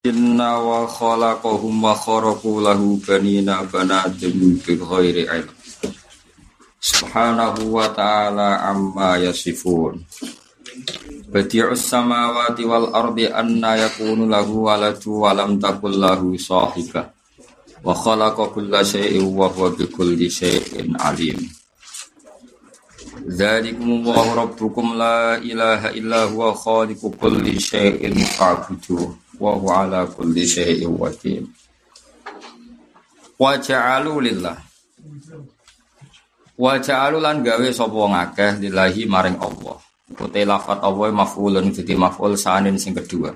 Inna 0.00 0.56
wa 0.56 0.88
khalaqahum 0.88 1.84
wa 1.84 1.92
kharaqu 1.92 2.64
lahu 2.64 2.96
banina 3.04 3.60
banatim 3.68 4.56
bi 4.56 4.72
ghairi 4.72 5.28
ilm. 5.28 5.52
Subhanahu 6.80 7.68
wa 7.68 7.84
ta'ala 7.92 8.64
amma 8.64 9.20
yasifun. 9.20 10.00
Badi'us 11.28 11.84
samawati 11.84 12.64
wal 12.64 12.88
ardi 12.96 13.28
anna 13.28 13.76
yakunu 13.76 14.24
lahu 14.24 14.72
waladu 14.72 15.20
wa 15.20 15.36
lam 15.36 15.60
takul 15.60 15.92
lahu 15.92 16.32
sahibah. 16.32 17.12
Wa 17.84 17.92
khalaqa 17.92 18.56
kulla 18.56 18.80
syai'in 18.80 19.28
wa 19.36 19.52
huwa 19.52 19.68
bi 19.76 19.84
kulli 19.84 20.32
syai'in 20.32 20.96
alim. 20.96 21.44
Dzalikum 23.28 24.00
Allahu 24.00 24.48
rabbukum 24.48 24.96
la 24.96 25.36
ilaha 25.44 25.92
illa 25.92 26.24
huwa 26.24 26.56
khaliqu 26.56 27.12
kulli 27.20 27.60
syai'in 27.60 28.16
fa'buduh 28.16 29.19
wa 29.40 29.56
huwa 29.56 29.88
ala 29.88 30.00
kulli 30.04 30.44
syai'in 30.44 30.92
wakil. 30.92 31.48
Wa 33.40 33.56
ja'alu 33.56 34.20
lillah. 34.20 34.56
Wa 36.60 36.76
ja'alu 36.76 37.16
lan 37.24 37.40
gawe 37.40 37.68
sapa 37.72 37.96
ngakeh 37.96 38.60
lillahi 38.68 39.08
maring 39.08 39.40
Allah. 39.40 39.80
Kutai 40.12 40.44
lafat 40.44 40.84
Allah 40.84 41.08
maf'ulun 41.08 41.72
jadi 41.72 41.96
maf'ul 41.96 42.36
sanin 42.36 42.76
sing 42.76 42.92
kedua. 42.92 43.32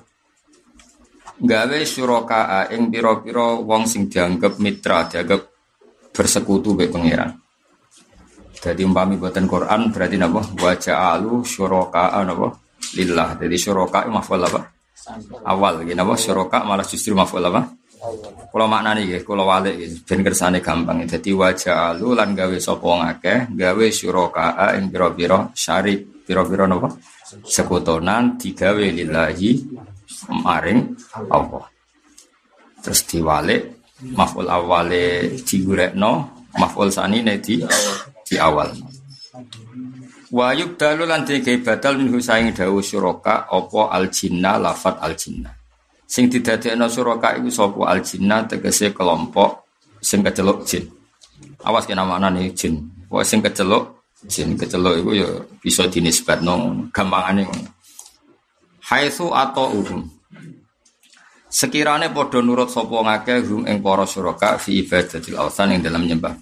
Gawe 1.41 1.79
syuraka 1.89 2.69
ing 2.69 2.93
pira-pira 2.93 3.57
wong 3.65 3.89
sing 3.89 4.13
dianggap 4.13 4.61
mitra 4.61 5.09
dianggap 5.09 5.41
bersekutu 6.13 6.77
be 6.77 6.93
pangeran. 6.93 7.33
Jadi 8.61 8.81
umpami 8.85 9.17
buatan 9.17 9.49
Quran 9.49 9.89
berarti 9.89 10.17
napa? 10.21 10.45
Wa 10.61 10.77
ja'alu 10.77 11.41
syuraka 11.49 12.21
napa? 12.29 12.53
Lillah. 12.93 13.41
Jadi 13.41 13.57
syuraka 13.57 14.05
maf'ul 14.05 14.45
apa 14.45 14.74
awal 15.45 15.85
gini 15.85 16.01
apa 16.01 16.15
syuroka 16.17 16.65
malah 16.65 16.87
justru 16.87 17.13
maful 17.13 17.45
apa? 17.45 17.75
Kalau 18.53 18.67
makna 18.69 18.95
nih 18.95 19.25
kalau 19.25 19.49
wale 19.49 19.75
ben 20.05 20.21
kersane 20.21 20.61
gampang. 20.61 21.03
Jadi 21.09 21.33
wajah 21.33 21.97
alu 21.97 22.13
lan 22.13 22.37
gawe 22.37 22.57
sopo 22.61 23.01
ngake 23.01 23.57
gawe 23.57 23.87
syuroka 23.91 24.55
ing 24.77 24.93
biro 24.93 25.11
biro 25.17 25.39
syarik 25.57 26.25
biro 26.25 26.45
biro 26.45 26.65
nopo 26.69 26.89
sekutonan 27.43 28.37
digawe 28.37 28.85
lillahi 28.85 29.51
maring 30.45 30.81
Allah. 31.33 31.65
Terus 32.85 33.01
diwale 33.09 33.57
maful 34.13 34.47
awale 34.47 35.33
no 35.97 36.13
maful 36.61 36.93
sani 36.93 37.25
di 37.41 37.65
di 38.25 38.37
awal 38.37 38.69
Wayub 40.35 40.75
dalu 40.75 41.07
lan 41.07 41.23
dike 41.23 41.63
batal 41.63 41.95
minhu 41.95 42.19
saing 42.19 42.51
dawu 42.51 42.83
syuraka 42.83 43.47
apa 43.47 43.95
al 43.95 44.11
jinna 44.11 44.59
lafat 44.59 44.99
al 44.99 45.15
jinna. 45.15 45.55
Sing 46.11 46.27
didadekno 46.27 46.91
syuraka 46.91 47.39
iku 47.39 47.55
sapa 47.55 47.87
al 47.87 48.03
jinna 48.03 48.43
tegese 48.43 48.91
kelompok 48.91 49.71
sing 50.03 50.27
keceluk 50.27 50.67
jin. 50.67 50.91
Awas 51.63 51.87
kena 51.87 52.03
nih 52.35 52.51
jin. 52.51 52.83
Pokoke 53.07 53.23
sing 53.23 53.47
keceluk 53.47 54.11
jin 54.27 54.59
keceluk 54.59 55.07
iku 55.07 55.11
ya 55.15 55.31
bisa 55.63 55.87
dinisbatno 55.87 56.91
gampangane 56.91 57.47
ngono. 57.47 57.71
Haitsu 58.91 59.31
atau 59.31 59.71
uhum. 59.71 60.03
Sekirane 61.47 62.11
padha 62.11 62.43
nurut 62.43 62.75
sapa 62.75 63.07
ngake 63.07 63.47
hum 63.47 63.63
ing 63.71 63.79
para 63.79 64.03
syuraka 64.03 64.59
fi 64.59 64.83
ibadatil 64.83 65.39
awsan 65.39 65.79
ing 65.79 65.87
dalam 65.87 66.03
nyembah 66.03 66.35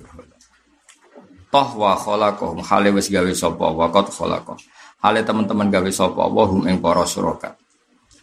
toh 1.52 1.68
wa 1.76 1.92
khalaqahum 1.92 2.64
hale 2.64 2.88
wis 2.96 3.12
gawe 3.12 3.28
sapa? 3.36 3.68
Wa 3.68 3.92
qad 3.92 4.08
khalaqah 4.08 4.56
hale 5.04 5.20
teman-teman 5.20 5.68
gawe 5.68 5.90
sapa? 5.92 6.24
Wa 6.24 6.48
hum 6.48 6.64
ing 6.64 6.80
para 6.80 7.04
suraka 7.04 7.60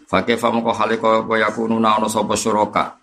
Fakih 0.10 0.42
famko 0.42 0.74
hale 0.74 0.98
kaya 0.98 1.46
yakununa 1.46 2.02
ana 2.02 2.10
sapa 2.10 2.34
suraka 2.34 2.98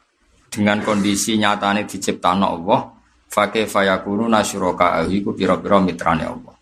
dengan 0.51 0.83
kondisi 0.83 1.39
nyatane 1.39 1.87
diciptakno 1.87 2.59
Allah. 2.59 2.91
Fakih 3.31 3.71
fayakununa 3.71 4.43
syuraka? 4.43 5.07
Iku 5.07 5.31
pira-pira 5.31 5.79
mitrane 5.79 6.27
Allah. 6.27 6.55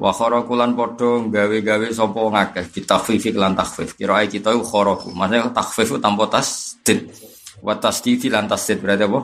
Wa 0.00 0.08
kharaqulan 0.16 0.72
padha 0.72 1.20
gawe-gawe 1.28 1.86
sapa 1.92 2.16
ngakeh 2.16 2.64
bitafifik 2.72 3.36
lan 3.36 3.52
takhfif. 3.52 3.92
Kira 3.92 4.24
kita 4.24 4.56
iku 4.56 4.64
kharaku. 4.64 5.12
Maksudnya 5.12 5.52
takhfif 5.52 6.00
tanpa 6.00 6.24
tasdid. 6.32 7.12
Wa 7.60 7.76
tasdid 7.76 8.24
lan 8.32 8.48
tasdid 8.48 8.80
berarti 8.80 9.04
apa? 9.04 9.20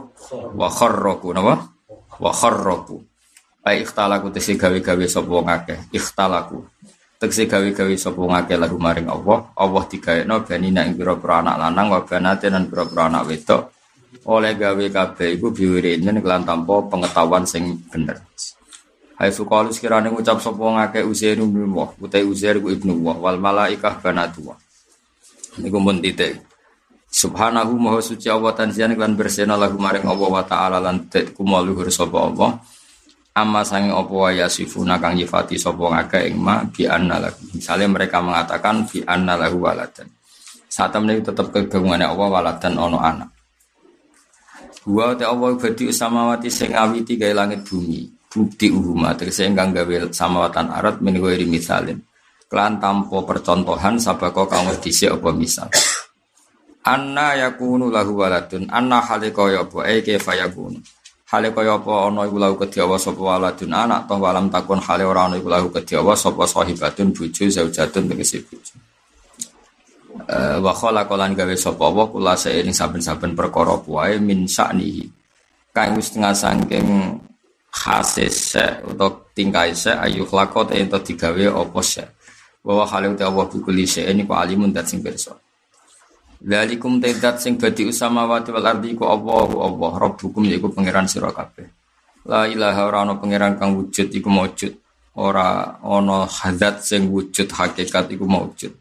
Wa 0.53 0.69
kharraqu 0.69 1.33
napa 1.33 1.76
wa 2.23 2.33
kharraku. 2.33 3.03
Ai 3.67 3.83
ikhtalaku 3.83 4.31
tesi 4.31 4.55
gawe-gawe 4.55 5.05
sapa 5.11 5.27
wong 5.27 5.49
akeh. 5.51 5.79
Ikhtalaku. 5.91 6.63
Tegese 7.19 7.51
gawe-gawe 7.51 7.95
sapa 7.99 8.19
wong 8.19 8.35
akeh 8.39 8.55
lagu 8.55 8.79
maring 8.79 9.11
Allah. 9.11 9.51
Allah 9.59 9.85
digaekno 9.91 10.47
banina 10.47 10.87
ing 10.87 10.95
pira-pira 10.95 11.43
anak 11.43 11.57
lanang 11.59 11.87
wa 11.91 12.01
banaten 12.07 12.51
lan 12.55 12.65
pira-pira 12.71 13.11
anak 13.11 13.27
wedok. 13.27 13.63
Oleh 14.31 14.55
gawe 14.55 14.85
kabeh 14.87 15.35
iku 15.35 15.51
biwirinen 15.51 16.23
kelan 16.23 16.47
tanpa 16.47 16.87
pengetahuan 16.87 17.43
sing 17.43 17.75
bener. 17.91 18.23
Hai 19.17 19.33
sukalu 19.33 19.73
sekiranya 19.73 20.13
ngucap 20.13 20.39
sapa 20.45 20.61
wong 20.61 20.77
akeh 20.77 21.01
Uzair 21.01 21.41
ibnu 21.41 21.73
Allah 21.73 21.89
utai 21.97 22.21
Uzair 22.21 22.61
ibnu 22.61 23.01
Allah 23.01 23.17
wal 23.17 23.39
malaikah 23.41 23.97
banatu 23.99 24.53
niku 25.57 25.79
mun 25.81 26.05
titik 26.05 26.37
Subhanahu 27.07 27.79
maha 27.79 28.03
suci 28.03 28.29
Allah 28.29 28.53
tanzian 28.53 28.93
lan 28.93 29.17
bersena 29.17 29.55
lagu 29.55 29.79
maring 29.79 30.05
Allah 30.05 30.29
wa 30.29 30.45
ta'ala 30.45 30.79
lan 30.83 31.07
kumaluhur 31.09 31.89
sapa 31.89 32.19
Allah. 32.29 32.51
Amma 33.37 33.61
sange 33.69 33.93
apa 33.93 34.13
wa 34.13 34.31
yasifuna 34.33 34.97
kang 34.97 35.13
nyifati 35.17 35.61
sapa 35.61 35.81
ngake 35.81 36.33
ing 36.33 36.41
ma 36.41 36.65
bi 36.65 36.89
anna 36.89 37.21
lahu. 37.21 37.57
Misalnya 37.57 37.89
mereka 37.89 38.25
mengatakan 38.25 38.89
bi 38.89 39.05
anna 39.05 39.37
lahu 39.37 39.61
waladan. 39.61 40.09
Saat 40.73 40.93
temen 40.97 41.21
tetap 41.21 41.53
kegabungannya 41.53 42.09
Allah 42.09 42.29
waladan 42.33 42.75
ono 42.81 42.99
anak. 43.01 43.31
Wa 44.89 45.13
ta 45.19 45.33
Allah 45.33 45.53
badi 45.57 45.93
samawati 45.93 46.49
sing 46.49 46.73
awiti 46.73 47.21
gawe 47.21 47.33
langit 47.33 47.65
bumi. 47.65 48.09
Bukti 48.29 48.69
uhuma 48.69 49.17
tegese 49.17 49.49
ingkang 49.49 49.73
gawe 49.73 50.13
samawatan 50.13 50.69
arat 50.69 51.01
ghairi 51.01 51.49
misalin. 51.49 51.97
Kelan 52.47 52.79
tanpa 52.79 53.25
percontohan 53.25 53.99
sabako 53.99 54.47
kang 54.47 54.69
wis 54.69 54.79
dhisik 54.81 55.11
apa 55.13 55.29
misal. 55.35 55.69
Anna 56.87 57.35
yakunu 57.35 57.91
lahu 57.91 58.23
waladun. 58.23 58.71
Anna 58.71 59.03
hale 59.03 59.35
kaya 59.35 59.67
apa? 59.67 59.91
E 59.91 60.07
kaifa 60.07 60.39
yakunu? 60.39 60.79
Hale 61.27 61.51
apa? 61.51 61.93
Ana 62.07 62.23
iku 62.23 62.39
lahu 62.39 62.55
kedhiawa 62.55 62.95
sapa 62.95 63.19
waladun? 63.19 63.75
Anak 63.75 64.07
toh 64.07 64.23
walam 64.23 64.47
takun 64.47 64.79
hale 64.79 65.03
ora 65.03 65.27
ana 65.27 65.35
iku 65.35 65.51
lahu 65.51 65.67
kedhiawa 65.75 66.15
sapa 66.15 66.47
sahibatun 66.47 67.11
bojo 67.11 67.43
zaujatun 67.51 68.07
tegese 68.07 68.39
bojo. 68.47 68.79
Uh, 70.31 70.63
wa 70.63 70.71
khalaqalan 70.71 71.35
gawe 71.35 71.55
sapa 71.59 71.91
wa 71.91 72.07
kula 72.07 72.39
seiring 72.39 72.73
saben-saben 72.73 73.37
perkara 73.37 73.77
wae 73.85 74.17
min 74.17 74.49
sa'nihi 74.49 75.05
kang 75.77 75.93
wis 75.93 76.09
tengah 76.09 76.33
saking 76.33 77.21
khasis 77.69 78.57
utawa 78.89 79.13
tingkai 79.37 79.77
se 79.77 79.93
ayu 79.93 80.25
khlaqat 80.25 80.73
ento 80.73 81.03
digawe 81.03 81.51
apa 81.51 81.81
se. 81.83 82.07
Wa 82.63 82.87
hale 82.87 83.11
utawa 83.13 83.45
bukuli 83.51 83.85
se 83.85 84.07
ini 84.07 84.23
ku 84.23 84.33
alimun 84.33 84.71
sing 84.87 85.03
pirsa 85.03 85.35
Lalikum 86.45 87.01
tedat 87.01 87.41
sing 87.41 87.57
badi 87.57 87.89
usamawati 87.89 88.53
wal 88.53 88.67
ardi 88.69 88.93
ku 88.93 89.09
Allah 89.09 89.49
Allah 89.57 89.93
Rabbukum 89.97 90.45
yaiku 90.45 90.69
pangeran 90.69 91.09
sira 91.09 91.33
kabeh. 91.33 91.65
La 92.29 92.45
ilaha 92.45 92.81
ora 92.85 92.99
ana 93.09 93.15
pangeran 93.17 93.57
kang 93.57 93.73
wujud 93.73 94.13
iku 94.13 94.29
maujud. 94.29 94.77
Ora 95.17 95.81
ana 95.81 96.29
hadat 96.29 96.85
sing 96.85 97.09
wujud 97.09 97.49
hakikat 97.49 98.13
iku 98.13 98.29
maujud. 98.29 98.73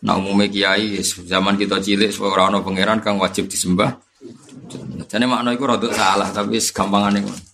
Nah 0.00 0.16
umumnya 0.16 0.48
kiai 0.48 1.04
zaman 1.04 1.60
kita 1.60 1.76
cilik 1.84 2.08
ora 2.24 2.48
ana 2.48 2.64
pangeran 2.64 3.04
kang 3.04 3.20
wajib 3.20 3.44
disembah. 3.44 4.00
Jadi 5.04 5.24
makna 5.28 5.52
iku 5.52 5.68
rada 5.68 5.88
salah 5.92 6.32
tapi 6.32 6.56
gampangane 6.56 7.20
ngono. 7.20 7.49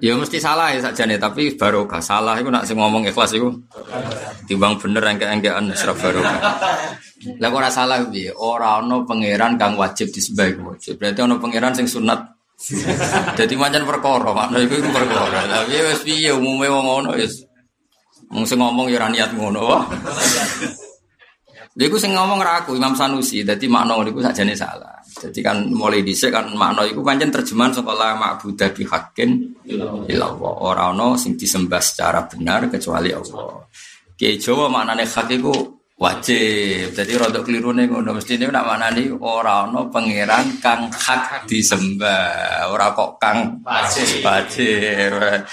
Ya 0.00 0.16
mesti 0.16 0.40
salah 0.40 0.72
ya 0.72 0.80
nih 0.80 1.20
tapi 1.20 1.54
barokah. 1.54 2.00
Salah 2.00 2.36
itu 2.40 2.48
nak 2.48 2.64
sing 2.64 2.80
ngomong 2.80 3.04
ikhlas 3.04 3.36
itu 3.36 3.52
timbang 4.48 4.80
bener 4.80 5.04
engke-engkean 5.04 5.70
serap 5.76 6.00
barokah. 6.00 6.38
Lah 7.36 7.50
ora 7.52 7.68
salah 7.68 8.00
piye? 8.08 8.32
Ora 8.32 8.80
ana 8.80 9.04
pangeran 9.04 9.60
kang 9.60 9.76
wajib 9.76 10.08
disembah 10.08 10.48
wajib. 10.72 10.96
Berarti 10.96 11.20
ana 11.20 11.36
pangeran 11.36 11.76
sing 11.76 11.84
sunat. 11.84 12.20
Jadi 13.40 13.56
macam 13.56 13.88
perkara, 13.88 14.36
makna 14.36 14.60
iku 14.60 14.84
iku 14.84 14.88
perkara. 14.92 15.48
Tapi 15.48 15.80
wis 15.80 16.00
piye 16.04 16.32
umume 16.32 16.68
wong 16.68 16.84
ngono 16.84 17.10
wis. 17.16 17.44
Wong 18.28 18.44
ngomong 18.44 18.88
ya 18.88 19.08
niat 19.08 19.32
ngono. 19.32 19.84
Lha 21.78 21.86
iku 21.86 21.96
sing 22.02 22.10
ngomong 22.18 22.42
ra 22.42 22.66
aku 22.66 22.74
Imam 22.74 22.98
Sanusi. 22.98 23.46
Dadi 23.46 23.70
makna 23.70 23.94
niku 24.02 24.18
sakjane 24.18 24.58
salah. 24.58 24.98
Jadi 25.06 25.38
kan 25.38 25.70
mulai 25.70 26.02
dhisik 26.02 26.34
kan 26.34 26.50
makna 26.54 26.82
iku 26.82 27.02
pancen 27.02 27.30
terjemahan 27.30 27.70
saka 27.70 27.92
la 27.94 28.18
ma'budu 28.18 28.66
bi 28.74 28.82
haqqin 28.82 29.30
illallah. 30.10 30.52
Ora 30.66 30.90
ana 30.90 31.14
sing 31.14 31.38
disembah 31.38 31.78
secara 31.78 32.26
benar 32.26 32.66
kecuali 32.66 33.14
Allah. 33.14 33.62
Ki 34.18 34.34
Jawa 34.34 34.66
maknane 34.66 35.06
hak 35.06 35.30
iku 35.30 35.54
wajib. 36.00 36.90
Jadi 36.96 37.12
rodok 37.14 37.46
keliru 37.46 37.70
nih 37.76 37.86
ngono 37.86 38.16
mesti 38.16 38.34
ini 38.34 38.48
nak 38.48 38.66
mana 38.66 38.88
nih 38.90 39.12
orang 39.14 39.70
no 39.70 39.80
pangeran 39.92 40.58
kang 40.58 40.88
hak 40.90 41.44
disembah, 41.46 42.66
orang 42.72 42.96
kok 42.96 43.10
kang 43.20 43.38
wajib. 43.62 44.24
Wajib. 44.24 45.44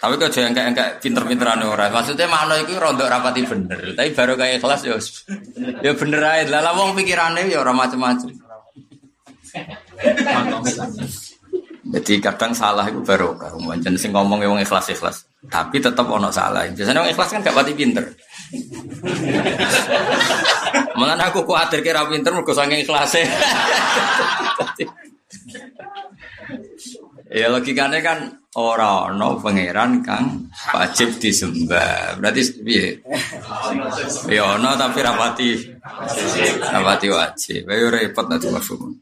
Tapi 0.00 0.16
kok 0.16 0.32
jangan 0.32 0.56
kayak 0.56 0.72
kayak 0.72 0.92
pinter-pinteran 1.04 1.60
orang. 1.60 1.92
Maksudnya 1.92 2.24
makna 2.24 2.56
itu 2.56 2.72
rontok 2.72 3.04
rapati 3.04 3.44
bener. 3.44 3.92
Tapi 3.92 4.10
baru 4.16 4.32
kayak 4.32 4.64
kelas 4.64 4.80
ya, 4.88 4.96
ya 5.84 5.92
bener 5.92 6.22
aja. 6.24 6.56
Lah 6.64 6.72
wong 6.72 6.96
pikirannya 6.96 7.52
ya 7.52 7.60
orang 7.60 7.84
macam-macam. 7.84 8.32
Jadi 11.90 12.12
kadang 12.22 12.56
salah 12.56 12.88
itu 12.88 13.04
baru 13.04 13.36
kalau 13.36 13.60
sing 14.00 14.16
ngomong 14.16 14.40
yang 14.40 14.56
ikhlas 14.56 14.88
ikhlas. 14.88 15.28
Tapi 15.52 15.76
tetap 15.84 16.08
ono 16.08 16.32
salah. 16.32 16.64
Biasanya 16.64 17.04
orang 17.04 17.12
ikhlas 17.12 17.28
kan 17.36 17.44
gak 17.44 17.56
pati 17.60 17.72
pinter. 17.76 18.04
Malah 20.96 21.28
aku 21.28 21.44
khawatir 21.44 21.84
kira 21.84 22.08
pinter 22.08 22.32
mergo 22.32 22.56
saking 22.56 22.88
ikhlase. 22.88 23.20
Ya 27.30 27.46
logikanya 27.46 28.02
kan 28.02 28.18
orang 28.58 29.14
no 29.14 29.38
pangeran 29.38 30.02
kang 30.02 30.50
wajib 30.74 31.14
disembah. 31.22 32.18
Berarti 32.18 32.42
piye? 32.58 32.98
Ya 34.26 34.58
ono 34.58 34.74
tapi 34.74 34.98
rapati 34.98 35.48
rapati 36.58 37.06
wajib. 37.06 37.70
Ayo 37.70 37.86
repot 37.86 38.26
nanti 38.26 38.50
mafhum. 38.50 38.98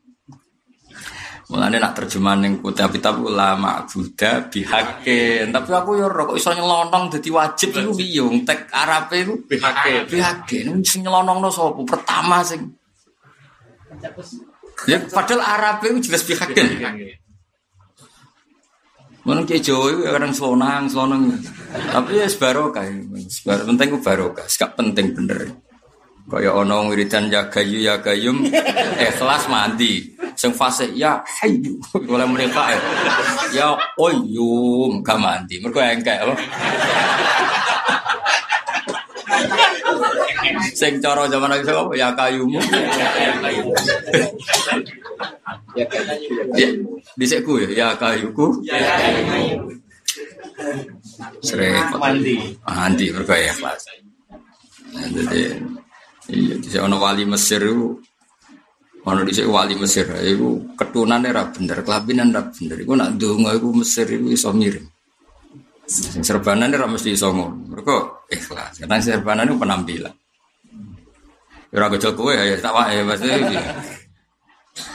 Mulane 1.48 1.80
nak 1.80 1.96
terjemahan 1.96 2.44
ning 2.44 2.60
kitab 2.60 2.92
kitab 2.92 3.24
ulama 3.24 3.88
Buddha 3.88 4.44
bihakin. 4.52 5.48
Tapi 5.48 5.70
aku 5.72 5.96
yo 5.96 6.12
kok 6.12 6.36
iso 6.36 6.52
nyelonong 6.52 7.08
dadi 7.08 7.32
wajib 7.32 7.72
iku 7.72 7.96
piye? 7.96 8.44
Tek 8.44 8.68
Arabe 8.68 9.24
iku 9.24 9.34
bihakin. 9.48 10.04
Bihakin 10.04 10.84
sing 10.84 11.08
nyelonongno 11.08 11.48
sapa? 11.48 11.80
Pertama 11.88 12.44
sing 12.44 12.76
Ya 14.84 15.00
padahal 15.08 15.40
Arabe 15.40 15.96
itu 15.96 16.12
jelas 16.12 16.28
bihakin. 16.28 16.68
Mana 19.28 19.44
kayak 19.44 19.60
Jawa 19.60 19.92
itu 19.92 20.08
kadang 20.08 20.32
selonang, 20.32 20.88
selonang. 20.88 21.28
Tapi 21.92 22.16
ya 22.16 22.24
sebarokah, 22.24 22.80
sebar 23.28 23.60
penting 23.68 23.92
itu 23.92 24.00
barokah, 24.00 24.48
sekap 24.48 24.72
penting 24.72 25.12
bener. 25.12 25.52
Kaya 26.28 26.52
ono 26.56 26.88
wiridan 26.88 27.28
ya 27.28 27.44
gayu 27.52 27.84
ya 27.84 28.00
gayum, 28.00 28.48
ikhlas 29.04 29.44
mandi. 29.52 30.16
Sing 30.32 30.56
fase 30.56 30.88
ya 30.96 31.20
hayu, 31.44 31.76
boleh 31.92 32.24
mereka 32.24 32.72
ya. 32.72 32.80
Ya 33.52 33.68
oyum, 34.00 35.04
gak 35.04 35.20
mandi. 35.20 35.60
Mereka 35.60 36.00
engkek 36.00 36.24
apa? 36.24 36.32
Sing 40.72 41.04
cara 41.04 41.28
zaman 41.28 41.52
lagi 41.52 41.68
apa 41.68 41.92
ya 41.92 42.08
kayumu. 42.16 42.56
Ya. 45.78 45.86
Ya, 46.58 46.68
disekku 47.14 47.62
ya 47.62 47.68
ya 47.70 47.86
kayuku. 47.94 48.66
Ya 48.66 48.74
kayu. 49.30 49.78
Sering 51.38 51.74
mandi. 51.94 52.58
Mandi 52.66 53.06
mergo 53.14 53.34
ya 53.34 53.54
kelas. 53.54 53.86
Jadi 54.90 55.54
iya 56.34 56.54
di 56.58 56.68
ono 56.82 56.98
wali 56.98 57.22
Mesir 57.22 57.62
itu 57.62 57.94
ono 59.06 59.20
di 59.22 59.32
wali 59.46 59.78
Mesir 59.78 60.10
itu 60.26 60.66
ketunan 60.74 61.22
era 61.22 61.46
bener, 61.46 61.86
kelabinan 61.86 62.34
era 62.34 62.42
bener. 62.50 62.76
Iku 62.82 62.92
nak 62.98 63.14
donga 63.14 63.54
iku 63.54 63.70
Mesir 63.70 64.10
itu 64.10 64.34
iso 64.34 64.50
miring. 64.50 64.88
Serbanan 66.20 66.74
ora 66.74 66.90
mesti 66.90 67.14
iso 67.14 67.30
ngono. 67.30 67.70
Mergo 67.70 68.26
ikhlas. 68.28 68.82
Karena 68.82 68.98
serbanan 69.00 69.48
itu 69.48 69.56
penampilan. 69.56 70.14
Ya 71.70 71.76
ora 71.84 71.86
kowe 71.92 72.32
ya 72.32 72.56
tak 72.58 72.74
wae 72.74 72.98
pasti. 73.06 73.28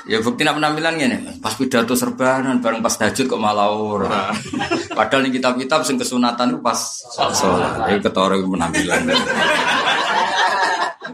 Ya 0.03 0.19
bukti 0.19 0.44
nak 0.44 0.59
penampilan 0.59 1.00
gini, 1.00 1.18
pas 1.39 1.56
pidato 1.56 1.95
serbanan, 1.95 2.59
bareng 2.59 2.83
pas 2.83 2.91
tahajud 2.91 3.25
kok 3.27 3.39
malah 3.39 3.71
ora. 3.71 4.35
Padahal 4.97 5.24
nih 5.27 5.39
kitab-kitab 5.39 5.88
sing 5.88 5.95
kesunatan 5.95 6.56
itu 6.56 6.59
pas 6.59 6.75
sholat, 7.15 7.88
itu 7.91 8.03
ketara 8.03 8.35
penampilan. 8.35 9.00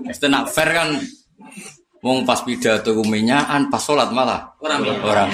Mesti 0.09 0.25
nak 0.25 0.49
fair 0.49 0.69
kan, 0.73 0.89
wong 2.01 2.25
pas 2.25 2.41
pidato 2.41 2.97
kuminyaan, 2.97 3.69
pas 3.69 3.81
sholat 3.81 4.09
malah 4.09 4.57
orang 4.61 4.81
orang. 5.05 5.29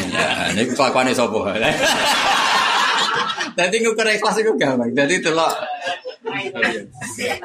Ini 0.51 0.75
kelakuannya 0.75 1.15
sopo. 1.15 1.47
Nanti 3.55 3.75
ngukur 3.79 4.03
ikhlas 4.03 4.43
itu 4.43 4.51
gampang. 4.59 4.91
Jadi 4.91 5.23
itu 5.23 5.31
loh. 5.31 5.47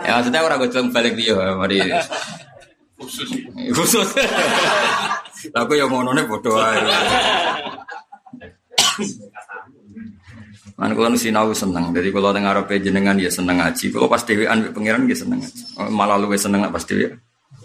Ya 0.02 0.18
maksudnya 0.18 0.42
orang 0.42 0.58
gue 0.58 0.82
balik 0.90 1.14
dia, 1.14 1.38
mari 1.54 1.78
khusus 3.00 3.28
khusus 3.72 4.08
aku 5.48 5.72
yang 5.78 5.88
ngono 5.88 6.12
nih 6.12 6.24
bodoh 6.28 6.60
aja 6.60 6.98
Man 10.80 10.96
kalau 10.96 11.12
sinau 11.12 11.52
seneng, 11.52 11.92
jadi 11.92 12.08
kalau 12.08 12.32
dengar 12.32 12.56
apa 12.56 12.80
jenengan 12.80 13.12
ya 13.20 13.28
seneng 13.28 13.60
ngaji. 13.60 13.92
Kalau 13.92 14.08
pas 14.08 14.24
dewean 14.24 14.72
pangeran 14.72 15.04
dia 15.04 15.12
seneng 15.12 15.44
ngaji. 15.44 15.76
Malah 15.92 16.16
lu 16.16 16.32
seneng 16.40 16.64
pas 16.72 16.80
dewi. 16.88 17.12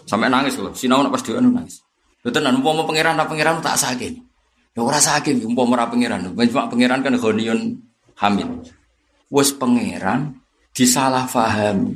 Sampai 0.03 0.27
nangis 0.27 0.59
loh. 0.59 0.75
Sinau 0.75 0.99
pas 1.07 1.23
dewean 1.23 1.47
nangis. 1.47 1.79
Lu 2.27 2.29
tenan 2.35 2.59
mau 2.59 2.75
pangeran 2.83 3.15
apa 3.15 3.31
pangeran 3.31 3.63
tak 3.63 3.79
sakit. 3.79 4.19
Ya 4.75 4.83
ora 4.83 4.99
sakit, 4.99 5.47
umpama 5.47 5.79
ora 5.79 5.87
pangeran. 5.87 6.35
Cuma 6.35 6.67
pangeran 6.67 6.99
kan 6.99 7.15
gonion 7.15 7.79
hamil. 8.19 8.67
Wes 9.31 9.55
pangeran 9.55 10.35
disalah 10.75 11.23
fahami. 11.23 11.95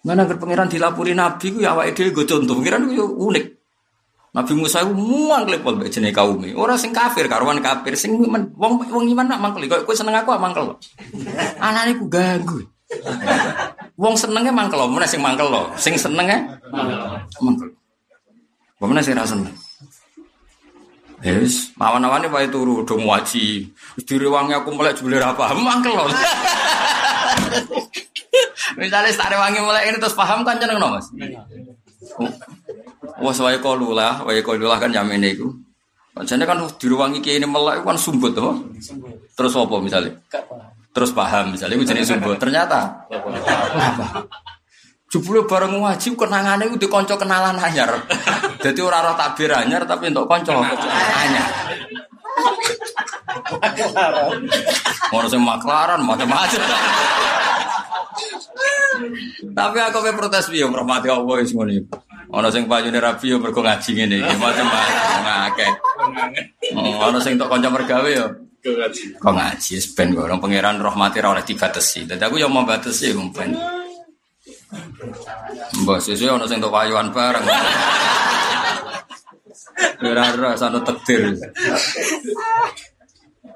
Mana 0.00 0.24
agar 0.24 0.40
pangeran 0.40 0.72
dilapuri 0.72 1.12
nabi 1.12 1.52
ku 1.52 1.60
ya 1.60 1.76
awake 1.76 1.92
dhewe 1.92 2.16
go 2.16 2.24
contoh. 2.24 2.56
Pangeran 2.56 2.88
ku 2.88 3.04
unik. 3.28 3.63
Nabi 4.34 4.52
Musa 4.58 4.82
ku 4.82 4.90
muang 4.98 5.46
klepol 5.46 5.78
mbek 5.78 5.94
jenenge 5.94 6.10
kaume. 6.10 6.50
Ora 6.58 6.74
sing 6.74 6.90
kafir 6.90 7.30
karuan 7.30 7.62
kafir, 7.62 7.94
sing 7.94 8.18
wong 8.18 8.82
wong 8.82 9.04
iman 9.14 9.30
nak 9.30 9.38
mangkel. 9.38 9.70
Kok 9.70 9.86
kowe 9.86 9.94
seneng 9.94 10.18
aku 10.18 10.34
mangkel. 10.34 10.74
Anane 11.62 11.94
ku 11.94 12.10
ganggu. 12.10 12.66
Wong 13.94 14.18
senenge 14.18 14.50
mangkel, 14.50 14.82
mana 14.90 15.06
sing 15.06 15.22
mangkel 15.22 15.46
lo. 15.46 15.70
Sing 15.78 15.94
senenge 15.94 16.34
mangkel. 17.38 17.70
Mana 18.82 18.98
sing 18.98 19.14
ra 19.14 19.22
seneng. 19.22 19.54
Yes, 21.24 21.72
mawan-mawane 21.78 22.26
wae 22.26 22.50
turu 22.50 22.82
do 22.82 22.98
ngaji. 22.98 23.70
Direwangi 24.02 24.52
aku 24.58 24.74
melek 24.74 24.98
jebule 24.98 25.22
paham 25.22 25.62
mangkel 25.62 25.94
lo. 25.98 26.10
Misalnya 28.74 29.14
sare 29.14 29.38
wangi 29.38 29.62
mulai 29.62 29.94
ini 29.94 30.02
terus 30.02 30.18
paham 30.18 30.42
kan 30.42 30.58
jeneng 30.58 30.82
no 30.82 30.98
mas. 30.98 31.06
Wah 33.20 33.34
wae 33.34 33.58
kalu 33.62 33.94
lah, 33.94 34.24
wae 34.26 34.42
kalu 34.44 34.66
lah 34.66 34.78
kan 34.78 34.90
jamin 34.92 35.24
itu. 35.24 35.48
Jadi 36.14 36.46
kan 36.46 36.62
diruangi 36.78 37.18
kayak 37.18 37.42
ini 37.42 37.46
melek 37.50 37.82
kan 37.82 37.98
sumbut 37.98 38.38
tuh. 38.38 38.54
Terus 39.34 39.52
apa 39.58 39.76
misalnya? 39.82 40.14
Terus 40.94 41.10
paham 41.10 41.50
misalnya 41.50 41.74
itu 41.74 41.90
jenis 41.90 42.06
sumbut. 42.14 42.38
Ternyata 42.38 43.06
apa? 43.10 44.22
Bareng 45.46 45.78
ngaji 45.78 46.18
kenangane 46.18 46.70
itu 46.70 46.86
dikonco 46.86 47.14
kenalan 47.14 47.54
anyar. 47.58 48.02
Jadi 48.58 48.82
orang 48.82 49.10
roh 49.10 49.16
takbir 49.18 49.50
anyar 49.54 49.86
tapi 49.86 50.10
untuk 50.10 50.26
konco 50.26 50.54
anyar. 50.58 51.48
Mau 55.14 55.22
sing 55.30 55.42
maklaran 55.42 56.02
macam-macam. 56.02 56.62
Tapi 59.54 59.78
aku 59.80 59.98
pe 60.02 60.12
protes 60.14 60.50
piye 60.50 60.66
mermati 60.66 61.08
Allah 61.10 61.34
wis 61.38 61.54
ngono 61.54 61.72
iku. 61.72 61.96
Ana 62.34 62.50
sing 62.50 62.66
payune 62.66 62.98
rabi 62.98 63.30
yo 63.30 63.38
mergo 63.38 63.62
ngaji 63.62 63.90
ngene 63.94 64.16
iki 64.18 64.34
macam-macam 64.42 65.26
akeh. 65.50 65.70
Oh, 66.74 67.06
ana 67.06 67.18
sing 67.22 67.38
tok 67.38 67.46
kanca 67.46 67.70
mergawe 67.70 68.10
yo 68.10 68.26
ngaji. 68.64 69.22
Kok 69.22 69.34
ngaji 69.34 69.74
ben 69.94 70.08
orang 70.18 70.40
pangeran 70.42 70.82
rahmati 70.82 71.22
ora 71.22 71.38
oleh 71.38 71.44
dibatasi. 71.46 72.10
Dadi 72.10 72.22
aku 72.26 72.42
yo 72.42 72.50
mau 72.50 72.66
batasi 72.66 73.14
mumpen. 73.14 73.54
Mbah 75.84 75.98
sesuk 76.02 76.26
ana 76.26 76.50
sing 76.50 76.58
tok 76.58 76.74
payuan 76.74 77.14
bareng. 77.14 77.46
Ora-ora 80.02 80.58
sana 80.58 80.82
takdir. 80.82 81.38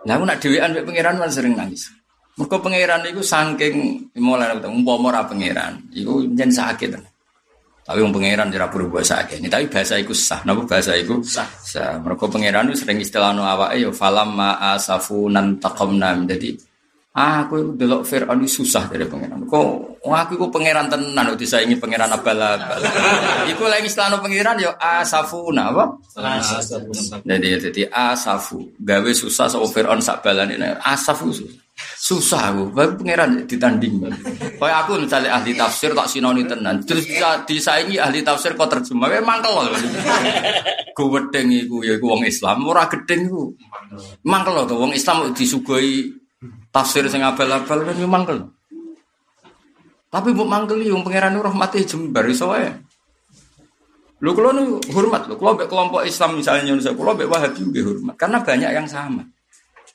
Lah 0.07 0.14
aku 0.14 0.25
nak 0.25 0.38
dhewean 0.38 0.71
mek 0.71 0.87
pangeran 0.87 1.18
sering 1.26 1.59
nangis. 1.59 1.90
Mereka 2.38 2.62
pangeran 2.62 3.02
itu 3.11 3.18
saking 3.18 3.75
mulai 4.23 4.54
umpama 4.62 5.11
ora 5.11 5.26
pangeran, 5.26 5.90
itu 5.90 6.23
jen 6.38 6.54
sakit. 6.54 6.95
Tapi 7.83 7.99
wong 7.99 8.14
pangeran 8.14 8.54
ora 8.54 8.71
berubah 8.71 9.02
sakit. 9.02 9.42
Ini 9.42 9.50
tapi 9.50 9.66
bahasa 9.66 9.99
itu 9.99 10.14
sah. 10.14 10.47
Napa 10.47 10.62
bahasa 10.62 10.95
itu 10.95 11.18
sah? 11.26 11.50
Sah. 11.59 11.99
Mereka 11.99 12.30
pangeran 12.30 12.71
itu 12.71 12.78
sering 12.78 13.02
istilahno 13.02 13.42
awake 13.42 13.83
yo 13.83 13.90
falam 13.90 14.38
ma 14.38 14.54
taqamna. 15.59 16.14
Jadi 16.30 16.54
aku 17.18 17.54
itu 17.59 17.71
delok 17.75 18.07
Fir'aun 18.07 18.47
susah 18.47 18.87
dari 18.87 19.02
pangeran. 19.11 19.42
Kok 19.42 20.07
aku 20.07 20.38
itu 20.38 20.47
pangeran 20.47 20.87
tenan 20.87 21.35
udah 21.35 21.42
saya 21.42 21.66
ingin 21.66 21.83
pangeran 21.83 22.14
abal-abal. 22.14 22.78
Iku 23.50 23.66
lagi 23.66 23.90
istilahno 23.90 24.23
pangeran 24.23 24.62
yo 24.62 24.71
asafuna 24.78 25.75
apa? 25.75 25.99
Jadi 27.26 27.47
jadi 27.66 27.83
asafu 27.90 28.78
gawe 28.78 29.11
susah 29.11 29.50
so 29.50 29.66
Fir'aun 29.66 29.99
sak 29.99 30.23
balane 30.23 30.54
asafu 30.87 31.35
susah. 31.35 31.66
Susah 31.78 32.50
aku, 32.50 32.75
baru 32.75 32.99
pangeran 32.99 33.47
ditanding. 33.47 34.02
Kayak 34.58 34.78
aku 34.82 34.99
misalnya 34.99 35.38
ahli 35.38 35.54
tafsir 35.54 35.94
tak 35.94 36.11
sinoni 36.11 36.42
tenan, 36.42 36.82
terus 36.82 37.06
bisa 37.06 37.47
disaingi 37.47 38.02
ahli 38.02 38.26
tafsir 38.26 38.58
kok 38.58 38.66
terjemah, 38.66 39.06
memang 39.06 39.38
kalau 39.38 39.70
gue 40.99 41.06
wedeng 41.06 41.54
iku 41.54 41.87
ya 41.87 41.94
wong 42.02 42.26
Islam, 42.26 42.66
ora 42.66 42.90
gedeng 42.90 43.30
iku. 43.30 43.54
Mangkel 44.26 44.66
tuh 44.66 44.78
wong 44.78 44.90
Islam 44.90 45.30
disugoi 45.30 46.18
Tafsir 46.68 47.08
sing 47.11 47.25
abal-abal 47.25 47.82
kan 47.82 47.97
mangkel. 48.06 48.38
Tapi 50.08 50.28
mbok 50.32 50.49
mangkel 50.49 50.78
yo 50.85 51.00
pangeran 51.02 51.35
rahmati 51.35 51.85
jembar 51.85 52.28
iso 52.28 52.52
wae. 52.52 52.70
Lu 54.18 54.35
kalau 54.35 54.78
hormat, 54.94 55.30
lu 55.30 55.38
kalau 55.38 55.54
kelompok 55.54 56.02
Islam 56.02 56.42
misalnya 56.42 56.66
Indonesia, 56.66 56.90
kalau 56.90 57.14
Wahabi 57.14 57.58
juga 57.62 57.80
hormat, 57.87 58.14
karena 58.18 58.38
banyak 58.42 58.70
yang 58.75 58.88
sama. 58.90 59.23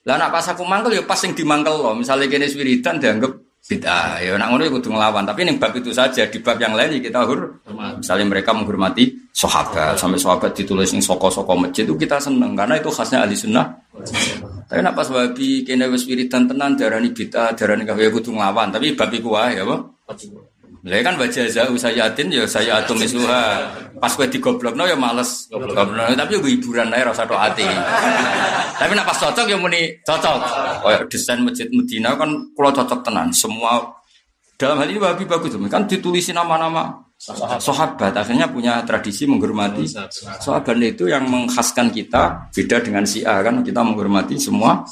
Lah 0.04 0.20
nak 0.20 0.36
pas 0.36 0.44
aku 0.44 0.68
mangkel 0.68 1.00
ya 1.00 1.04
pas 1.08 1.16
yang 1.24 1.32
dimangkel 1.32 1.80
loh, 1.80 1.96
misalnya 1.96 2.28
kene 2.28 2.52
wiridan 2.52 3.00
dianggap 3.00 3.32
bid'ah. 3.64 4.20
Ya 4.20 4.36
nak 4.36 4.52
ngono 4.52 4.68
ya 4.68 4.72
kudu 4.76 4.92
nglawan, 4.92 5.24
tapi 5.24 5.48
ning 5.48 5.56
bab 5.56 5.72
itu 5.72 5.96
saja, 5.96 6.28
di 6.28 6.44
bab 6.44 6.60
yang 6.60 6.76
lain 6.76 7.00
ya 7.00 7.08
kita 7.08 7.24
hur. 7.24 7.64
Misalnya 8.04 8.28
mereka 8.28 8.52
menghormati 8.52 9.32
sahabat, 9.32 9.96
sampai 9.96 10.20
sahabat 10.20 10.52
ditulis 10.52 10.92
ning 10.92 11.00
soko-soko 11.00 11.56
masjid 11.56 11.88
itu 11.88 11.96
kita 11.96 12.20
seneng 12.20 12.52
karena 12.52 12.76
itu 12.76 12.92
khasnya 12.92 13.24
ahli 13.24 13.36
sunnah. 13.40 13.64
Tapi 14.68 14.80
nak 14.84 14.92
pas 14.92 15.08
wabi 15.08 15.64
kene 15.64 15.88
wis 15.88 16.04
wiridan 16.04 16.52
tenan 16.52 16.76
darani 16.76 17.16
bid'ah, 17.16 17.56
darani 17.56 17.88
kafir 17.88 18.08
ya 18.08 18.12
kudu 18.12 18.36
nglawan, 18.36 18.76
tapi 18.76 18.92
bab 19.00 19.08
iku 19.08 19.40
wae 19.40 19.56
ya, 19.56 19.64
Pak. 19.64 19.80
Lah 20.84 21.00
kan 21.00 21.16
baca 21.16 21.42
zau 21.48 21.80
sayatin 21.80 22.28
ya 22.28 22.44
saya 22.44 22.84
atum 22.84 23.00
isuha. 23.00 23.72
Pas 23.96 24.12
kowe 24.20 24.28
digoblokno 24.28 24.84
ya 24.84 25.00
males 25.00 25.48
goblokno, 25.48 26.12
tapi 26.12 26.36
gue 26.36 26.60
hiburan 26.60 26.92
ae 26.92 27.08
rasa 27.08 27.24
tok 27.24 27.40
ati. 27.40 27.64
tapi 28.84 28.92
nak 28.92 29.08
pas 29.08 29.16
cocok 29.16 29.48
ya 29.48 29.56
muni 29.56 29.96
cocok. 30.04 30.38
Kayak 30.84 31.02
desain 31.08 31.40
masjid 31.40 31.72
Medina 31.72 32.20
kan 32.20 32.52
kula 32.52 32.76
cocok 32.76 33.00
tenan. 33.00 33.32
Semua 33.32 33.80
dalam 34.60 34.76
hal 34.84 34.92
ini 34.92 35.00
Wahabi 35.00 35.24
bagus 35.24 35.56
kan 35.72 35.88
ditulisi 35.88 36.36
nama-nama 36.36 37.00
sahabat 37.60 38.12
akhirnya 38.12 38.52
punya 38.52 38.84
tradisi 38.84 39.24
menghormati 39.24 39.88
sahabat 40.40 40.76
itu 40.84 41.08
yang 41.08 41.24
mengkhaskan 41.26 41.90
kita 41.90 42.52
beda 42.52 42.84
dengan 42.84 43.08
si 43.08 43.24
A 43.24 43.40
kan 43.40 43.64
kita 43.64 43.80
menghormati 43.80 44.36
semua 44.36 44.84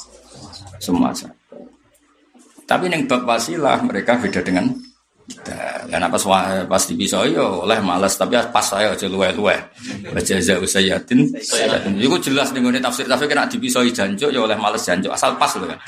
semua 0.80 1.12
sahabat. 1.12 1.36
Tapi 2.64 2.88
yang 2.88 3.04
bab 3.04 3.28
wasilah 3.28 3.84
mereka 3.84 4.16
beda 4.16 4.40
dengan 4.40 4.72
karena 5.92 6.08
pas 6.08 6.24
pas 6.64 6.82
di 6.88 6.96
pisau 6.96 7.28
yo 7.28 7.68
oleh 7.68 7.76
malas 7.84 8.16
tapi 8.16 8.40
pas 8.48 8.64
saya 8.64 8.96
aja 8.96 9.04
luwe 9.12 9.28
luwe 9.36 9.52
baca 10.08 10.34
zau 10.40 10.64
sayatin 10.64 11.28
itu 12.00 12.16
jelas 12.24 12.48
nih 12.56 12.80
tafsir. 12.80 13.04
Tafsir 13.04 13.28
kena 13.28 13.44
di 13.44 13.60
pisau 13.60 13.84
janjo 13.84 14.32
yo 14.32 14.48
oleh 14.48 14.56
malas 14.56 14.88
janjo 14.88 15.12
asal 15.12 15.36
pas 15.36 15.52
loh 15.60 15.68
kan 15.68 15.78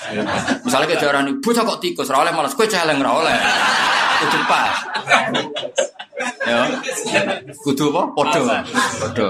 misalnya 0.60 0.86
kita 0.92 1.08
orang 1.08 1.32
ibu 1.32 1.48
kok 1.54 1.80
tikus? 1.80 2.12
Oleh 2.12 2.32
malas 2.36 2.52
kue 2.52 2.68
celeng 2.68 3.00
oleh. 3.00 3.36
Kudu 4.14 4.38
pas. 4.46 4.76
Ya. 6.44 6.60
Kudu 7.64 7.84
apa? 7.90 8.02
Podo 8.12 8.40
podo 9.00 9.28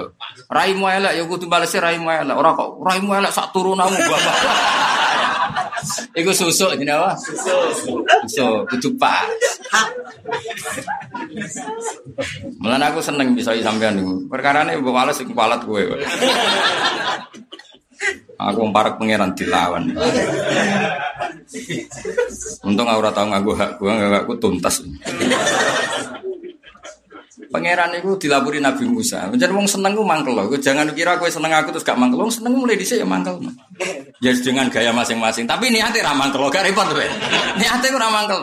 raimu 0.50 0.90
elek 0.90 1.12
ya 1.16 1.25
kudu 1.25 1.47
balesnya 1.47 1.87
raimu 1.87 2.11
elek. 2.11 2.35
Orang 2.35 2.59
kok 2.59 2.71
raimu 2.83 3.14
elek 3.14 3.31
sak 3.31 3.54
turunamu 3.54 3.95
bapak 3.95 4.37
Iku 6.21 6.33
susuk 6.33 6.75
ini 6.79 6.91
apa? 6.91 7.17
Susuk, 7.19 8.67
kudu 8.71 8.91
pas. 8.97 9.25
Mulan 12.62 12.83
aku 12.83 13.03
seneng 13.03 13.35
bisa 13.35 13.55
sampean 13.61 13.97
niku. 13.99 14.29
Perkarane 14.31 14.76
mbok 14.79 14.95
males 14.95 15.17
sing 15.19 15.35
kualat 15.35 15.61
kowe. 15.67 15.83
Aku 18.35 18.67
parak 18.75 18.99
pangeran 18.99 19.31
dilawan. 19.33 19.95
Untung 22.67 22.88
aku 22.88 22.99
ora 22.99 23.14
tau 23.14 23.31
nganggo 23.31 23.55
hak 23.55 23.79
gua, 23.79 23.95
enggak 23.95 24.26
aku 24.26 24.35
tuntas. 24.43 24.83
Pangeran 27.54 27.94
itu 27.94 28.18
dilapuri 28.18 28.58
Nabi 28.58 28.82
Musa. 28.82 29.30
Jadi 29.30 29.54
wong 29.54 29.70
seneng 29.70 29.94
gue 29.94 30.02
mangkel 30.02 30.34
loh. 30.34 30.50
Jangan 30.58 30.90
kira 30.90 31.23
gue 31.23 31.30
seneng 31.30 31.54
aku 31.54 31.70
terus 31.70 31.87
gak 31.87 31.94
mangkel. 31.94 32.26
Wong 32.26 32.34
seneng 32.34 32.58
mulai 32.58 32.75
dhisik 32.75 32.99
ya 32.99 33.06
mangkel. 33.06 33.38
Ya 34.18 34.34
dengan 34.34 34.66
gaya 34.66 34.90
masing-masing. 34.90 35.46
Tapi 35.46 35.70
niate 35.70 36.02
ra 36.02 36.18
mangkel. 36.18 36.42
Gak 36.50 36.66
repot 36.66 36.90
kowe. 36.90 37.06
Niate 37.54 37.94
ora 37.94 38.11
mangkel. 38.11 38.42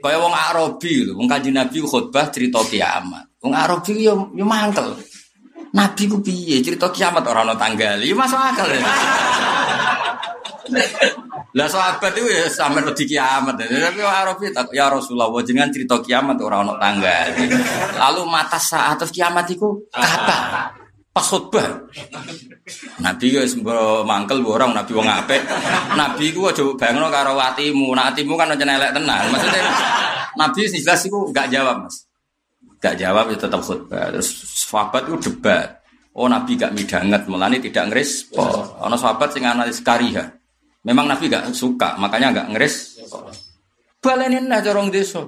Kaya 0.00 0.16
wong 0.16 0.32
Arabi 0.32 1.04
lho, 1.04 1.12
wong 1.20 1.28
Kanjeng 1.28 1.60
Nabi 1.60 1.76
khutbah 1.84 2.32
cerita 2.32 2.64
kiamat. 2.64 3.36
Wong 3.44 3.52
Arabi 3.52 4.00
yo 4.00 4.32
yo 4.32 4.48
mangkel. 4.48 4.96
Nabi 5.76 6.02
ku 6.08 6.24
piye 6.24 6.64
cerita 6.64 6.88
kiamat 6.88 7.20
ora 7.20 7.44
ana 7.44 7.52
tanggal. 7.52 8.00
Yo 8.00 8.16
masuk 8.16 8.40
akal. 8.40 8.64
Ya. 8.72 8.80
Lah 11.56 11.68
sahabat 11.70 12.12
itu 12.18 12.28
ya 12.28 12.46
sampe 12.50 12.82
di 12.92 13.04
kiamat. 13.08 13.56
Tapi 13.56 14.00
Arabi 14.02 14.52
ya 14.74 14.92
Rasulullah 14.92 15.30
jenengan 15.46 15.72
cerita 15.72 15.96
kiamat 16.02 16.36
ora 16.42 16.60
ono 16.60 16.76
tanggal. 16.76 17.32
Lalu 17.96 18.22
mata 18.28 18.60
saat 18.60 19.00
kiamat 19.08 19.48
iku 19.50 19.80
kapan? 19.94 20.74
Pas 21.16 21.24
khutbah. 21.24 21.88
Nabi 23.00 23.40
wis 23.40 23.56
mangkel 24.04 24.44
orang 24.44 24.76
nabi 24.76 24.92
wong 24.92 25.08
apik. 25.08 25.40
Nabi 25.96 26.34
ku 26.36 26.44
aja 26.50 26.60
bayangno 26.76 27.08
karo 27.08 27.38
atimu. 27.40 27.96
Nah 27.96 28.12
kan 28.12 28.52
aja 28.52 28.64
elek 28.68 28.92
tenan. 28.92 29.24
Maksudnya 29.32 29.62
Nabi 30.36 30.68
jelas 30.68 31.00
iku 31.08 31.32
enggak 31.32 31.48
jawab, 31.48 31.88
Mas. 31.88 32.04
Enggak 32.76 32.94
jawab 33.00 33.24
ya 33.32 33.36
tetap 33.40 33.64
khutbah. 33.64 34.12
Terus 34.12 34.28
sahabat 34.68 35.08
itu 35.08 35.32
debat. 35.32 35.80
Oh 36.16 36.28
Nabi 36.32 36.56
gak 36.56 36.72
midanget, 36.72 37.28
mulane 37.28 37.60
tidak 37.60 37.92
ngerespon. 37.92 38.80
Ana 38.80 38.96
sahabat 38.96 39.36
sing 39.36 39.44
analis 39.44 39.84
kariha. 39.84 40.24
Memang 40.86 41.10
Nabi 41.10 41.26
gak 41.26 41.50
suka, 41.50 41.98
makanya 41.98 42.30
gak 42.30 42.54
ngeris. 42.54 43.02
Balenin 43.98 44.46
aja 44.46 44.70
orang 44.70 44.94
desa. 44.94 45.26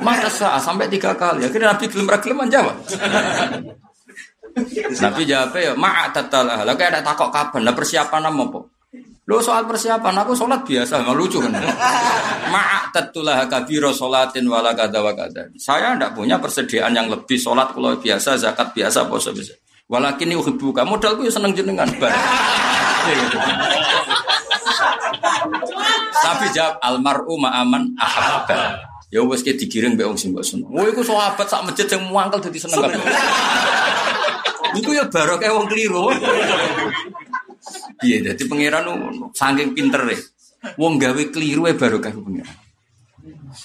Mata 0.00 0.32
sah 0.32 0.56
sampai 0.56 0.88
tiga 0.88 1.12
kali. 1.12 1.44
Akhirnya 1.44 1.76
Nabi 1.76 1.84
gelem 1.92 2.08
gelem 2.08 2.48
jawab. 2.48 2.76
Nabi 5.04 5.22
jawab 5.28 5.52
ya, 5.60 5.76
ma'a 5.76 6.08
tatalah. 6.16 6.64
Lagi 6.64 6.80
ada 6.88 7.04
takok 7.04 7.28
kapan? 7.28 7.60
Lah 7.68 7.76
persiapan 7.76 8.32
apa? 8.32 8.60
Lo 9.26 9.42
soal 9.42 9.66
persiapan, 9.66 10.22
aku 10.22 10.38
sholat 10.38 10.62
biasa, 10.62 11.02
nggak 11.02 11.16
lucu 11.18 11.42
kan? 11.42 11.52
Ma'a 12.54 12.88
tatulah 12.94 13.44
kabiro 13.50 13.90
sholatin 13.92 14.46
wala 14.48 14.72
kada 14.72 15.02
wa 15.02 15.12
kada. 15.12 15.50
Saya 15.58 15.98
tidak 15.98 16.14
punya 16.14 16.40
persediaan 16.40 16.94
yang 16.94 17.10
lebih 17.10 17.36
sholat 17.36 17.74
kalau 17.74 17.98
biasa, 17.98 18.38
zakat 18.38 18.72
biasa, 18.72 19.04
puasa 19.10 19.34
biasa. 19.34 19.58
Walakin 19.86 20.34
buka 20.58 20.82
modalku 20.82 21.26
ya 21.26 21.32
seneng 21.34 21.52
jenengan. 21.54 21.86
Tapi 26.16 26.44
jawab 26.52 26.82
almaru 26.82 27.38
ma'aman 27.38 27.94
ahabba. 27.98 28.82
Ya 29.06 29.22
wis 29.22 29.46
ki 29.46 29.54
digiring 29.54 29.94
mbek 29.94 30.06
wong 30.10 30.18
sing 30.18 30.34
mbok 30.34 30.42
seneng. 30.42 30.66
Oh 30.74 30.82
iku 30.82 31.06
sahabat 31.06 31.46
sak 31.46 31.62
masjid 31.62 31.86
sing 31.86 32.02
muangkel 32.10 32.42
dadi 32.42 32.58
seneng 32.58 32.82
kabeh. 32.82 33.00
Iku 34.76 34.90
ya 34.92 35.06
barokah 35.06 35.50
wong 35.54 35.66
keliru. 35.70 36.10
Iya, 38.02 38.32
jadi 38.32 38.42
pangeran 38.44 38.86
saking 39.32 39.72
pinter 39.72 40.02
ya. 40.10 40.18
Wong 40.76 40.98
gawe 40.98 41.22
keliru 41.30 41.70
ya 41.70 41.74
barokah 41.78 42.12
pangeran. 42.12 42.56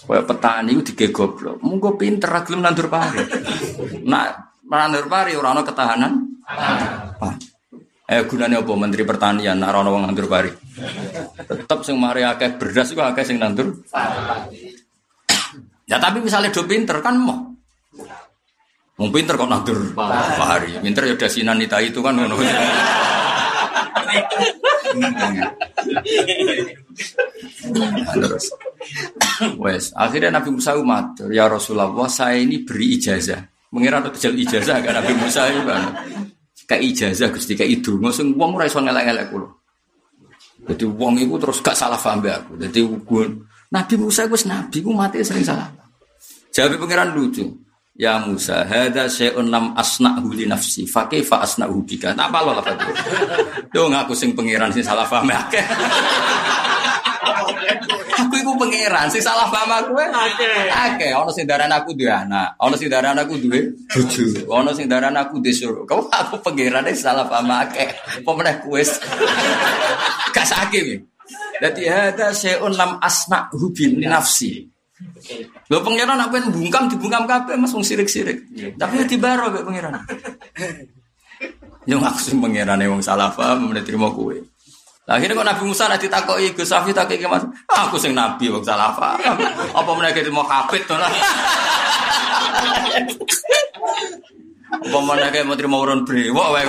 Kaya 0.08 0.24
petani 0.24 0.72
itu 0.78 0.94
dige 0.94 1.12
goblok. 1.12 1.60
Munggo 1.60 2.00
pinter 2.00 2.32
gelem 2.48 2.64
nandur 2.64 2.88
pari. 2.88 3.20
Nak 4.08 4.64
nandur 4.66 5.06
pari 5.12 5.36
ora 5.36 5.52
ana 5.52 5.62
ketahanan. 5.68 6.14
Pak. 7.20 7.51
Eh 8.12 8.28
gunanya 8.28 8.60
apa 8.60 8.76
Menteri 8.76 9.08
Pertanian 9.08 9.56
nak 9.56 9.72
rono 9.72 9.96
wong 9.96 10.04
nandur 10.04 10.28
pari. 10.28 10.52
Tetap 11.48 11.80
sing 11.88 11.96
mari 11.96 12.28
akeh 12.28 12.60
beras 12.60 12.92
iku 12.92 13.08
akeh 13.08 13.24
sing 13.24 13.40
nandur. 13.40 13.72
Ya 15.88 15.96
tapi 15.96 16.20
misalnya 16.20 16.52
do 16.52 16.68
pinter 16.68 17.00
kan 17.00 17.16
mau. 17.16 17.56
Mau 19.00 19.08
pinter 19.16 19.40
kok 19.40 19.48
nandur 19.48 19.96
pari. 19.96 20.76
Pinter 20.84 21.08
ya 21.08 21.16
dasinan 21.16 21.56
nita 21.56 21.80
itu 21.80 22.04
kan 22.04 22.20
ngono. 22.20 22.36
Terus, 28.12 28.46
wes 29.56 29.96
akhirnya 29.96 30.36
Nabi 30.36 30.52
Musa 30.52 30.76
umat 30.76 31.32
ya 31.32 31.48
Rasulullah 31.48 31.96
saya 32.12 32.44
ini 32.44 32.60
beri 32.68 33.00
ijazah. 33.00 33.40
Mengira 33.72 34.04
untuk 34.04 34.20
ijazah 34.20 34.84
kan 34.84 35.00
Nabi 35.00 35.16
Musa 35.16 35.48
itu 35.48 35.64
kan 35.64 35.96
kayak 36.72 36.88
ijazah 36.88 37.28
Gusti 37.36 37.60
kayak 37.60 37.84
itu 37.84 38.00
sing 38.16 38.32
wong 38.40 38.56
ora 38.56 38.64
iso 38.64 38.80
ngelak-ngelak 38.80 39.28
kula. 39.28 39.52
Jadi 40.72 40.88
wong 40.88 41.20
iku 41.20 41.36
terus 41.36 41.60
gak 41.60 41.76
salah 41.76 42.00
paham 42.00 42.24
aku. 42.24 42.56
Jadi 42.56 42.80
gue 42.80 43.24
Nabi 43.76 43.96
Musa 44.00 44.24
gue 44.24 44.40
nabi 44.48 44.78
gue 44.80 44.96
mati 44.96 45.20
sering 45.20 45.44
salah. 45.44 45.68
Jawab 46.56 46.80
pangeran 46.80 47.12
lucu. 47.12 47.44
Ya 47.92 48.24
Musa, 48.24 48.64
hada 48.64 49.12
syai'un 49.12 49.52
lam 49.52 49.76
asna'hu 49.76 50.32
li 50.32 50.48
nafsi, 50.48 50.88
fa 50.88 51.12
kaifa 51.12 51.44
asna'hu 51.44 51.84
bika. 51.84 52.16
Tak 52.16 52.32
apa 52.32 52.40
lo 52.40 52.52
lah 52.56 52.64
Yo 53.76 53.92
ngaku 53.92 54.16
sing 54.16 54.32
pangeran 54.32 54.72
sing 54.72 54.82
salah 54.82 55.04
paham 55.04 55.28
akeh. 55.28 55.60
aku 58.62 58.70
pangeran 58.70 59.10
sing 59.10 59.24
salah 59.26 59.50
paham 59.50 59.72
aku 59.74 59.92
akeh. 59.98 60.70
Akeh 60.70 61.10
ana 61.10 61.32
sing 61.34 61.50
darani 61.50 61.74
aku 61.74 61.98
duwe 61.98 62.14
anak, 62.14 62.54
ana 62.62 62.76
sing 62.78 62.90
darani 62.94 63.20
aku 63.26 63.42
duwe 63.42 63.74
bojo, 63.90 64.26
ana 64.54 64.72
sing 64.78 64.86
darani 64.86 65.18
aku 65.18 65.42
disuruh. 65.42 65.84
Kau 65.90 66.06
aku 66.06 66.38
pangeran 66.46 66.86
sing 66.94 67.10
salah 67.10 67.26
paham 67.26 67.50
akeh. 67.50 67.90
Apa 68.22 68.30
meneh 68.38 68.56
kuwi? 68.62 68.86
Gak 70.36 70.46
sakit 70.46 70.84
ya. 70.86 70.98
Dadi 71.62 71.84
hada 71.90 72.30
syai'un 72.30 72.74
lam 72.78 73.02
asna 73.02 73.50
hubin 73.58 73.98
nafsi. 74.06 74.70
Lho 75.74 75.82
pangeran 75.82 76.14
nak 76.14 76.30
pengen 76.30 76.54
bungkam 76.54 76.86
dibungkam 76.86 77.26
kabeh 77.26 77.58
Mas 77.58 77.74
wong 77.74 77.82
sirik-sirik. 77.82 78.46
Tapi 78.78 79.10
dibaro 79.10 79.50
mek 79.50 79.66
pangeran. 79.66 79.98
Yo 81.90 81.98
maksud 81.98 82.38
pangerane 82.38 82.86
wong 82.86 83.02
salah 83.02 83.34
paham 83.34 83.74
meneh 83.74 83.82
trimo 83.82 84.14
kowe. 84.14 84.51
Lah 85.10 85.18
akhirnya 85.18 85.34
kok 85.34 85.48
Nabi 85.50 85.64
Musa 85.66 85.90
nanti 85.90 86.06
takoki 86.06 86.54
Gus 86.54 86.70
Safi 86.70 86.94
takoki 86.94 87.26
Mas, 87.26 87.42
aku 87.66 87.98
sing 87.98 88.14
nabi 88.14 88.54
wong 88.54 88.62
salah 88.62 88.94
paham. 88.94 89.34
Apa 89.80 89.90
meneh 89.98 90.14
mau 90.30 90.46
kafir 90.46 90.86
to 90.86 90.94
lah. 90.94 91.10
Apa 94.78 95.00
meneh 95.02 95.42
mau 95.42 95.58
terima 95.58 95.82
urun 95.82 96.06
brewok 96.06 96.48
wae. 96.54 96.64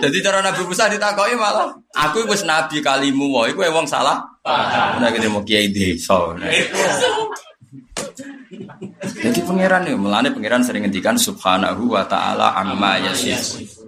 Jadi 0.00 0.16
cara 0.22 0.38
Nabi 0.38 0.62
Musa 0.70 0.86
ditakoki 0.86 1.34
malah 1.34 1.74
aku 1.98 2.30
wis 2.30 2.46
nabi 2.46 2.78
kalimu 2.78 3.42
wae 3.42 3.50
iku 3.50 3.66
wong 3.74 3.90
salah. 3.90 4.22
Nek 5.02 5.18
mau 5.34 5.42
kiai 5.42 5.66
desa. 5.74 6.38
Jadi 9.20 9.40
pangeran 9.44 9.84
nih, 9.84 9.94
melane 9.98 10.28
pangeran 10.32 10.62
sering 10.64 10.86
ngendikan 10.86 11.18
subhanahu 11.18 11.92
wa 11.92 12.06
taala 12.08 12.56
amma 12.56 12.96
yasif. 13.02 13.79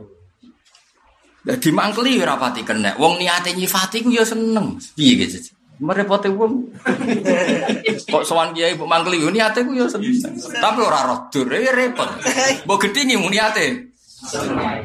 Jadi 1.43 1.69
mangkeli 1.75 2.23
ora 2.23 2.39
pati 2.39 2.63
kena. 2.63 2.95
Wong 3.03 3.19
niate 3.19 3.51
nyifati 3.51 4.07
ku 4.07 4.15
ya 4.15 4.23
seneng. 4.23 4.79
Piye 4.95 5.27
gitu. 5.27 5.43
Merepote 5.83 6.31
wong. 6.31 6.71
Kok 8.15 8.23
sowan 8.23 8.55
kiai 8.55 8.79
mbok 8.79 8.87
mangkeli 8.87 9.27
yo 9.27 9.31
niate 9.35 9.67
ku 9.67 9.75
ya 9.75 9.91
seneng. 9.91 10.15
Tapi 10.39 10.79
ora 10.79 11.03
roh 11.03 11.27
dur, 11.35 11.51
ya 11.51 11.75
repot. 11.75 12.07
Mbok 12.63 12.79
gedhingi 12.87 13.19
mu 13.19 13.27
niate. 13.27 13.91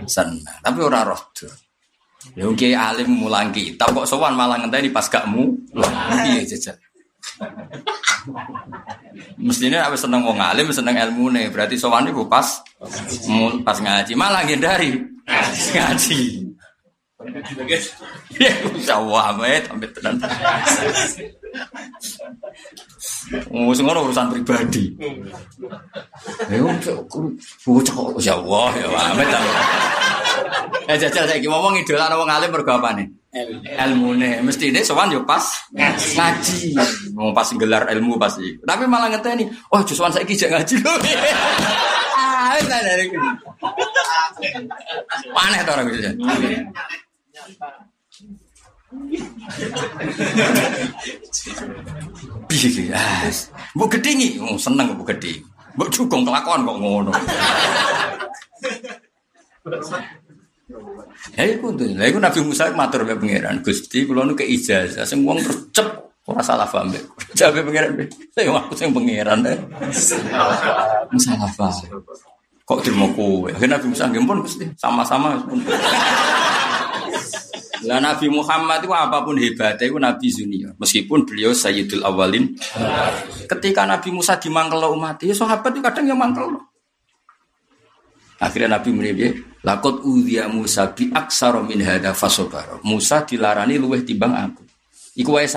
Seneng, 0.10 0.42
tapi 0.66 0.80
ora 0.82 1.06
roh 1.06 1.22
dur. 1.38 1.54
Ya 2.34 2.50
kiai 2.58 2.74
alim 2.74 3.14
mulang 3.14 3.54
kitab 3.54 3.94
kok 3.94 4.10
sowan 4.10 4.34
malah 4.34 4.58
ngenteni 4.58 4.90
pas 4.90 5.06
gak 5.06 5.30
mu. 5.30 5.54
Piye 6.26 6.42
jajal. 6.42 6.74
Mestinya 9.38 9.86
apa 9.86 9.94
seneng 9.94 10.26
wong 10.26 10.42
alim, 10.42 10.74
seneng 10.74 10.98
ilmu 10.98 11.30
nih. 11.38 11.54
Berarti 11.54 11.78
sowan 11.78 12.10
iku 12.10 12.26
pas 12.26 12.66
pas 13.62 13.78
ngaji 13.78 14.18
malah 14.18 14.42
ngindari 14.42 14.98
ngaji. 15.78 16.47
Ya, 18.38 18.52
Allah 18.96 19.24
amet, 19.36 19.64
amet 19.72 19.92
tenan. 19.96 20.16
Ngurus 23.52 23.80
ngono 23.84 24.00
urusan 24.08 24.32
pribadi. 24.32 24.96
Ya, 26.48 26.58
bocah 26.64 27.94
kok 27.96 28.20
ya 28.24 28.34
Allah, 28.40 28.70
ya. 28.80 28.88
Eh 30.88 30.96
jajal 30.96 31.28
saiki 31.28 31.48
ngomong 31.52 31.76
idola 31.84 32.16
wong 32.16 32.32
alim 32.32 32.48
mergo 32.48 32.72
apane? 32.72 33.12
Ilmune. 33.76 34.40
Mesti 34.40 34.72
ini 34.72 34.80
sowan 34.88 35.12
yo 35.12 35.28
pas 35.28 35.44
ngaji. 35.76 36.74
Mau 37.12 37.36
pas 37.36 37.52
gelar 37.52 37.92
ilmu 37.92 38.16
pasti. 38.16 38.56
Tapi 38.64 38.88
malah 38.88 39.12
ngenteni, 39.12 39.52
oh 39.76 39.84
justru 39.84 40.08
saiki 40.08 40.40
jak 40.40 40.56
ngaji 40.56 40.80
lho. 40.80 40.94
Ah, 42.16 42.56
wis 42.56 42.66
dari 42.72 43.12
Aneh 45.38 45.62
to 45.66 45.72
orang 45.76 45.88
gitu. 45.92 46.12
Piye 52.48 52.88
ah, 52.96 53.28
mbok 53.76 54.00
gedhingi, 54.00 54.40
oh, 54.40 54.56
seneng 54.56 54.96
mbok 54.96 55.12
gedhi. 55.12 55.44
Mbok 55.76 55.92
cukong 55.92 56.24
kelakuan 56.24 56.64
kok 56.64 56.78
ngono. 56.80 57.12
Ya 61.36 61.44
iku 61.52 61.76
tuh, 61.76 61.92
lha 62.00 62.08
iku 62.08 62.24
Nabi 62.24 62.40
Musa 62.48 62.72
matur 62.72 63.04
mbek 63.04 63.20
pangeran, 63.20 63.60
Gusti 63.60 64.08
kula 64.08 64.24
nu 64.24 64.34
ke 64.36 64.48
ijazah 64.48 65.04
sing 65.04 65.28
wong 65.28 65.44
tercep 65.44 65.88
ora 66.24 66.40
salah 66.40 66.68
paham 66.68 66.88
mbek. 66.88 67.04
Jabe 67.36 67.68
pangeran 67.68 67.92
mbek. 68.00 68.10
Saya 68.32 68.56
aku 68.56 68.74
sing 68.80 68.96
pangeran 68.96 69.44
deh. 69.44 69.60
Salah 71.20 71.52
paham. 71.60 71.92
Kok 72.68 72.80
kowe? 73.16 73.48
Akhirnya 73.52 73.80
Nabi 73.80 73.88
Musa 73.92 74.08
nggih 74.08 74.24
pun 74.24 74.44
Gusti, 74.44 74.66
sama-sama. 74.80 75.40
Lah 77.86 78.02
Nabi 78.02 78.32
Muhammad 78.32 78.82
itu 78.82 78.90
apa 78.96 79.22
pun 79.22 79.38
hebatnya 79.38 79.86
itu 79.86 79.98
Nabi 80.02 80.28
Zunia. 80.34 80.70
Meskipun 80.80 81.28
beliau 81.28 81.54
Sayyidul 81.54 82.02
Awalin. 82.02 82.58
Ketika 83.46 83.86
Nabi 83.86 84.10
Musa 84.10 84.40
dimangkel 84.42 84.82
umat, 84.82 85.22
ya 85.22 85.36
sahabat 85.38 85.76
itu 85.76 85.84
kadang 85.86 86.10
yang 86.10 86.18
mangkel. 86.18 86.58
Akhirnya 88.38 88.78
Nabi 88.78 88.90
menibye, 88.94 89.30
lakot 89.66 90.06
udhiya 90.06 90.46
Musa 90.50 90.94
bi 90.94 91.10
aksaro 91.10 91.66
min 91.66 91.82
hada 91.82 92.14
fasobaro. 92.14 92.82
Musa 92.86 93.26
dilarani 93.26 93.82
luweh 93.82 94.06
timbang 94.06 94.34
aku. 94.34 94.62
Iku 95.18 95.34
wae. 95.34 95.50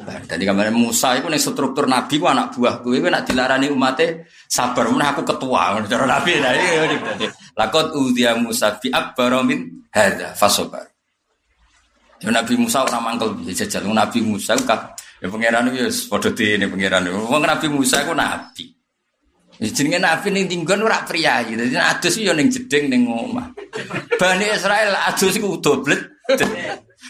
Dadi 0.00 0.44
kemarin 0.44 0.76
Musa 0.76 1.16
iku 1.16 1.28
ning 1.28 1.40
struktur 1.40 1.84
nabi 1.84 2.20
ku 2.20 2.24
anak 2.24 2.56
buah 2.56 2.80
kowe 2.80 2.94
nak 2.94 3.24
dilarani 3.28 3.68
umate 3.68 4.28
sabar 4.48 4.88
meneh 4.88 5.08
aku 5.08 5.24
ketua 5.24 5.76
cara 5.84 6.04
nabi. 6.08 6.40
Nah 6.40 6.52
iki 6.56 7.26
lakot 7.56 7.96
udhiya 7.96 8.36
Musa 8.36 8.76
bi 8.76 8.92
akbaro 8.92 9.40
min 9.44 9.88
hada 9.92 10.36
fasobar. 10.36 10.88
Ya 12.20 12.28
Nabi 12.28 12.54
Musa 12.60 12.84
ora 12.84 13.00
mangkel 13.00 13.32
piye 13.40 13.56
jajal 13.56 13.88
Nabi 13.88 14.20
Musa 14.20 14.52
kan 14.68 14.92
ya 15.20 15.26
pangeran 15.32 15.72
ya 15.72 15.88
padha 15.88 16.30
dene 16.36 16.68
pangeran. 16.68 17.08
Wong 17.08 17.42
Nabi 17.44 17.66
Musa 17.72 18.04
iku 18.04 18.12
nabi. 18.12 18.76
Jenenge 19.60 20.00
nabi 20.00 20.28
ning 20.32 20.44
tinggon 20.48 20.84
ora 20.84 21.04
priyayi. 21.04 21.56
Dadi 21.56 21.76
adus 21.76 22.16
yo 22.20 22.32
ning 22.36 22.52
jeding 22.52 22.92
ning 22.92 23.08
omah. 23.08 23.52
Bani 24.20 24.46
Israel 24.52 24.96
adus 25.08 25.36
iku 25.36 25.60
doblet. 25.60 26.00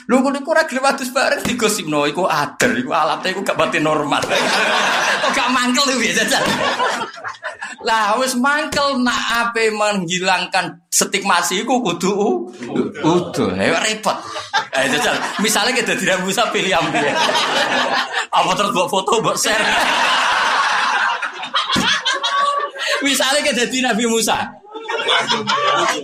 Lu 0.09 0.25
kok 0.25 0.49
ora 0.49 0.65
gelem 0.65 0.87
adus 0.87 1.13
bareng 1.13 1.45
digosipno 1.45 2.09
iku 2.09 2.25
ader, 2.25 2.73
iku 2.81 2.91
alatnya 2.95 3.37
iku 3.37 3.41
gak 3.45 3.59
pati 3.59 3.79
normal. 3.83 4.23
Kok 5.23 5.31
gak 5.37 5.51
mangkel 5.53 5.85
ya 6.01 6.25
jajal. 6.25 6.41
Lah 7.85 8.17
wis 8.21 8.37
mangkel 8.37 9.01
nak 9.05 9.53
ape 9.53 9.69
menghilangkan 9.73 10.81
stigmasi 10.89 11.63
iku 11.63 11.85
kudu 11.85 12.49
kudu. 13.01 13.45
Ya 13.57 13.81
repot. 13.81 14.17
Eh 14.73 14.89
jajal, 14.89 15.17
misalnya 15.45 15.77
kita 15.77 15.93
tidak 15.97 16.25
bisa 16.25 16.49
pilih 16.49 16.73
ambil. 16.73 17.13
Apa 18.31 18.51
terus 18.57 18.71
buat 18.73 18.89
foto, 18.89 19.21
buat 19.21 19.37
share. 19.37 19.61
misalnya 23.07 23.41
kita 23.45 23.69
jadi 23.69 23.93
Nabi 23.93 24.05
Musa. 24.09 24.60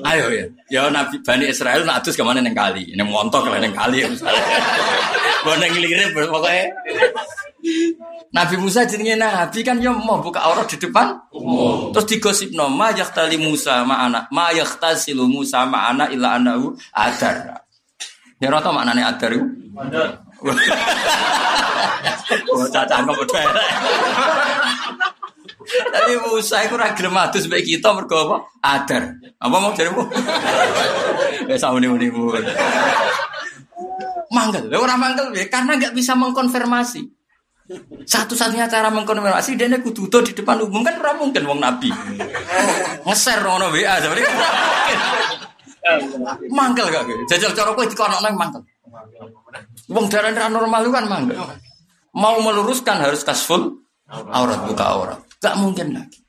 Ayo 0.06 0.26
ya, 0.30 0.46
ya 0.70 0.80
Nabi 0.90 1.18
Bani 1.22 1.50
Israel 1.50 1.82
nak 1.82 2.02
adus 2.02 2.14
ke 2.14 2.22
mana 2.22 2.38
neng 2.38 2.54
kali, 2.54 2.94
neng 2.94 3.10
montok 3.10 3.50
lah 3.50 3.58
neng 3.58 3.74
kali 3.74 4.02
ya 4.02 4.08
misalnya. 4.10 4.42
Boneng 5.42 5.74
lirip 5.78 6.10
pokoknya. 6.14 6.70
Nabi 8.30 8.54
Musa 8.58 8.86
jenenge 8.86 9.18
Nabi 9.18 9.62
kan 9.66 9.82
ya 9.82 9.90
mau 9.90 10.22
buka 10.22 10.42
aurat 10.42 10.66
di 10.70 10.78
depan. 10.78 11.18
Terus 11.94 12.06
digosip 12.06 12.50
no 12.54 12.70
ma 12.70 12.94
yaktali 12.94 13.38
Musa 13.38 13.82
ma 13.82 14.06
anak 14.06 14.30
ma 14.30 14.54
yaktasilu 14.54 15.26
Musa 15.26 15.66
ma 15.66 15.90
anak 15.90 16.14
illa 16.14 16.38
anahu 16.38 16.74
adar. 16.94 17.66
Ya 18.38 18.52
rata 18.52 18.70
maknane 18.70 19.02
adar 19.02 19.30
itu? 19.32 19.46
Adar. 19.74 20.22
Oh, 22.52 22.66
cacang 22.68 23.08
kok 23.08 23.24
Tapi 25.66 26.12
Musa 26.22 26.62
itu 26.62 26.74
ora 26.78 26.94
gelem 26.94 27.18
adus 27.18 27.50
kita 27.50 27.90
mergo 27.90 28.16
apa? 28.22 28.36
Adar. 28.62 29.18
Apa 29.42 29.56
mau 29.58 29.74
jarimu? 29.74 30.02
Ya 31.46 31.54
samune-mune. 31.54 32.10
Mangkel. 34.34 34.66
Lah 34.66 34.78
ora 34.82 34.98
mangkel 34.98 35.30
karena 35.46 35.78
nggak 35.78 35.94
bisa 35.94 36.18
mengkonfirmasi. 36.18 37.06
Satu-satunya 38.02 38.66
cara 38.66 38.90
mengkonfirmasi 38.90 39.54
dia 39.54 39.78
kudu 39.78 40.10
di 40.26 40.32
depan 40.34 40.62
umum 40.66 40.82
kan 40.82 40.98
ora 40.98 41.14
mungkin 41.14 41.46
wong 41.46 41.62
nabi. 41.62 41.90
Ngeser 43.06 43.46
ngono 43.46 43.70
WA 43.70 43.94
sebenarnya. 44.02 44.30
Mangkel 46.50 46.86
gak 46.90 47.02
gitu. 47.06 47.22
Jajal 47.30 47.52
cara 47.54 47.70
kowe 47.74 47.86
dikonokno 47.86 48.28
mangkel. 48.34 48.62
Wong 49.86 50.06
darah 50.10 50.50
normal 50.50 50.82
kan 50.90 51.06
mangkel. 51.06 51.38
Mau 52.16 52.42
meluruskan 52.42 53.02
harus 53.02 53.22
kasful 53.22 53.86
aurat 54.10 54.62
buka 54.66 54.84
aurat. 54.86 55.25
Gak 55.42 55.56
mungkin 55.60 55.96
lagi. 55.96 56.20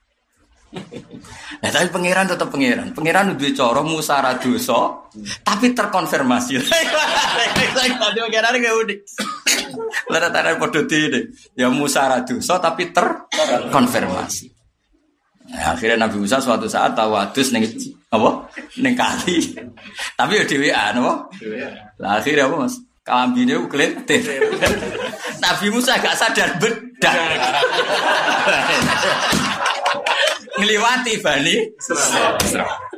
Nah, 1.57 1.73
tapi 1.73 1.89
pangeran 1.89 2.29
tetap 2.29 2.53
pangeran. 2.53 2.93
Pangeran 2.93 3.33
udah 3.33 3.51
coro 3.57 3.81
Musa 3.81 4.21
radoso, 4.21 5.09
tapi 5.41 5.73
terkonfirmasi. 5.73 6.53
Tadi 7.73 7.91
pangeran 7.97 8.61
gak 8.61 8.75
unik. 8.85 8.99
Lalu 10.13 10.53
podo 10.61 10.85
ini, 10.85 11.19
ya 11.57 11.73
Musa 11.73 12.05
radoso, 12.05 12.61
tapi 12.61 12.93
terkonfirmasi. 12.93 14.57
Nah, 15.47 15.71
akhirnya 15.71 16.05
Nabi 16.05 16.19
Musa 16.19 16.43
suatu 16.43 16.67
saat 16.67 16.91
tahu 16.91 17.15
adus 17.15 17.55
neng 17.55 17.63
apa 18.11 18.51
neng 18.83 18.93
kali, 18.99 19.55
tapi 20.19 20.31
ya 20.35 20.43
dewi 20.43 20.69
apa? 20.75 21.31
Lah 22.03 22.19
akhirnya 22.19 22.51
apa 22.51 22.67
mas? 22.67 22.75
Kambingnya 23.07 23.63
ukletir. 23.63 24.19
Nabi 25.43 25.67
Musa 25.71 25.95
gak 25.95 26.19
sadar 26.19 26.59
bedak. 26.59 27.15
Ngeliwati 30.59 31.23
Bani. 31.23 31.55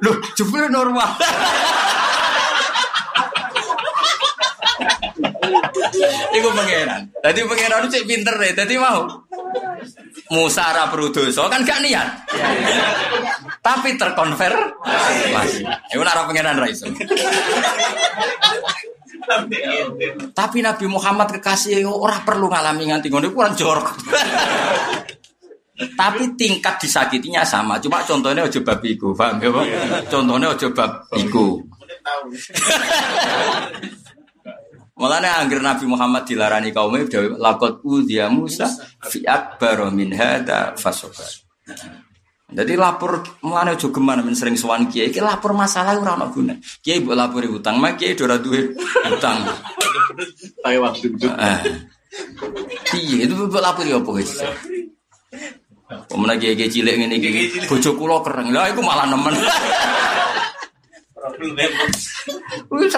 Loh, 0.01 0.17
jebule 0.33 0.65
normal. 0.65 1.13
Iku 6.29 6.49
pangeran. 6.57 7.01
Tadi 7.21 7.45
pangeran 7.45 7.85
cek 7.85 8.09
pinter 8.09 8.33
deh. 8.33 8.51
Tadi 8.57 8.81
mau. 8.81 9.05
Musa 10.33 10.89
perlu 10.89 11.13
dosa 11.13 11.45
kan 11.53 11.61
gak 11.61 11.85
niat. 11.85 12.07
Tapi 13.61 13.93
terkonfirmasi. 13.93 15.61
Iku 15.93 16.01
ora 16.01 16.25
pengenan 16.25 16.57
ra 16.57 16.65
iso. 16.65 16.89
Tapi 20.33 20.57
Nabi 20.65 20.85
Muhammad 20.89 21.29
kekasih 21.37 21.85
ora 21.85 22.21
perlu 22.25 22.49
ngalami 22.49 22.89
nganti 22.89 23.07
ngono 23.13 23.29
kurang 23.29 23.53
jorok. 23.53 23.87
Tapi 25.79 26.35
tingkat 26.35 26.75
disakitinya 26.83 27.47
sama. 27.47 27.79
Cuma 27.79 28.03
contohnya 28.03 28.43
ojo 28.43 28.59
bab 28.67 28.83
iku, 28.83 29.15
paham 29.15 29.39
ya, 29.39 30.03
Contohnya 30.11 30.51
ojo 30.51 30.67
bab 30.75 31.07
iku. 31.15 31.63
Mulanya 34.99 35.39
angger 35.39 35.63
Nabi 35.63 35.87
Muhammad 35.87 36.27
dilarani 36.27 36.75
kaumnya 36.75 37.07
lakot 37.39 37.79
udhiya 37.87 38.27
Musa 38.27 38.67
fi 39.07 39.23
akbar 39.23 39.87
min 39.95 40.11
hada 40.11 40.75
fasobar. 40.75 41.31
Jadi 42.49 42.73
lapor 42.73 43.21
mulanya 43.45 43.77
juga 43.77 44.01
gimana 44.01 44.25
men 44.25 44.33
sering 44.33 44.57
suan 44.57 44.89
kiai, 44.89 45.13
kiai 45.13 45.21
lapor 45.21 45.53
masalah 45.53 45.93
ora 45.93 46.17
ono 46.17 46.33
guna. 46.33 46.57
Kiai 46.81 46.97
mbok 46.97 47.13
lapori 47.13 47.45
utang, 47.45 47.77
mak 47.77 48.01
kiai 48.01 48.17
ora 48.17 48.41
duwe 48.41 48.73
utang. 49.05 49.45
Pakai 50.65 50.79
waktu 50.81 51.13
itu. 51.13 51.29
Iya, 52.97 53.29
itu 53.29 53.33
mbok 53.37 53.61
lapori 53.61 53.93
apa 53.93 54.09
guys? 54.09 54.33
Pemenang 56.09 56.37
kiai 56.41 56.69
cilik 56.69 56.95
ngene 56.97 57.21
iki, 57.21 57.69
bojo 57.69 57.93
kula 57.93 58.25
kereng. 58.25 58.49
Lah 58.49 58.65
iku 58.73 58.81
malah 58.81 59.05
nemen. 59.05 59.33
Wis 62.73 62.93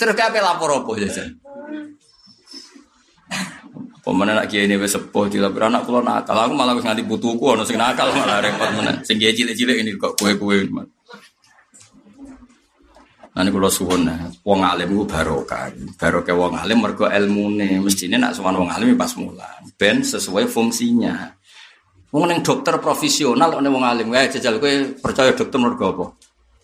terus 0.00 0.16
kabeh 0.16 0.40
lapor 0.40 0.80
apa 0.80 0.90
jajan? 1.04 1.28
Pemenang 4.04 4.36
nak 4.36 4.52
kiai 4.52 4.68
ini 4.68 4.76
sepuh 4.76 5.32
dilapor 5.32 5.64
anak 5.64 5.88
kula 5.88 6.04
nakal. 6.04 6.36
Aku 6.36 6.52
malah 6.52 6.76
wis 6.76 6.84
nganti 6.84 7.08
putuku 7.08 7.56
ono 7.56 7.64
sing 7.64 7.80
nakal 7.80 8.12
malah 8.12 8.44
repot 8.44 8.68
meneh. 8.76 9.00
Sing 9.00 9.16
kiai 9.16 9.32
cilik-cilik 9.32 9.80
ini 9.80 9.96
kok 9.96 10.20
kue-kue. 10.20 10.68
Ini 13.34 13.50
kalau 13.50 13.66
suwun 13.66 14.06
wong 14.46 14.60
alim 14.62 14.94
itu 14.94 15.08
barokah. 15.08 15.72
Barokah 15.96 16.36
wong 16.36 16.54
alim 16.54 16.84
mergo 16.84 17.08
ilmune. 17.08 17.80
Mestine 17.80 18.20
nak 18.20 18.36
suwan 18.36 18.54
wong 18.60 18.68
alim 18.70 18.92
pas 18.92 19.10
mulan. 19.16 19.64
Ben 19.80 20.04
sesuai 20.04 20.46
fungsinya. 20.52 21.34
Wong 22.14 22.30
ning 22.30 22.46
dokter 22.46 22.78
profesional 22.78 23.58
nek 23.58 23.70
wong 23.74 23.82
alim, 23.82 24.14
eh 24.14 24.30
jajal 24.30 24.62
kowe 24.62 24.70
percaya 25.02 25.34
dokter 25.34 25.58
mergo 25.58 25.84
apa? 25.90 26.06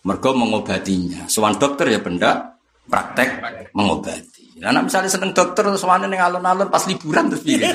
Mergo 0.07 0.29
mengobatinya. 0.31 1.27
Suwan 1.27 1.59
dokter 1.59 1.91
ya 1.91 1.99
benda 1.99 2.55
praktek 2.87 3.43
mengobati. 3.75 4.30
Nah, 4.61 4.69
anak 4.69 4.93
misalnya 4.93 5.09
seneng 5.09 5.33
dokter 5.33 5.65
terus 5.65 5.81
mana 5.89 6.05
ning 6.05 6.21
alun-alun 6.21 6.69
pas 6.69 6.85
liburan 6.85 7.33
terus 7.33 7.41
piye? 7.41 7.65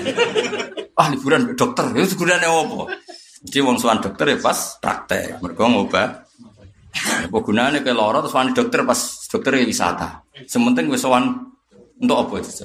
ah 1.00 1.10
liburan 1.10 1.58
dokter, 1.58 1.90
itu 1.98 2.14
gunane 2.14 2.46
apa? 2.46 2.94
Jadi 3.42 3.58
wong 3.58 3.74
suwan 3.82 3.98
dokter 3.98 4.30
ya 4.30 4.38
pas 4.38 4.78
praktek, 4.78 5.42
mergo 5.42 5.66
ngobat. 5.66 6.30
Apa 7.26 7.38
gunane 7.42 7.82
ke 7.82 7.90
loro 7.90 8.22
terus 8.22 8.38
wani 8.38 8.54
dokter 8.54 8.86
pas 8.86 8.96
dokter 9.26 9.58
ya 9.58 9.66
wisata. 9.66 10.22
Sementing 10.46 10.86
wis 10.86 11.02
sowan 11.02 11.50
untuk 11.98 12.16
apa 12.22 12.34
itu? 12.38 12.62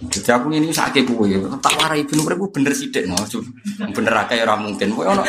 Jadi 0.00 0.30
aku 0.32 0.48
ini 0.56 0.72
sakit 0.72 1.04
kue, 1.04 1.36
tak 1.60 1.76
warai 1.76 2.08
ibu 2.08 2.16
nomor 2.16 2.48
bener 2.48 2.72
sih 2.72 2.88
dek, 2.88 3.04
no, 3.04 3.20
bener 3.92 4.24
akeh 4.24 4.40
ora 4.40 4.56
mungkin. 4.56 4.96
Kue 4.96 5.04
ono 5.04 5.20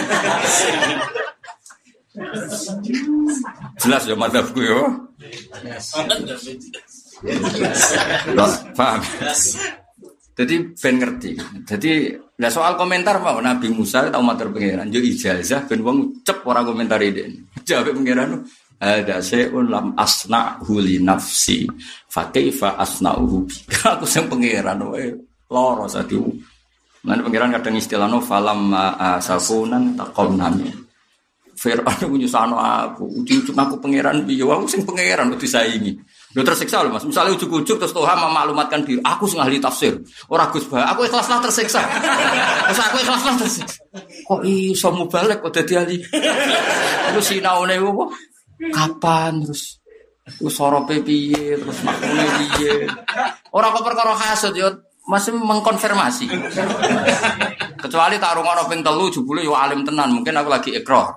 jelas 3.80 4.04
ya 4.04 4.16
madhabku 4.20 4.60
ya. 4.60 4.82
Loh, 8.36 8.52
paham? 8.76 9.02
Jadi 10.36 10.56
ben 10.74 10.96
ngerti. 10.98 11.32
Jadi 11.68 11.92
nah 12.42 12.50
soal 12.50 12.74
komentar 12.74 13.22
mau 13.22 13.38
Nabi 13.38 13.70
Musa 13.70 14.10
tahu 14.10 14.24
matur 14.26 14.50
pangeran, 14.50 14.90
yo 14.90 14.98
ijazah 14.98 15.70
ben 15.70 15.86
wong 15.86 16.26
cep 16.26 16.42
ora 16.44 16.66
komentar 16.66 16.98
ini. 17.04 17.46
Jawab 17.64 17.94
pangeran 17.94 18.42
ada 18.82 19.22
seun 19.22 19.70
lam 19.70 19.94
asna 19.94 20.58
huli 20.66 20.98
nafsi 20.98 21.70
fa 22.10 22.34
kaifa 22.34 22.82
asna'uhu 22.82 23.46
bika 23.46 23.88
aku 23.94 24.10
sing 24.10 24.26
pangeran 24.26 24.82
wae 24.90 25.14
loro 25.54 25.86
sadi 25.86 26.18
Nanti 27.02 27.22
pangeran 27.26 27.54
kadang 27.54 27.78
istilahnya 27.78 28.18
falam 28.26 28.74
asafunan 28.74 29.98
nami 30.38 30.70
Fir'aun 31.62 32.18
nyusano 32.18 32.58
aku, 32.58 33.22
ujuk-ujuk 33.22 33.54
aku 33.54 33.78
pangeran 33.78 34.26
biyo, 34.26 34.50
aku 34.50 34.66
sing 34.66 34.82
pangeran 34.82 35.30
udah 35.30 35.38
disaingi. 35.38 35.94
Lu 36.34 36.42
tersiksa 36.42 36.82
loh 36.82 36.90
mas, 36.90 37.06
misalnya 37.06 37.38
ujuk-ujuk 37.38 37.78
terus 37.78 37.94
Tuhan 37.94 38.18
memaklumatkan 38.18 38.82
diri, 38.82 38.98
aku 39.06 39.30
sing 39.30 39.38
ahli 39.38 39.62
tafsir, 39.62 39.94
orang 40.34 40.50
Gus 40.50 40.66
Bah, 40.66 40.90
aku 40.90 41.06
ikhlas 41.06 41.30
lah 41.30 41.38
tersiksa. 41.38 41.86
Terus 42.66 42.82
aku 42.82 42.98
ikhlas 43.06 43.22
lah 43.22 43.36
tersiksa. 43.38 43.78
Kok 44.26 44.42
iso 44.42 44.90
balik 45.06 45.46
kok 45.46 45.54
dadi 45.54 45.74
ahli? 45.78 45.98
Terus 47.14 47.26
sinaune 47.30 47.78
apa? 47.78 48.06
Kapan 48.74 49.46
terus? 49.46 49.78
Terus 50.26 50.54
sorope 50.58 50.98
piye, 51.06 51.62
terus 51.62 51.78
makmune 51.86 52.26
piye. 52.58 52.90
Ora 53.54 53.70
kok 53.70 53.86
perkara 53.86 54.18
hasud 54.18 54.58
yo 54.58 54.82
masih 55.06 55.38
mengkonfirmasi. 55.38 56.26
Kecuali 57.82 58.22
tak 58.22 58.38
rungono 58.38 58.70
ping 58.70 58.86
telu 58.86 59.10
jebule 59.10 59.42
yo 59.42 59.58
alim 59.58 59.82
tenan, 59.82 60.14
mungkin 60.14 60.38
aku 60.38 60.50
lagi 60.54 60.70
ikrar. 60.78 61.10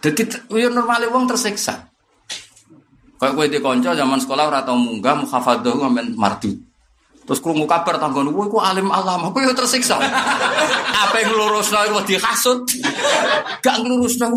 Jadi 0.00 0.22
yo 0.56 0.68
normale 0.72 1.12
wong 1.12 1.28
tersiksa. 1.28 1.92
Kayak 3.16 3.32
gue 3.32 3.46
di 3.48 3.58
konco 3.64 3.90
zaman 3.96 4.20
sekolah 4.20 4.44
ora 4.44 4.60
tau 4.60 4.76
munggah 4.76 5.16
mukhafadzah 5.24 5.72
ngamen 5.72 6.16
mardu. 6.20 6.52
Terus 7.26 7.42
krungu 7.42 7.66
kabar 7.66 7.98
tanggon, 7.98 8.30
"Woi, 8.30 8.46
ku 8.46 8.62
alim 8.62 8.86
alam." 8.92 9.32
Aku 9.32 9.42
yo 9.42 9.50
tersiksa. 9.50 9.98
Apa 11.02 11.16
yang 11.20 11.34
nglurusno 11.34 11.80
iku 11.90 11.98
dihasut. 12.06 12.62
Gak 13.64 13.76
nglurusno. 13.82 14.30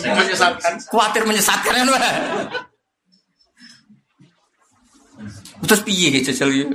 Menyesatkan. 0.00 0.72
Kuatir 0.88 1.28
menyesatkan 1.28 1.84
kan. 1.84 2.02
Terus 5.64 5.82
piye 5.82 6.20
jajal 6.20 6.50
iki? 6.52 6.66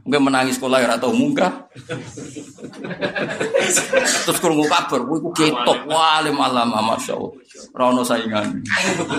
Mungkin 0.00 0.32
menangis 0.32 0.56
sekolah 0.56 0.80
ya 0.80 0.96
atau 0.96 1.12
munggah. 1.12 1.68
Terus 4.24 4.38
krungu 4.40 4.64
kabar, 4.64 5.04
ku 5.04 5.28
ketok 5.36 5.84
wale 5.84 6.32
malam 6.32 6.72
masya 6.72 7.20
Allah. 7.20 7.36
Rono 7.76 8.00
saingan. 8.00 8.64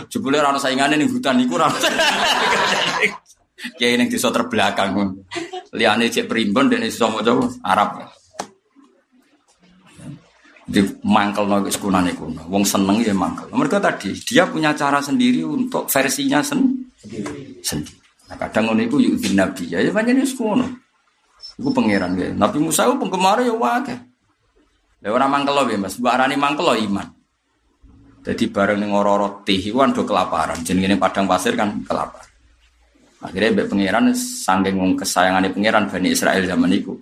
Jebule 0.10 0.42
rono 0.42 0.58
saingan 0.58 0.98
ning 0.98 1.06
hutan 1.06 1.38
iku 1.38 1.62
rono. 1.62 1.78
Kiai 3.78 3.94
ning 3.94 4.10
desa 4.10 4.34
terbelakang. 4.34 5.22
Liane 5.78 6.10
cek 6.10 6.26
primbon 6.26 6.74
dene 6.74 6.90
iso 6.90 7.06
maca 7.14 7.30
Arab. 7.62 8.02
Di 10.66 10.82
mangkel 11.06 11.46
no 11.46 11.62
sekunane 11.70 12.18
kuno. 12.18 12.42
Wong 12.50 12.66
seneng 12.66 13.06
ya 13.06 13.14
mangkel. 13.14 13.54
Mereka 13.54 13.78
tadi 13.78 14.18
dia 14.26 14.50
punya 14.50 14.74
cara 14.74 14.98
sendiri 14.98 15.46
untuk 15.46 15.86
versinya 15.86 16.42
sen 16.42 16.90
sendiri. 17.62 18.01
Nah, 18.32 18.40
kadang 18.48 18.72
ngono 18.72 18.80
iku 18.88 18.96
yuk 19.04 19.20
nabi 19.36 19.68
ya, 19.68 19.84
ya 19.84 19.92
banyak 19.92 20.16
nih 20.16 20.24
ngono. 20.24 20.64
Iku 21.60 21.70
pangeran 21.76 22.16
ya. 22.16 22.32
Nabi 22.32 22.64
Musa 22.64 22.88
itu 22.88 22.96
penggemar 22.96 23.44
ya 23.44 23.52
wae. 23.52 23.92
Lah 25.04 25.10
ora 25.12 25.28
mangkel 25.28 25.68
ya 25.68 25.76
Mas, 25.76 26.00
mbok 26.00 26.16
arani 26.16 26.40
mangkel 26.40 26.80
iman. 26.88 27.12
Jadi 28.24 28.54
bareng 28.54 28.80
ning 28.80 28.96
ora-ora 28.96 29.44
teh 29.44 29.60
iku 29.60 29.84
do 29.92 30.08
kelaparan. 30.08 30.64
Jenenge 30.64 30.96
padang 30.96 31.28
pasir 31.28 31.60
kan 31.60 31.84
kelaparan. 31.84 32.30
Akhirnya 33.20 33.52
mbek 33.52 33.68
pangeran 33.68 34.16
wong 34.80 34.96
kesayangane 34.96 35.52
pangeran 35.52 35.92
Bani 35.92 36.08
Israel 36.16 36.48
zaman 36.48 36.72
iku 36.72 36.96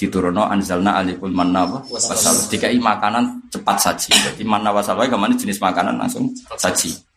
diturunno 0.00 0.48
anzalna 0.48 0.96
alikul 0.96 1.28
manna 1.28 1.68
wa 1.68 1.84
wasal. 1.92 2.32
Dikai 2.48 2.80
makanan 2.80 3.52
cepat 3.52 3.76
saji. 3.76 4.16
Jadi 4.16 4.42
manna 4.48 4.72
wasal 4.72 4.96
wae 4.96 5.12
ke 5.12 5.18
mana 5.20 5.36
jenis 5.36 5.60
makanan 5.60 6.00
langsung 6.00 6.32
saji. 6.56 7.09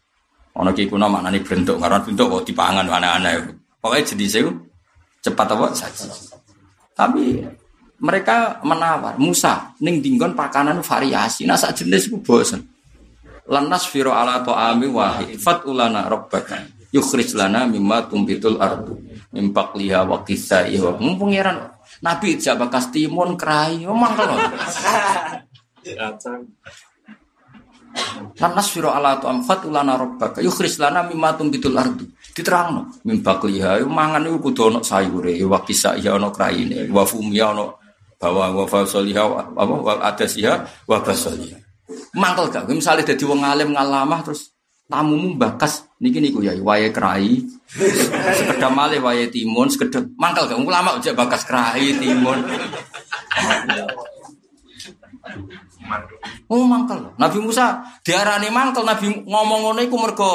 Ono 0.53 0.69
ki 0.69 0.85
kuno 0.85 1.09
maknane 1.09 1.41
bentuk 1.41 1.81
karena 1.81 1.97
bentuk 1.97 2.29
kok 2.29 2.45
dipangan 2.45 2.85
aneh-aneh. 2.85 3.57
Pokoknya 3.81 4.05
jenis 4.05 4.33
itu 4.37 4.51
cepat 5.25 5.47
apa 5.55 5.73
saja. 5.73 6.07
Tapi 6.93 7.41
mereka 8.03 8.61
menawar 8.61 9.17
Musa 9.17 9.73
ning 9.81 10.03
dinggon 10.03 10.37
pakanan 10.37 10.85
variasi. 10.85 11.49
Nah 11.49 11.57
sak 11.57 11.81
jenis 11.81 12.11
itu 12.11 12.21
bosen. 12.21 12.69
Lanas 13.49 13.89
firo 13.89 14.13
ala 14.13 14.45
to'ami 14.45 14.87
wahid 14.87 15.35
fat 15.41 15.67
ulana 15.67 16.07
rabbaka 16.07 16.63
yukhrij 16.93 17.33
lana 17.33 17.65
mimma 17.65 18.05
tumbitul 18.07 18.61
ardu 18.61 18.95
mimpak 19.33 19.73
liha 19.75 20.05
wa 20.05 20.21
kisai 20.21 20.77
wa 20.77 20.95
Nabi 22.03 22.37
jabak 22.37 22.71
timun 22.93 23.35
kerai 23.35 23.83
omong 23.83 24.13
kalau 24.13 24.37
Lan 28.33 28.51
nasfiru 28.57 28.89
ala 28.89 29.21
tu'am 29.21 29.45
fatulana 29.45 29.93
rabbaka 29.93 30.41
yukhris 30.41 30.81
lana 30.81 31.05
mimma 31.05 31.37
tumbitul 31.37 31.77
ardu. 31.77 32.05
Diterangno 32.33 32.89
mim 33.05 33.21
bakliha 33.21 33.85
mangan 33.85 34.25
iku 34.25 34.49
kudu 34.49 34.73
ana 34.73 34.79
sayure 34.81 35.37
wa 35.45 35.61
kisah 35.61 36.01
ya 36.01 36.17
ana 36.17 36.33
kraine 36.33 36.89
wa 36.89 37.05
fumya 37.05 37.53
ana 37.53 37.69
bawa 38.17 38.49
wa 38.55 38.65
fasaliha 38.65 39.21
apa 39.53 39.73
wa 39.77 39.93
adasiha 40.01 40.87
wa 40.89 40.97
basaliha. 40.97 41.61
Mangkel 42.17 42.49
gak 42.49 42.65
misalnya 42.69 43.05
dadi 43.05 43.25
wong 43.25 43.45
alim 43.45 43.73
ngalamah 43.77 44.21
terus 44.25 44.53
tamumu 44.89 45.33
bakas 45.37 45.85
niki 46.01 46.21
niku 46.21 46.41
ya 46.41 46.57
wae 46.57 46.89
kerai. 46.89 47.41
Sekedap 48.33 48.69
malih 48.69 49.01
wae 49.01 49.29
timun, 49.29 49.69
sekedap 49.69 50.05
mangkel 50.17 50.49
gak 50.49 50.61
ulama 50.61 50.97
aja 50.97 51.13
bakas 51.13 51.45
kerai 51.45 51.93
timun. 52.01 52.39
Oh 56.49 56.63
mangkel. 56.65 57.15
Nabi 57.19 57.37
Musa 57.39 57.83
diarani 58.03 58.49
mangkel, 58.49 58.83
Nabi 58.83 59.23
ngomong 59.27 59.59
ngono 59.67 59.79
iku 59.83 59.95
mergo 59.99 60.31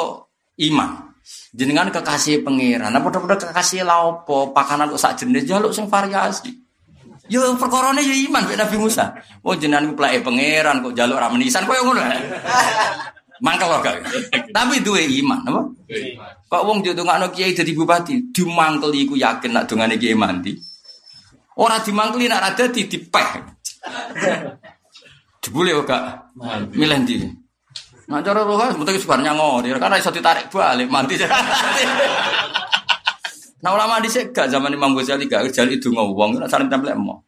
iman. 0.57 1.09
Jenengan 1.53 1.93
kekasih 1.93 2.41
pangeran, 2.41 2.89
apa 2.89 3.07
padha 3.09 3.49
kekasih 3.49 3.85
laopo, 3.85 4.49
pakanan 4.49 4.89
kok 4.89 5.01
sak 5.01 5.13
jenis 5.21 5.45
jaluk 5.45 5.73
sing 5.73 5.85
variasi. 5.85 6.49
Yo 7.29 7.45
perkorone 7.57 8.01
yo 8.01 8.13
iman 8.29 8.49
mek 8.49 8.57
Nabi 8.57 8.77
Musa. 8.81 9.13
Oh 9.45 9.53
jenengan 9.53 9.93
ku 9.93 9.93
pelake 9.97 10.25
pangeran 10.25 10.81
kok 10.81 10.93
jaluk 10.97 11.21
ra 11.21 11.29
menisan 11.29 11.69
koyo 11.69 11.85
ngono. 11.85 12.01
Mangkel 13.39 13.69
kok. 13.69 13.95
Tapi 14.51 14.75
duwe 14.81 15.05
iman, 15.23 15.45
apa? 15.45 15.61
Kok 16.49 16.63
wong 16.65 16.81
ditungakno 16.81 17.29
kiai 17.29 17.53
dadi 17.53 17.71
bupati, 17.77 18.33
dimangkel 18.33 18.89
iku 18.97 19.13
yakin 19.13 19.53
nak 19.53 19.69
dongane 19.69 19.95
kiai 20.01 20.17
mandi. 20.17 20.57
Ora 21.61 21.79
dimangkeli 21.79 22.25
nak 22.25 22.41
ra 22.41 22.49
dadi 22.57 22.89
dipeh. 22.89 23.29
Jebule 25.49 25.81
kok 25.81 25.89
gak 25.89 26.03
milih 26.77 26.97
ndi. 27.01 27.25
Nah 28.05 28.21
cara 28.21 28.45
roh 28.45 28.61
sebetulnya 28.69 29.01
sebar 29.01 29.19
nyangor, 29.25 29.65
karena 29.65 29.97
iso 29.97 30.13
ditarik 30.13 30.45
balik 30.53 30.85
mandi. 30.93 31.17
Nah 33.59 33.75
ulama 33.75 33.99
di 33.99 34.07
gak 34.07 34.47
zaman 34.47 34.71
Imam 34.71 34.95
Ghazali 34.95 35.27
gak 35.27 35.51
jali 35.51 35.75
itu 35.75 35.91
ngomong, 35.91 36.39
nak 36.39 36.47
saling 36.47 36.71
template 36.71 36.95
mau. 36.95 37.19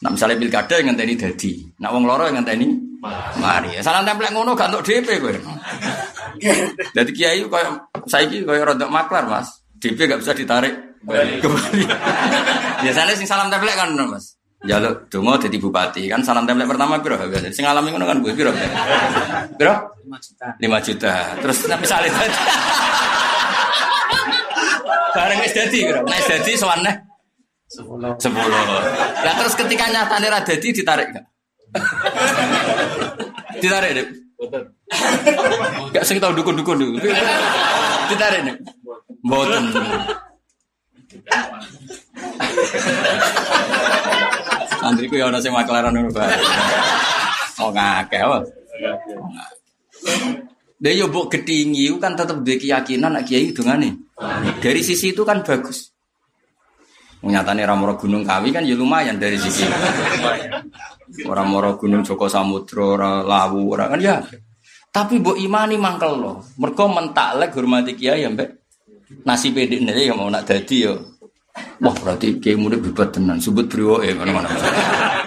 Nah 0.00 0.08
misalnya 0.08 0.40
pilkada 0.40 0.80
yang 0.80 0.88
ngenteni 0.88 1.20
dadi, 1.20 1.52
nak 1.84 1.92
wong 1.92 2.08
loro 2.08 2.24
yang 2.24 2.40
ngenteni 2.40 2.72
mari. 3.36 3.76
Salah 3.84 4.00
template 4.00 4.32
ngono 4.32 4.56
gak 4.56 4.72
untuk 4.72 4.88
DP 4.88 5.20
kowe. 5.20 5.36
Jadi 6.96 7.10
kiai 7.12 7.44
koyo 7.44 7.92
saiki 8.08 8.48
koyo 8.48 8.64
rodok 8.72 8.88
maklar 8.88 9.28
Mas. 9.28 9.52
DP 9.76 10.08
gak 10.08 10.24
bisa 10.24 10.32
ditarik 10.32 10.72
kembali. 11.04 11.44
Biasanya 12.88 13.12
sing 13.12 13.28
salam 13.28 13.52
template 13.52 13.76
kan 13.76 13.92
Mas. 13.92 14.35
Jaluk 14.66 15.06
donga 15.08 15.38
dadi 15.38 15.58
bupati 15.62 16.10
kan 16.10 16.20
salam 16.26 16.42
template 16.42 16.66
pertama 16.66 16.98
piro 16.98 17.14
biasa. 17.16 17.54
Sing 17.54 17.62
alami 17.62 17.94
ngono 17.94 18.06
kan 18.06 18.18
gue 18.18 18.34
piro. 18.34 18.50
Piro? 19.54 19.74
5 20.06 20.26
juta. 20.26 20.46
5 20.58 20.86
juta. 20.86 21.14
Terus 21.38 21.58
misalnya 21.78 22.10
Bareng 25.16 25.40
wis 25.40 25.52
dadi 25.56 25.78
kira. 25.88 26.00
Nek 26.04 26.20
dadi 26.28 26.52
sowane 26.60 26.92
10. 27.72 28.20
10. 28.20 29.24
Lah 29.24 29.34
terus 29.40 29.54
ketika 29.56 29.88
nyatane 29.88 30.28
ra 30.28 30.44
dadi 30.44 30.68
ditarik 30.76 31.08
gak? 31.14 31.24
ditarik, 33.62 33.90
Dik. 33.96 34.08
Mboten. 34.36 34.62
Gak 35.92 36.04
sing 36.04 36.20
tau 36.20 36.32
dukun-dukun 36.36 36.76
dulu. 36.76 37.00
Ditarik, 38.12 38.40
Dik. 38.44 38.56
Mboten. 39.24 39.64
Santriku 44.80 45.18
ya 45.18 45.28
ana 45.32 45.42
sing 45.42 45.50
maklaran 45.50 45.94
ngono 45.94 46.10
bae. 46.14 46.36
Oh 47.60 47.72
ngakeh 47.72 48.20
apa? 48.20 48.38
Dia 50.76 50.92
yo 50.92 51.08
buk 51.08 51.32
gedingi 51.32 51.88
kan 51.96 52.12
tetap 52.14 52.44
dia 52.44 52.60
keyakinan 52.60 53.16
nak 53.16 53.24
kiai 53.24 53.50
nih. 53.50 53.92
Dari 54.60 54.80
sisi 54.84 55.16
itu 55.16 55.24
kan 55.24 55.40
bagus. 55.40 55.90
Nyatane 57.26 57.64
ramoro 57.64 57.96
gunung 57.96 58.22
kawi 58.22 58.52
kan 58.52 58.62
ya 58.62 58.76
lumayan 58.76 59.16
dari 59.16 59.40
sisi. 59.40 59.64
Orang 61.24 61.48
moro 61.48 61.80
gunung 61.80 62.04
Joko 62.04 62.28
Samudro, 62.28 62.98
orang 62.98 63.24
Lawu, 63.24 63.72
orang 63.72 63.88
kan 63.96 64.00
ya. 64.02 64.16
Tapi 64.92 65.18
bu 65.20 65.34
imani 65.36 65.80
mangkel 65.80 66.12
loh. 66.16 66.44
Mereka 66.60 66.84
mentaklek 66.86 67.56
hormati 67.56 67.96
kiai 67.96 68.24
ya 68.24 68.30
mbak. 68.30 68.65
Nasi 69.06 69.54
pedik 69.54 69.86
nih 69.86 70.10
ya 70.10 70.14
mau 70.18 70.26
nak 70.26 70.50
dadi 70.50 70.82
yo. 70.82 70.94
Wah 71.78 71.94
berarti 71.94 72.42
kiai 72.42 72.58
murid 72.58 72.82
bibat 72.82 73.14
tenan. 73.14 73.38
Sebut 73.38 73.70
bro 73.70 74.02
eh 74.02 74.12
mana 74.12 74.34
mana. 74.34 74.50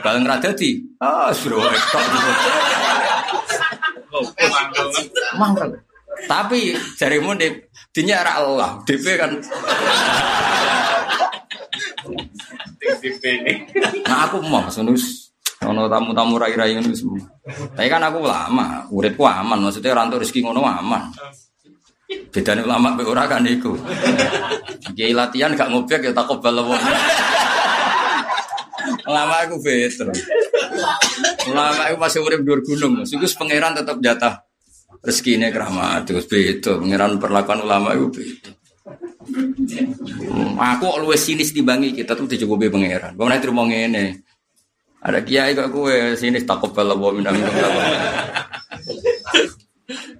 Kalau 0.03 0.19
nggak 0.19 0.51
dadi, 0.51 0.83
ah 0.99 1.31
bro 1.31 1.63
eh 1.63 1.81
Mangkel. 5.39 5.69
Tapi 6.27 6.75
jarimu 6.99 7.31
di 7.39 7.47
dinya 7.95 8.19
ra 8.19 8.43
Allah, 8.43 8.83
DP 8.83 9.05
kan. 9.15 9.31
Nah 14.03 14.19
aku 14.27 14.43
mau 14.43 14.67
nus 14.67 15.31
ono 15.63 15.87
tamu-tamu 15.87 16.35
rai-rai 16.35 16.75
semua. 16.91 17.23
Tapi 17.47 17.87
kan 17.87 18.03
aku 18.03 18.23
lama, 18.23 18.87
uripku 18.91 19.23
aman, 19.23 19.59
maksudnya 19.59 19.95
orang 19.95 20.11
tuh 20.11 20.19
rezeki 20.23 20.43
ngono 20.43 20.63
aman. 20.63 21.11
Bedane 22.09 22.65
ulama 22.65 22.97
be 22.97 23.05
ora 23.05 23.29
kan 23.29 23.45
iku. 23.45 23.77
Kiai 24.97 25.13
latihan 25.13 25.53
gak 25.53 25.69
ngobek 25.69 26.09
ya 26.09 26.11
takut 26.13 26.41
wong. 26.41 26.81
Ulama 29.05 29.33
aku 29.45 29.61
better. 29.61 30.09
Ulama 31.49 31.81
aku 31.89 31.95
masih 31.97 32.19
urip 32.21 32.41
dhuwur 32.45 32.61
gunung, 32.65 33.05
iku 33.05 33.25
pangeran 33.37 33.77
tetap 33.77 33.97
jatah 34.01 34.49
rezeki 34.99 35.39
ini 35.39 35.47
keramat 35.51 36.03
terus 36.03 36.27
beda 36.27 36.83
pengiran 36.83 37.15
perlakuan 37.21 37.63
ulama 37.63 37.95
itu 37.95 38.19
beda 38.19 38.51
hmm, 40.27 40.59
aku 40.59 40.87
luwes 40.99 41.23
sinis 41.23 41.55
dibangi 41.55 41.95
kita 41.95 42.19
tuh 42.19 42.27
dicukupi 42.27 42.67
pangeran 42.67 43.15
gue 43.15 43.23
nanti 43.23 43.47
rumah 43.47 43.67
ini 43.71 44.11
ada 44.99 45.23
kiai 45.23 45.55
kok 45.55 45.71
gue 45.71 46.19
sinis 46.19 46.43
takut 46.43 46.75
bawa 46.75 47.15
minum 47.15 47.31
minum 47.31 47.73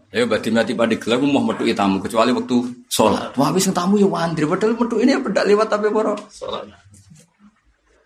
Ya 0.10 0.26
berarti 0.26 0.50
mati 0.50 0.74
pada 0.74 0.98
gelar 0.98 1.22
mau 1.22 1.46
metu 1.46 1.70
tamu 1.78 2.02
kecuali 2.02 2.34
waktu 2.34 2.56
sholat. 2.90 3.38
Wah 3.38 3.54
habis 3.54 3.70
tamu 3.70 4.02
ya 4.02 4.10
wandri 4.10 4.42
padahal 4.50 4.74
metu 4.74 4.98
ini 4.98 5.14
ya 5.14 5.22
pedak 5.22 5.46
lewat 5.46 5.70
tapi 5.70 5.94
poro. 5.94 6.18
Sholat. 6.34 6.66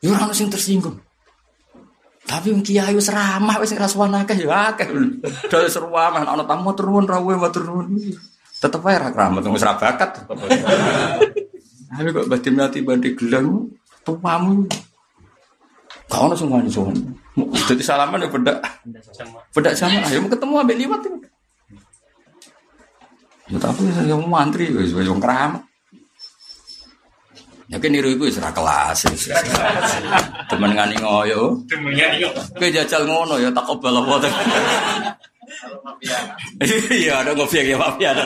Ya 0.03 0.11
orang 0.11 0.35
sing 0.35 0.51
tersinggung. 0.51 0.99
Tapi 2.27 2.51
wong 2.51 2.59
kiai 2.59 2.91
wis 2.91 3.07
ramah 3.07 3.55
wis 3.63 3.71
rasuwan 3.71 4.11
akeh 4.19 4.35
ya 4.43 4.75
akeh. 4.75 4.91
Dol 5.47 5.71
seru 5.71 5.95
amah 5.95 6.27
ana 6.27 6.43
tamu 6.43 6.75
turun 6.75 7.07
rawe 7.07 7.33
matur 7.39 7.63
nuwun. 7.71 7.95
Tetep 8.59 8.83
ae 8.83 8.99
ra 8.99 9.07
kramat 9.15 9.47
wis 9.47 9.63
ra 9.63 9.79
bakat. 9.79 10.27
Tapi 11.87 12.09
kok 12.11 12.27
badhe 12.27 12.49
mati 12.51 12.83
badhe 12.83 13.15
gelang 13.15 13.71
tuamu. 14.03 14.67
Kau 16.11 16.27
ono 16.27 16.35
sowan. 16.35 16.67
Jadi 17.71 17.79
salaman 17.79 18.19
ya 18.19 18.27
beda. 18.27 18.59
Beda 19.55 19.71
sama. 19.71 20.03
Ayo 20.03 20.27
ketemu 20.27 20.53
ambek 20.59 20.77
liwat. 20.83 20.99
Ya 21.07 21.11
tapi 23.59 23.89
saya 23.93 24.15
mau 24.17 24.41
mantri 24.41 24.69
wis 24.71 24.93
wis 24.93 25.09
wong 25.09 25.21
keramat. 25.21 25.61
Ya 27.71 27.81
kan 27.81 27.89
niru 27.89 28.13
iku 28.13 28.29
wis 28.29 28.37
kelas. 28.37 28.99
Temen 30.49 30.71
ngani 30.77 30.95
ngoyo. 31.01 31.61
Temen 31.65 31.93
ngani 31.93 32.21
ngoyo. 32.21 32.29
Kowe 32.53 32.69
jajal 32.69 33.03
ngono 33.09 33.41
ya 33.41 33.49
tak 33.49 33.65
obal 33.69 33.97
apa 33.97 34.29
Iya, 36.91 37.23
ada 37.23 37.31
ngopi 37.31 37.63
ya 37.63 37.77
mafia 37.79 38.11
ada. 38.11 38.25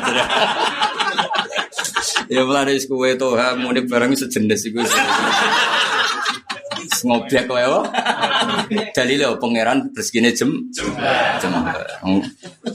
Ya 2.27 2.43
mulai 2.43 2.75
kue 2.81 3.15
tuh, 3.15 3.39
mudik 3.61 3.87
barang 3.87 4.11
sejenis 4.17 4.67
itu. 4.67 4.81
Ngobiak 7.07 7.47
kowe 7.47 7.63
wae. 7.63 7.87
Dalile 8.95 9.25
pangeran 9.39 9.87
rezekine 9.95 10.35
jem 10.35 10.51
jem. 10.75 10.91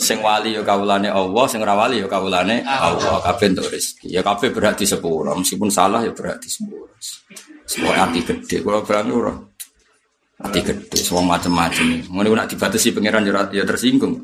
Sing 0.01 0.18
wali 0.25 0.57
ya 0.57 0.64
kawulane 0.64 1.12
Allah, 1.12 1.45
sing 1.45 1.61
ora 1.61 1.77
wali 1.77 2.01
ya 2.01 2.09
kawulane 2.09 2.64
Allah. 2.64 3.21
Kabeh 3.21 3.53
entuk 3.53 3.68
rezeki. 3.68 4.09
Ya 4.09 4.25
kabeh 4.25 4.49
berhak 4.49 4.81
disepuro, 4.81 5.37
meskipun 5.37 5.68
salah 5.68 6.01
ya 6.01 6.11
berhak 6.16 6.40
disepuro. 6.40 6.88
Semua 7.68 8.09
arti 8.09 8.25
gede, 8.25 8.64
kalau 8.64 8.81
berani 8.81 9.12
ora. 9.12 9.33
Arti 10.42 10.61
gede, 10.64 10.99
semua 10.99 11.37
macam-macam. 11.37 12.09
Ngono 12.09 12.35
nak 12.35 12.49
dibatasi 12.51 12.97
pangeran 12.97 13.29
ya 13.53 13.62
tersinggung. 13.68 14.16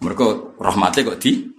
Mereka 0.00 0.58
rahmatnya 0.60 1.12
kok 1.12 1.20
di 1.20 1.56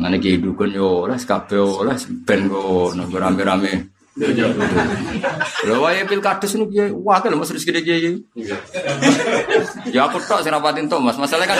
Nanti 0.00 0.16
kehidupan 0.16 0.72
yo 0.72 1.04
oleh 1.04 1.20
kabeh 1.20 1.60
oleh 1.60 1.92
ben 2.24 2.48
ngono 2.48 3.04
rame-rame 3.04 3.92
Lha 4.12 5.74
wae 5.80 6.04
pilkades 6.04 6.52
nu 6.60 6.68
kiye 6.68 6.92
wakil 6.92 7.32
Mas 7.32 7.48
rezeki 7.48 7.80
kiye. 7.80 8.10
Ya 9.88 10.04
aku 10.04 10.20
tok 10.28 10.44
sing 10.44 10.52
rapatin 10.52 10.84
to 10.88 11.00
Mas. 11.00 11.16
Masalah 11.16 11.48
kan 11.48 11.56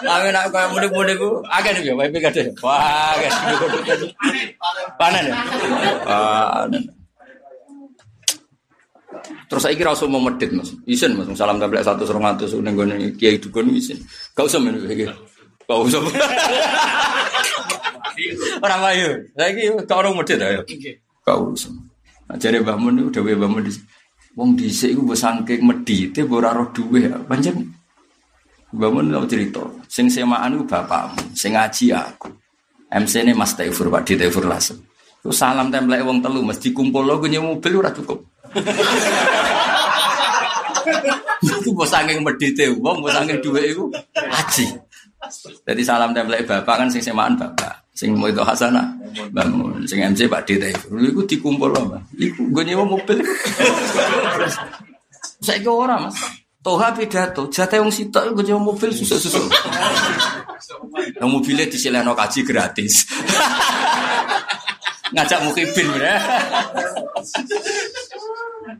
Amin 0.00 0.32
aku 0.32 0.48
kaya 0.52 0.66
mudik-mudik 0.72 1.16
ku 1.20 1.40
akeh 1.48 1.70
nih 1.76 1.92
ya 1.92 2.08
pilkades. 2.12 2.52
Wah, 2.60 3.16
guys. 3.16 3.36
Panen 5.00 5.32
ya. 5.32 5.36
Panen. 6.04 6.82
Terus 9.50 9.66
saya 9.66 9.74
kira 9.74 9.90
usah 9.90 10.06
mau 10.06 10.22
medit 10.22 10.54
mas, 10.54 10.70
isin 10.86 11.18
mas, 11.18 11.26
salam 11.34 11.58
tablet 11.58 11.82
satu 11.82 12.06
serong 12.06 12.22
atus 12.22 12.54
ning 12.62 12.78
gone 12.78 12.94
kiai 13.18 13.42
dukun 13.42 13.74
isin. 13.74 13.98
Gak 14.32 14.46
usah 14.46 14.62
men 14.62 14.78
Gak 15.70 15.78
usah. 15.86 16.02
Ora 18.66 18.76
payu. 18.82 19.08
Saiki 19.38 19.70
kok 19.86 19.96
ora 19.96 20.10
medhit 20.10 20.42
ayo. 20.42 20.60
Kau 21.22 21.54
usah. 21.54 21.70
Nah, 22.26 22.36
jare 22.36 22.58
Mbah 22.58 22.76
Mun 22.76 22.98
niku 22.98 23.22
dawuh 23.22 23.38
Mbah 23.38 23.48
Mun 23.48 23.64
wong 24.34 24.54
dhisik 24.58 24.94
iku 24.94 25.02
mbok 25.06 25.18
saking 25.18 25.62
medhite 25.62 26.26
mbok 26.26 26.42
ora 26.42 26.50
roh 26.52 26.68
duwe. 26.74 27.06
Pancen 27.24 27.70
Bangun 28.70 29.10
tau 29.10 29.26
cerita, 29.26 29.66
sing 29.90 30.06
semaan 30.06 30.54
itu 30.54 30.62
bapakmu, 30.62 31.34
sing 31.34 31.58
ngaji 31.58 31.90
aku. 31.90 32.30
MC 32.86 33.26
ini 33.26 33.34
Mas 33.34 33.58
Taifur, 33.58 33.90
Pak 33.90 34.06
Di 34.06 34.14
Taifur 34.14 34.46
Lasem. 34.46 34.78
Terus 35.26 35.34
salam 35.34 35.74
template 35.74 36.06
wong 36.06 36.22
telu, 36.22 36.38
mesti 36.46 36.70
kumpul 36.70 37.02
lo 37.02 37.18
gue 37.18 37.34
mobil 37.34 37.82
ora 37.82 37.90
cukup. 37.90 38.22
Itu 41.40 41.74
bos 41.74 41.90
angin 41.90 42.22
medite 42.22 42.70
wong, 42.78 43.02
bos 43.02 43.14
angin 43.18 43.42
dua 43.42 43.58
itu 43.58 43.90
haji. 44.14 44.66
Jadi 45.68 45.82
salam 45.84 46.16
template 46.16 46.48
bapak 46.48 46.74
kan 46.80 46.88
sing 46.88 47.04
semaan 47.04 47.36
bapak, 47.36 47.92
sing 47.92 48.16
mau 48.16 48.24
itu 48.24 48.40
hasanah 48.40 48.88
bangun, 49.36 49.84
sing 49.84 50.00
MC 50.00 50.24
Pak 50.24 50.48
Di 50.48 50.56
Taifur. 50.56 50.96
Iku 50.96 51.28
dikumpul 51.28 51.76
lo, 51.76 52.00
Iku 52.16 52.48
gue 52.48 52.64
nyewa 52.64 52.88
mobil. 52.88 53.20
Saya 55.44 55.60
ke 55.60 55.68
orang 55.68 56.08
mas. 56.08 56.16
Toha 56.60 56.92
pidato, 56.92 57.48
jatah 57.52 57.80
yang 57.80 57.92
sitok 57.92 58.32
gue 58.32 58.48
nyewa 58.48 58.72
mobil 58.72 58.96
susu-susu. 58.96 59.44
Yang 61.20 61.28
mobilnya 61.28 61.68
disileno 61.68 62.16
kaji 62.16 62.40
gratis. 62.40 63.04
Ngajak 65.12 65.40
mukibin 65.44 65.88
ya. 66.00 66.16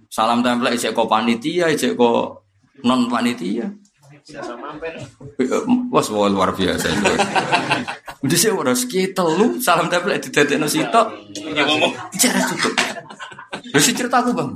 Salam 0.09 0.41
tempel 0.41 0.73
ijek 0.73 0.97
ko 0.97 1.05
panitia, 1.05 1.69
ijek 1.69 1.99
ko 1.99 2.41
non 2.87 3.11
panitia. 3.11 3.67
Wah, 5.91 6.03
semua 6.05 6.31
luar 6.31 6.55
biasa. 6.55 6.87
Udah 8.21 8.39
sih 8.39 8.53
udah 8.53 8.77
sekitar 8.77 9.27
lu 9.27 9.59
salam 9.59 9.89
tempel 9.89 10.15
di 10.21 10.31
tetek 10.31 10.61
sitok. 10.69 11.07
Bicara 12.13 12.41
cukup. 12.47 12.75
Lu 13.75 13.81
sih 13.81 13.95
cerita 13.97 14.23
aku 14.23 14.31
bang. 14.37 14.51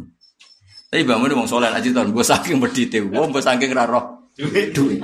Tapi 0.94 1.02
bangun 1.02 1.26
udah 1.26 1.38
mau 1.42 1.48
soleh 1.50 1.66
aja 1.74 1.90
tahun 1.90 2.14
gue 2.14 2.22
saking 2.22 2.62
berdite, 2.62 3.02
gue 3.02 3.10
gue 3.10 3.42
saking 3.42 3.74
raro 3.74 4.30
duit. 4.38 5.02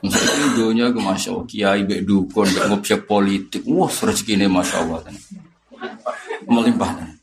Misalnya 0.00 0.46
dunia 0.58 0.86
ke 0.90 0.98
masya 0.98 1.28
Allah, 1.30 1.46
kiai 1.46 1.82
bek 1.86 2.02
dukun, 2.02 2.50
bek 2.50 2.66
ngobjek 2.66 3.06
politik, 3.06 3.62
wah 3.68 3.86
rezeki 3.86 4.42
ini 4.42 4.46
masya 4.50 4.82
Allah. 4.82 5.06
Melimpah. 6.50 7.19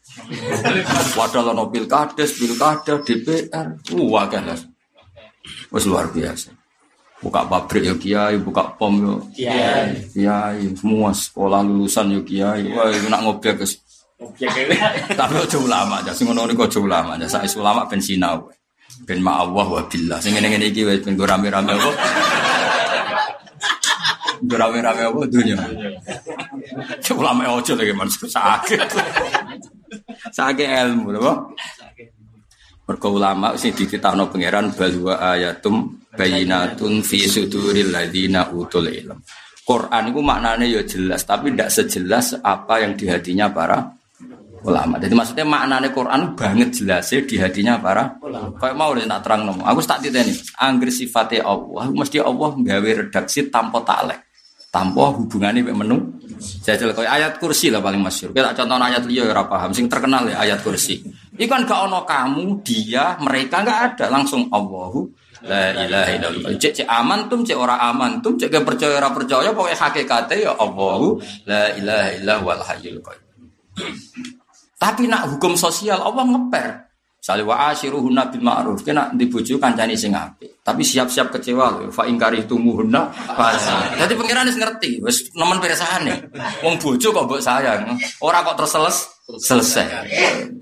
Padahal 1.16 1.56
ono 1.56 1.72
pilkades, 1.72 2.36
pilkada, 2.36 3.00
DPR, 3.00 3.80
wah 4.08 4.28
kan 4.28 4.52
Wes 5.72 5.84
luar 5.88 6.12
biasa. 6.12 6.52
Buka 7.18 7.50
pabrik 7.50 7.82
ya 7.82 7.96
kiai, 7.98 8.38
buka 8.38 8.78
pom 8.78 9.02
ya 9.02 9.16
kiai, 9.34 9.90
kiai, 10.14 10.70
semua 10.78 11.10
sekolah 11.10 11.66
lulusan 11.66 12.14
ya 12.14 12.22
kiai. 12.22 12.70
Wah, 12.76 12.94
itu 12.94 13.10
nak 13.10 13.26
ngobjek 13.26 13.58
Tapi 15.14 15.34
aja 15.38 15.58
ulama 15.62 16.02
aja, 16.02 16.10
sing 16.10 16.26
ngono 16.26 16.50
niku 16.50 16.66
aja 16.66 16.82
ulama 16.82 17.14
aja. 17.18 17.30
Saya 17.30 17.50
ulama 17.58 17.86
ben 17.86 18.02
sinau. 18.02 18.50
Ben 19.06 19.22
ma 19.22 19.46
Allah 19.46 19.66
wa 19.66 19.82
billah. 19.86 20.18
Sing 20.18 20.34
ngene-ngene 20.34 20.74
iki 20.74 20.86
wis 20.86 21.06
ben 21.06 21.14
rame-rame 21.18 21.74
apa? 21.78 21.92
Rame-rame 24.42 25.02
apa 25.06 25.20
dunia. 25.30 25.58
Ulama 27.14 27.62
ojo 27.62 27.74
lagi 27.78 27.94
manusia 27.94 28.26
sakit. 28.30 28.82
Sakit 30.38 30.70
ilmu 30.70 31.10
lho. 31.18 31.34
Mergo 32.86 33.08
ulama 33.10 33.58
sing 33.58 33.74
dikitakno 33.74 34.30
pangeran 34.30 34.70
balwa 34.70 35.18
ayatum 35.34 35.98
bayinatun 36.14 37.02
fi 37.02 37.26
suduril 37.26 37.90
ladina 37.90 38.46
utul 38.54 38.86
ilm. 38.86 39.18
Quran 39.68 40.04
itu 40.14 40.22
maknanya 40.24 40.64
ya 40.64 40.80
jelas, 40.88 41.28
tapi 41.28 41.52
tidak 41.52 41.74
sejelas 41.74 42.40
apa 42.40 42.80
yang 42.80 42.96
di 42.96 43.10
hatinya 43.10 43.52
para 43.52 43.84
ulama. 44.64 44.96
Jadi 44.96 45.12
maksudnya 45.12 45.44
maknanya 45.44 45.90
Quran 45.92 46.22
banget 46.40 46.70
jelasnya 46.80 47.20
di 47.28 47.36
hatinya 47.36 47.76
para 47.76 48.16
ulama. 48.24 48.56
Kayak 48.56 48.76
mau 48.80 48.96
nak 48.96 49.20
terang 49.26 49.42
nomo. 49.44 49.68
Aku 49.68 49.84
tak 49.84 50.06
titeni. 50.06 50.32
Angger 50.56 50.88
sifatnya 50.88 51.44
Allah, 51.44 51.92
mesti 51.92 52.24
Allah 52.24 52.56
gawe 52.56 52.90
redaksi 53.04 53.52
tanpa 53.52 53.84
taklek, 53.84 54.24
tanpa 54.72 55.12
hubungannya 55.12 55.68
dengan 55.68 55.76
menu. 55.84 55.98
Jajal 56.38 56.94
kayak 56.94 57.12
ayat 57.12 57.34
kursi 57.42 57.74
lah 57.74 57.82
paling 57.82 58.02
masyur. 58.02 58.32
Kita 58.32 58.54
contoh 58.54 58.78
ayat 58.78 59.04
liya 59.10 59.34
ya 59.34 59.44
paham. 59.44 59.74
Sing 59.74 59.92
terkenal 59.92 60.30
ya 60.30 60.42
ayat 60.42 60.62
kursi. 60.64 61.02
Iku 61.38 61.50
kan 61.50 61.66
gak 61.70 61.86
ono 61.86 62.02
kamu, 62.06 62.66
dia, 62.66 63.18
mereka 63.22 63.62
nggak 63.62 63.80
ada. 63.94 64.06
Langsung 64.10 64.50
Allahu 64.50 65.28
La 65.46 65.70
ilaha 65.70 66.10
illallah. 66.18 66.50
Cek 66.58 66.74
cek 66.82 66.88
aman 66.90 67.30
tum, 67.30 67.46
cek 67.46 67.54
ora 67.54 67.78
aman 67.78 68.26
tum, 68.26 68.34
cek 68.34 68.50
percaya 68.66 68.98
ora 68.98 69.14
percaya 69.14 69.54
pokoknya 69.54 69.78
hakikatnya 69.78 70.36
ya 70.50 70.52
Allahu 70.58 71.22
la 71.46 71.78
ilaha 71.78 72.10
illallah 72.18 72.40
wal 72.42 72.64
hayyul 72.66 72.98
qayyum. 73.06 73.46
Tapi 74.82 75.04
nak 75.06 75.30
hukum 75.30 75.54
sosial 75.54 76.02
Allah 76.02 76.26
ngeper. 76.26 76.87
Sali 77.18 77.44
wa 77.44 77.74
ashiruhunna 77.74 78.32
bil 78.32 78.44
ma'ruf. 78.46 78.86
Kena 78.86 79.12
dibujuk 79.12 79.60
kancani 79.60 80.00
sing 80.00 80.16
apik. 80.16 80.64
Tapi 80.64 80.80
siap-siap 80.84 81.34
kecewa 81.34 81.76
lho. 81.76 81.92
Fa 81.92 82.08
ingkari 82.08 82.48
tumuhunna 82.48 83.12
fasa. 83.36 83.96
Jadi 84.00 84.16
pangeran 84.16 84.48
wis 84.48 84.58
ngerti, 84.60 84.92
wis 85.04 85.18
nemen 85.36 85.60
pirsane. 85.60 86.32
Wong 86.64 86.80
bojo 86.80 87.08
kok 87.12 87.26
mbok 87.28 87.44
sayang. 87.44 88.00
Ora 88.24 88.44
kok 88.44 88.56
terus 88.60 88.72
seles 88.72 88.98
selesai. 89.28 89.88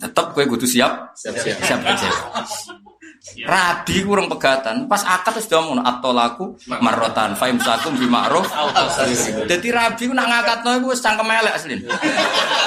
Tetep 0.01 0.25
kowe 0.33 0.43
kudu 0.45 0.65
siap 0.65 1.13
siap 1.13 1.37
siap 1.37 1.79
kecewa. 1.85 2.41
Rabi 3.45 4.05
kurang 4.05 4.29
pegatan, 4.29 4.85
pas 4.85 5.01
akad 5.01 5.41
sudah 5.41 5.57
mau 5.65 5.81
atau 5.81 6.13
laku 6.13 6.45
marotan, 6.69 7.33
faim 7.33 7.57
sakum 7.57 7.97
bi 7.97 8.05
ma'ruf. 8.05 8.45
Jadi 9.49 9.67
rabi 9.73 10.13
nak 10.13 10.29
ngakatno 10.29 10.77
iku 10.77 10.93
wis 10.93 11.01
cangkem 11.01 11.33
elek 11.33 11.57
asli. 11.57 11.81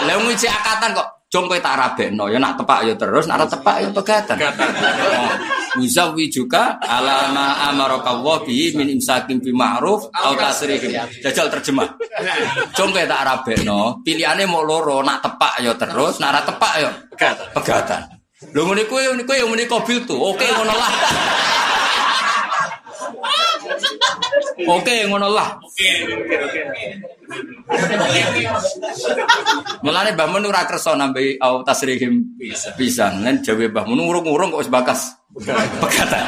Lah 0.07 0.19
ngisi 0.19 0.51
akatan 0.51 0.99
kok 0.99 1.18
Jom 1.29 1.45
kowe 1.45 1.61
tak 1.61 1.77
rabekno 1.77 2.25
ya 2.33 2.41
nak 2.41 2.57
tepak 2.57 2.89
ya 2.89 2.97
terus, 2.97 3.29
nak 3.29 3.45
tepak 3.45 3.85
ya 3.85 3.89
pegatan. 3.93 4.37
Muzawi 5.77 6.33
juga 6.33 6.81
alama 6.81 7.69
amaraka 7.69 8.17
wa 8.25 8.41
bi 8.41 8.73
min 8.73 8.89
imsakin 8.97 9.37
bi 9.37 9.53
ma'ruf 9.53 10.09
au 10.09 10.33
tasrihin. 10.33 10.97
Jajal 11.21 11.53
terjemah. 11.53 12.01
Jom 12.73 12.97
kowe 12.97 13.05
tak 13.05 13.29
rabekno, 13.29 14.01
pilihane 14.01 14.49
mau 14.49 14.65
loro, 14.65 15.05
nak 15.05 15.21
tepak 15.21 15.61
ya 15.61 15.77
terus, 15.77 16.17
nak 16.17 16.33
ora 16.33 16.41
tepak 16.49 16.73
ya 16.81 16.91
pegatan. 17.53 18.03
Lho 18.57 18.65
ngene 18.65 18.89
ngene 18.89 19.23
kowe 19.29 19.37
yang 19.37 19.53
muni 19.53 19.69
kobil 19.69 20.09
tuh. 20.09 20.33
Oke 20.33 20.49
ngono 20.49 20.73
lah. 20.73 20.93
Oke 24.81 24.95
ngono 25.07 25.29
lah. 25.29 25.61
Oke 25.61 25.89
oke 26.41 26.61
oke. 26.65 27.08
Mulane 29.85 30.17
Mbah 30.17 30.29
Mun 30.33 30.49
ora 30.49 30.65
kersa 30.65 30.97
nambahi 30.97 31.37
au 31.41 31.61
tasrihim 31.63 32.41
pisan. 32.77 33.23
Lan 33.23 33.45
jawe 33.45 33.65
Mbah 33.69 33.85
Mun 33.85 34.01
ngurung-ngurung 34.05 34.57
kok 34.57 34.61
wis 34.65 34.73
bakas. 34.73 35.01
Pegatan. 35.81 36.25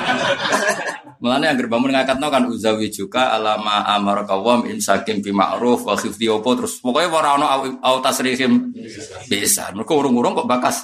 Mulane 1.21 1.49
anggere 1.49 1.69
Mbah 1.69 1.81
Mun 1.81 1.93
ngakatno 1.97 2.27
kan 2.29 2.45
uzawi 2.49 2.93
juga 2.93 3.33
alama 3.33 3.89
amar 3.89 4.29
kawam 4.29 4.69
insakim 4.69 5.25
bi 5.25 5.33
ma'ruf 5.33 5.85
wa 5.89 5.97
khifti 5.97 6.29
opo 6.29 6.57
terus 6.57 6.81
pokoke 6.81 7.09
ora 7.09 7.37
ono 7.41 7.47
au 7.81 7.97
tasrihim 8.05 8.73
pisan. 9.29 9.77
Mergo 9.77 9.97
ngurung-ngurung 9.97 10.45
kok 10.45 10.49
bakas. 10.49 10.77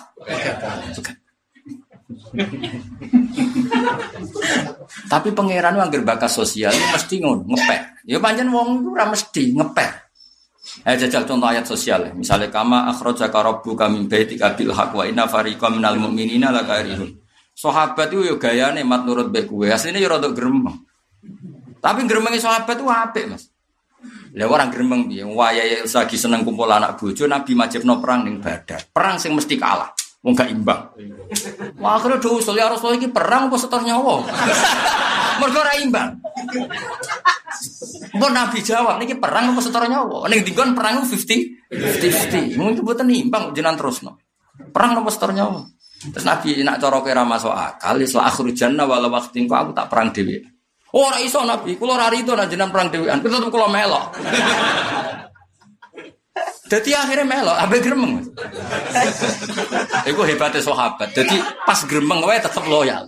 Tapi 5.07 5.29
pangeran 5.33 5.77
anggere 5.77 6.05
bakas 6.05 6.33
sosial 6.37 6.73
mesti 6.73 7.21
ngono 7.21 7.45
ngepek. 7.45 8.09
Ya 8.09 8.19
pancen 8.23 8.49
wong 8.51 8.92
ora 8.95 9.09
mesti 9.11 9.53
ngepek. 9.53 10.06
Eh 10.85 10.97
jajal 10.99 11.25
contoh 11.25 11.49
ayat 11.49 11.65
sosial 11.65 12.11
ya. 12.11 12.12
Misalnya 12.12 12.53
kama 12.53 12.91
akhrajaka 12.93 13.39
rabbuka 13.41 13.89
min 13.89 14.11
baitika 14.11 14.53
bil 14.53 14.75
haqq 14.75 14.93
wa 14.93 15.05
inna 15.09 15.25
fariqam 15.31 15.81
minal 15.81 15.97
mu'minina 15.97 16.53
lakarihun. 16.53 17.17
Sahabat 17.57 18.12
itu 18.12 18.29
yo 18.29 18.37
gayane 18.37 18.85
mat 18.85 19.09
nurut 19.09 19.33
bae 19.33 19.49
kuwe. 19.49 19.73
Asline 19.73 20.03
yo 20.03 20.12
rada 20.12 20.29
gremeng. 20.29 20.77
Tapi 21.81 22.05
gremenge 22.05 22.43
sahabat 22.43 22.77
itu 22.77 22.85
apik, 22.85 23.25
Mas. 23.31 23.49
Lah 24.37 24.47
orang 24.53 24.69
gremeng 24.69 25.09
piye? 25.09 25.25
Wayahe 25.25 25.89
lagi 25.89 26.21
seneng 26.21 26.45
kumpul 26.45 26.69
anak 26.69 27.01
bojo 27.01 27.25
Nabi 27.25 27.57
majibno 27.57 27.97
perang 28.05 28.29
ning 28.29 28.37
Badar. 28.45 28.85
Perang 28.93 29.17
sing 29.17 29.33
mesti 29.33 29.57
kalah. 29.57 29.89
Wong 30.21 30.35
gak 30.37 30.51
imbang. 30.51 30.93
Wah, 31.79 31.97
akhirnya 31.97 32.19
do 32.19 32.43
ya 32.53 32.67
Rasul 32.67 32.99
iki 32.99 33.09
perang 33.09 33.47
apa 33.47 33.57
setor 33.57 33.81
nyawa? 33.87 34.27
Mergo 35.41 35.59
ora 35.62 35.73
imbang. 35.79 36.19
Mbok 38.16 38.31
Nabi 38.33 38.59
jawab 38.62 39.01
niki 39.01 39.16
perang 39.19 39.53
apa 39.53 39.61
setor 39.61 39.85
nyawa? 39.87 40.27
Ning 40.31 40.42
dinggon 40.47 40.73
perang 40.73 41.05
50 41.05 41.66
50. 41.71 42.57
Mungkin 42.59 42.83
mboten 42.83 43.11
imbang 43.11 43.51
jenengan 43.57 43.77
terusno. 43.79 44.21
Perang 44.71 45.01
apa 45.01 45.11
setor 45.11 45.35
nyawa? 45.35 45.66
Terus 45.97 46.25
Nabi 46.29 46.61
nak 46.62 46.77
cara 46.79 47.01
kira 47.01 47.25
masuk 47.25 47.51
akal, 47.51 47.97
isla 47.99 48.29
akhir 48.29 48.53
jannah 48.53 48.85
walau 48.85 49.09
waktu 49.11 49.48
aku 49.48 49.73
tak 49.73 49.88
perang 49.88 50.13
dewi. 50.13 50.38
Oh, 50.94 51.13
ora 51.13 51.19
iso 51.21 51.42
Nabi, 51.42 51.77
kula 51.77 51.98
ora 51.98 52.09
rido 52.09 52.33
nak 52.33 52.48
jenengan 52.48 52.73
perang 52.73 52.88
dhewean, 52.88 53.21
tetep 53.21 53.50
kula 53.52 53.69
melok. 53.69 54.17
Jadi 56.67 56.90
akhirnya 56.90 57.23
melo, 57.23 57.54
abe 57.54 57.79
gremeng. 57.79 58.27
Iku 60.02 60.21
hebatnya 60.27 60.58
sahabat. 60.58 61.14
Jadi 61.14 61.38
pas 61.62 61.79
gremeng 61.87 62.27
wae 62.27 62.42
tetep 62.42 62.67
loyal. 62.67 63.06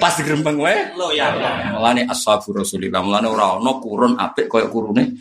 Pas 0.00 0.16
gremeng 0.16 0.56
wae 0.56 0.96
loyal. 0.96 1.36
Mulane 1.76 2.08
ashabu 2.08 2.56
Rasulillah, 2.56 3.04
mulane 3.04 3.28
ora 3.28 3.60
ana 3.60 3.72
kurun 3.84 4.16
apik 4.16 4.48
koyo 4.48 4.72
kurune. 4.72 5.20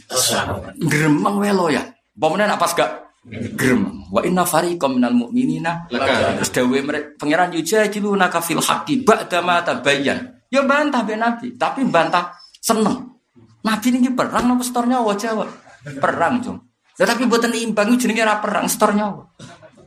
Gremeng 0.79 1.35
wae 1.35 1.51
loyal. 1.51 1.87
Pemene 2.15 2.47
nak 2.47 2.59
pas 2.63 2.71
gak 2.71 3.19
gremeng. 3.59 4.07
Wa 4.07 4.23
inna 4.23 4.47
fariqam 4.47 4.95
minal 4.95 5.15
mu'minina. 5.15 5.91
Terus 5.91 6.51
dawuhe 6.55 6.79
mereka 6.79 7.19
pangeran 7.19 7.51
yujadiluna 7.51 8.31
ka 8.31 8.39
fil 8.39 8.63
haqqi 8.63 9.03
ba'da 9.03 9.43
ma 9.43 9.59
tabayyan. 9.59 10.47
Ya 10.47 10.63
bantah 10.63 11.03
be 11.03 11.19
Nabi, 11.19 11.59
tapi 11.59 11.83
bantah 11.85 12.39
seneng. 12.63 13.19
Nabi 13.59 13.87
ini 13.91 14.15
perang 14.15 14.47
nopo 14.47 14.63
setor 14.63 14.87
nyawa 14.87 15.13
Jawa. 15.19 15.45
Perang, 15.79 16.43
Cung. 16.43 16.68
Ya, 16.99 17.07
tapi 17.07 17.23
buatan 17.31 17.55
imbang 17.55 17.95
jenenge 17.95 18.27
ra 18.27 18.43
perang 18.43 18.67
setor 18.67 18.91
nyawa. 18.91 19.23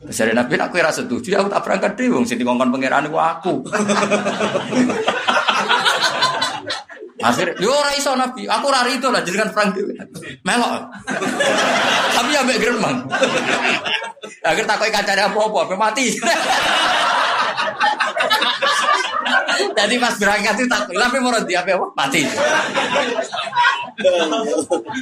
Dari 0.03 0.33
Nabi 0.33 0.57
aku 0.57 0.81
rasa 0.81 1.05
setuju, 1.05 1.37
aku 1.39 1.47
tak 1.53 1.61
berangkat 1.63 1.93
deh, 1.95 2.09
wong 2.09 2.25
sing 2.25 2.41
dikongkon 2.41 2.73
pangeran 2.73 3.07
aku 3.07 3.17
aku. 3.21 3.53
Akhir, 7.23 7.55
yo 7.55 7.71
ora 7.71 7.95
iso 7.95 8.11
Nabi, 8.19 8.43
aku 8.43 8.67
ora 8.67 8.83
itu 8.91 9.07
lah 9.07 9.23
jenengan 9.23 9.55
perang 9.55 9.71
dhewe. 9.71 9.95
Melok. 10.43 10.91
Tapi 12.11 12.35
ya 12.35 12.43
mbek 12.43 12.59
gremeng. 12.59 13.07
Akhir 14.43 14.67
takoki 14.67 14.91
kancane 14.91 15.23
apa-apa, 15.23 15.71
apa 15.71 15.75
mati. 15.79 16.11
Jadi 19.73 19.95
pas 19.99 20.15
berangkat 20.15 20.55
itu 20.59 20.65
tak, 20.69 20.87
tapi 20.89 21.17
mau 21.19 21.35
di 21.43 21.53
apa 21.53 21.75
mati. 21.97 22.21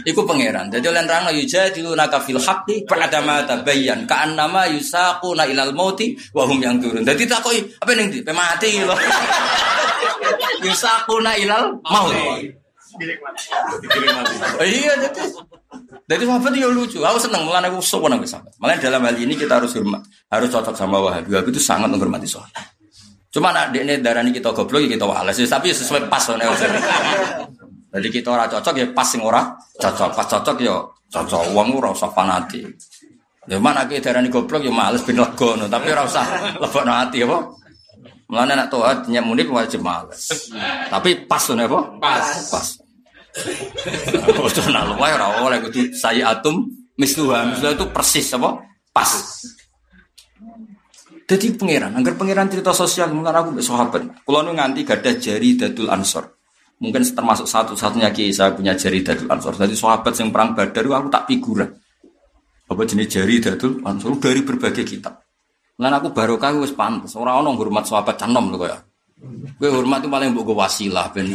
Iku 0.08 0.22
pangeran. 0.26 0.68
Jadi 0.74 0.86
oleh 0.90 1.04
jadi 1.46 1.80
lu 1.80 1.96
nakafil 1.96 2.40
hakti 2.40 2.84
pada 2.84 3.22
mata 3.24 3.62
bayan 3.62 4.04
kaan 4.10 4.36
nama 4.36 4.68
yusaku 4.68 5.38
na 5.38 5.48
ilal 5.48 5.72
mauti 5.72 6.18
wahum 6.36 6.60
yang 6.60 6.82
turun. 6.82 7.06
Jadi 7.06 7.24
tak 7.28 7.46
koi 7.46 7.62
apa 7.62 7.92
nih 7.94 8.22
di 8.22 8.34
mati 8.34 8.70
loh. 8.84 8.98
yusaku 10.66 11.16
na 11.24 11.38
ilal 11.38 11.80
maut. 11.88 12.61
Iya 14.62 14.94
jadi. 15.08 15.24
Jadi 16.12 16.24
sahabat 16.28 16.52
itu 16.52 16.68
lucu. 16.68 17.00
Aku 17.00 17.18
senang 17.22 17.48
malah 17.48 17.64
aku 17.64 17.80
sopan 17.80 18.20
aku 18.20 18.28
sahabat. 18.28 18.52
Malah 18.60 18.76
dalam 18.84 19.00
hal 19.08 19.16
ini 19.16 19.40
kita 19.40 19.64
harus 19.64 19.72
hormat, 19.80 20.04
harus 20.28 20.52
cocok 20.52 20.76
sama 20.76 21.00
Wahabi. 21.00 21.32
Wahabi 21.32 21.50
itu 21.56 21.62
sangat 21.64 21.88
menghormati 21.88 22.28
sahabat. 22.28 22.52
Cuma 23.32 23.56
nak 23.56 23.72
ini 23.72 24.04
darah 24.04 24.20
ini 24.20 24.36
kita 24.36 24.52
goblok 24.52 24.84
kita 24.92 25.08
wales, 25.08 25.40
tapi 25.48 25.72
sesuai 25.72 26.12
pas 26.12 26.20
soalnya. 26.20 26.52
Jadi 27.92 28.08
kita 28.12 28.28
ora 28.36 28.48
cocok 28.52 28.74
ya 28.76 28.86
pas 28.92 29.08
sing 29.08 29.24
ora 29.24 29.56
cocok, 29.80 30.12
pas 30.12 30.28
cocok 30.28 30.56
ya 30.60 30.76
cocok. 31.08 31.56
Uang 31.56 31.80
ora 31.80 31.96
usah 31.96 32.12
fanatik. 32.12 32.76
Ya 33.48 33.56
mana 33.56 33.88
kita 33.88 34.12
darah 34.12 34.20
ini 34.20 34.28
goblok 34.28 34.68
ya 34.68 34.72
males 34.72 35.00
bin 35.08 35.16
lego, 35.16 35.56
tapi 35.56 35.88
ora 35.96 36.04
usah 36.04 36.28
lebok 36.60 36.84
hati 36.84 37.24
apa. 37.24 37.40
Mulane 38.32 38.56
nak 38.56 38.72
toat 38.72 39.12
nyak 39.12 39.28
muni 39.28 39.44
wajib 39.44 39.84
males. 39.84 40.32
Tapi 40.88 41.28
pas 41.28 41.44
soalnya 41.44 41.68
apa? 41.68 42.00
Pas. 42.00 42.48
Pas. 42.48 42.68
Itu 44.48 44.62
nak 44.72 44.96
luwih 44.96 45.12
ora 45.12 45.44
oleh 45.44 45.60
kudu 45.60 45.92
saya 45.92 46.32
atum 46.32 46.72
misluha. 46.96 47.44
Misluha 47.52 47.76
itu 47.76 47.92
persis 47.92 48.32
apa? 48.32 48.64
Pas. 48.96 49.12
Jadi 51.28 51.56
pangeran, 51.56 51.96
agar 51.96 52.20
pangeran 52.20 52.52
cerita 52.52 52.76
sosial, 52.76 53.08
mungkin 53.16 53.32
aku 53.32 53.56
besok 53.56 53.80
sahabat. 53.80 54.04
Kalau 54.20 54.44
nu 54.44 54.52
nganti 54.52 54.84
gada 54.84 55.16
jari 55.16 55.56
dadul 55.56 55.88
ansor, 55.88 56.28
mungkin 56.84 57.08
termasuk 57.08 57.48
satu-satunya 57.48 58.12
kiai 58.12 58.36
saya 58.36 58.52
punya 58.52 58.76
jari 58.76 59.00
dadul 59.00 59.32
ansor. 59.32 59.56
Jadi 59.56 59.72
sahabat 59.72 60.12
yang 60.20 60.28
perang 60.36 60.52
badar, 60.52 60.84
aku 60.92 61.08
tak 61.08 61.32
figuran. 61.32 61.72
Apa 62.68 62.84
jenis 62.84 63.08
jari 63.08 63.40
dadul 63.40 63.80
ansor 63.88 64.20
dari 64.20 64.44
berbagai 64.44 64.84
kitab. 64.84 65.24
Lan 65.82 65.98
aku 65.98 66.14
baru 66.14 66.38
kau 66.38 66.62
wis 66.62 66.78
pantes. 66.78 67.18
Orang 67.18 67.42
orang 67.42 67.58
hormat 67.58 67.90
sahabat 67.90 68.14
canom 68.22 68.54
loh 68.54 68.62
ya. 68.70 68.78
Gue 69.58 69.70
hormat 69.70 70.06
itu 70.06 70.10
paling 70.10 70.30
mbok 70.34 70.54
wasilah 70.54 71.10
ben. 71.10 71.34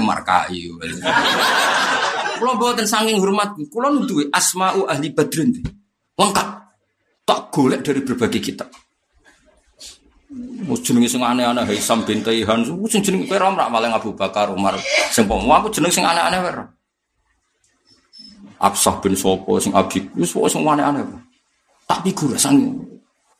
Markai. 0.00 0.72
Kulo 2.40 2.56
mboten 2.56 2.88
saking 2.88 3.20
hormat, 3.20 3.52
kulo 3.68 4.08
duwe 4.08 4.32
asma'u 4.32 4.88
ahli 4.88 5.12
badrin. 5.12 5.52
Lengkap 6.16 6.48
tak 7.28 7.52
golek 7.52 7.84
dari 7.84 8.00
berbagai 8.00 8.40
kitab. 8.40 8.72
Wis 10.64 10.80
jenenge 10.80 11.12
sing 11.12 11.20
aneh-aneh 11.20 11.68
Haisam 11.68 12.06
bin 12.08 12.24
Taihan, 12.24 12.64
sing 12.64 13.00
jenenge 13.04 13.28
kowe 13.28 13.36
ora 13.36 13.68
maling 13.68 13.92
Abu 13.92 14.16
Bakar 14.16 14.48
Umar. 14.48 14.80
Sing 15.12 15.28
pomo 15.28 15.52
aku 15.52 15.68
jeneng 15.68 15.92
sing 15.92 16.08
aneh-aneh 16.08 16.40
wae. 16.40 16.64
Absah 18.60 19.00
bin 19.00 19.16
Sopo 19.16 19.56
sing 19.60 19.72
Abi, 19.76 20.04
wis 20.16 20.32
pokoke 20.32 20.52
sing 20.52 20.64
aneh-aneh. 20.64 21.04
Tak 21.84 22.04
figur 22.04 22.36
sang. 22.40 22.56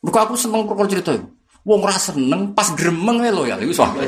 Mergo 0.01 0.19
aku 0.19 0.35
seneng 0.37 0.65
perkara 0.65 0.89
cerita 0.89 1.13
iku. 1.13 1.29
Wong 1.61 1.85
ora 1.85 2.01
seneng 2.01 2.57
pas 2.57 2.73
gremeng 2.73 3.21
wae 3.21 3.29
lho 3.29 3.45
ya 3.45 3.61
iku 3.61 3.73
soal. 3.77 4.01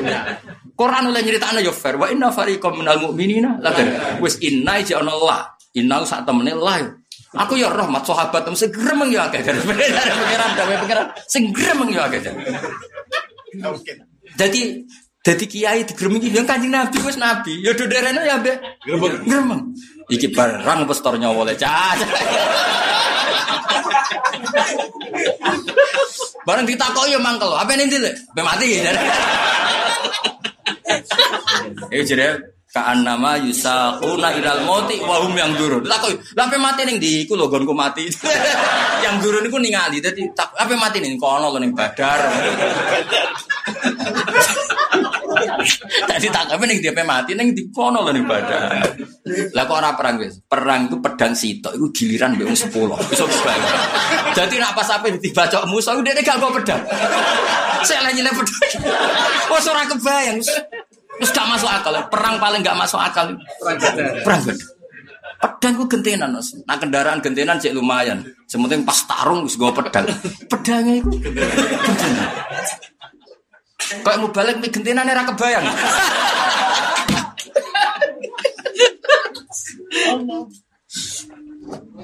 Quran 0.73 1.13
oleh 1.13 1.21
nyeritakno 1.21 1.61
ya 1.61 1.73
fair. 1.73 2.01
Wa 2.01 2.09
inna 2.09 2.33
fariqam 2.33 2.81
minal 2.81 2.97
mu'minina 2.97 3.61
la 3.61 3.71
wis 4.25 4.41
inna 4.41 4.81
ja 4.81 5.05
ana 5.05 5.13
Allah. 5.13 5.41
Inna 5.77 6.01
sak 6.09 6.25
temene 6.25 6.57
Allah. 6.57 6.97
Aku 7.33 7.57
ya 7.57 7.73
roh 7.73 7.89
mat 7.89 8.05
sahabat 8.05 8.45
tem 8.45 8.53
segremeng 8.53 9.09
ya 9.09 9.25
akeh 9.25 9.41
dari 9.41 9.57
pengiran 9.65 10.51
dari 10.53 10.77
pengiran 10.85 11.07
segremeng 11.29 11.89
ya 11.93 12.09
akeh. 12.09 12.21
Jadi 14.37 14.85
jadi 15.23 15.45
kiai 15.47 15.81
digremengi 15.87 16.35
yang 16.35 16.43
kanjeng 16.43 16.75
Nabi 16.75 16.99
wis 17.07 17.15
nabi. 17.15 17.63
Ya 17.63 17.71
do 17.79 17.87
derene 17.87 18.27
ya 18.27 18.43
mbek 18.43 18.59
gremeng. 18.83 19.23
Gremeng. 19.23 19.63
Iki 20.11 20.35
barang 20.35 20.83
pestor 20.83 21.15
nyawa 21.15 21.47
le 21.47 21.55
cah. 21.55 21.95
Barang 26.43 26.67
ditakoki 26.67 27.15
ya 27.15 27.23
mangkel. 27.23 27.55
Apa 27.55 27.71
ini 27.79 28.03
le? 28.03 28.11
Be 28.35 28.43
mati. 28.43 28.83
Eh 31.95 32.03
jere 32.03 32.53
Kaan 32.73 33.05
nama 33.05 33.37
yusakuna 33.37 34.33
ilal 34.33 34.65
moti 34.65 34.97
wahum 35.05 35.37
yang 35.37 35.53
durun. 35.61 35.85
Kok 35.85 36.33
lape 36.33 36.57
mati 36.57 36.89
ning 36.89 36.97
di 36.97 37.29
iku 37.29 37.37
lho 37.37 37.45
gonku 37.45 37.77
mati. 37.77 38.09
yang 39.05 39.21
durun 39.21 39.45
iku 39.45 39.61
ningali. 39.61 40.01
Dadi 40.01 40.25
lape 40.33 40.75
mati 40.81 41.05
ning 41.05 41.21
kono 41.21 41.53
lho 41.53 41.61
ning 41.61 41.77
badar. 41.77 42.17
Tadi 46.07 46.27
tak 46.29 46.53
apa 46.53 46.65
ning 46.67 46.79
dia 46.83 46.93
mati 47.03 47.33
ning 47.33 47.57
di 47.57 47.69
kono 47.73 48.03
lho 48.05 48.13
ning 48.13 48.27
badar. 48.27 48.83
Lah 49.55 49.65
kok 49.67 49.77
ora 49.79 49.91
perang 49.95 50.19
wis? 50.19 50.43
Perang 50.45 50.91
itu 50.91 50.97
pedang 50.99 51.33
sitok 51.33 51.73
iku 51.79 51.87
giliran 51.95 52.37
wong 52.39 52.59
10. 52.59 52.69
Iso 53.15 53.25
kebayang. 53.25 53.75
Jadi 54.33 54.55
nak 54.59 54.73
pas 54.75 54.89
ape 54.93 55.17
dibacok 55.19 55.63
musuh 55.71 55.99
dia 56.03 56.19
gak 56.19 56.39
bawa 56.43 56.59
pedang. 56.59 56.83
Saya 57.87 58.07
lagi 58.07 58.21
pedang. 58.23 58.63
Wes 59.51 59.67
ora 59.71 59.83
kebayang. 59.87 60.39
Terus 60.43 61.31
gak 61.31 61.47
masuk 61.47 61.71
akal. 61.71 61.95
Perang 62.11 62.37
paling 62.43 62.61
gak 62.67 62.75
masuk 62.75 62.99
akal. 62.99 63.37
Perang 63.61 63.77
badar. 63.79 64.05
Perang. 64.27 64.43
Pedang 65.43 65.75
ku 65.75 65.91
gentenan, 65.91 66.31
Mas. 66.39 66.55
Nah 66.55 66.79
kendaraan 66.79 67.19
gentenan 67.19 67.59
cek 67.59 67.75
lumayan. 67.75 68.23
Sementing 68.47 68.87
pas 68.87 68.95
tarung 69.11 69.43
nggawa 69.43 69.75
pedang. 69.75 70.07
Pedangnya 70.47 71.03
itu 71.03 71.11
gentenan. 71.19 72.29
Kok 74.01 74.17
mau 74.25 74.31
balik 74.33 74.57
mi 74.65 74.73
gentenan 74.73 75.05
ora 75.05 75.29
kebayang. 75.29 75.67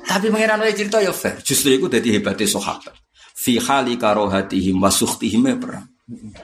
Tapi 0.09 0.27
pangeran 0.33 0.61
oleh 0.61 0.77
cerita 0.77 1.01
ya 1.01 1.13
fair. 1.13 1.41
Justru 1.41 1.77
itu 1.77 1.87
jadi 1.89 2.21
hebatnya 2.21 2.49
sahabat. 2.49 2.93
Fi 3.39 3.61
hali 3.61 3.97
karohatihim 3.97 4.77
wa 4.81 4.93
suhtihim 4.93 5.49
ya 5.49 5.57
perang. 5.57 5.87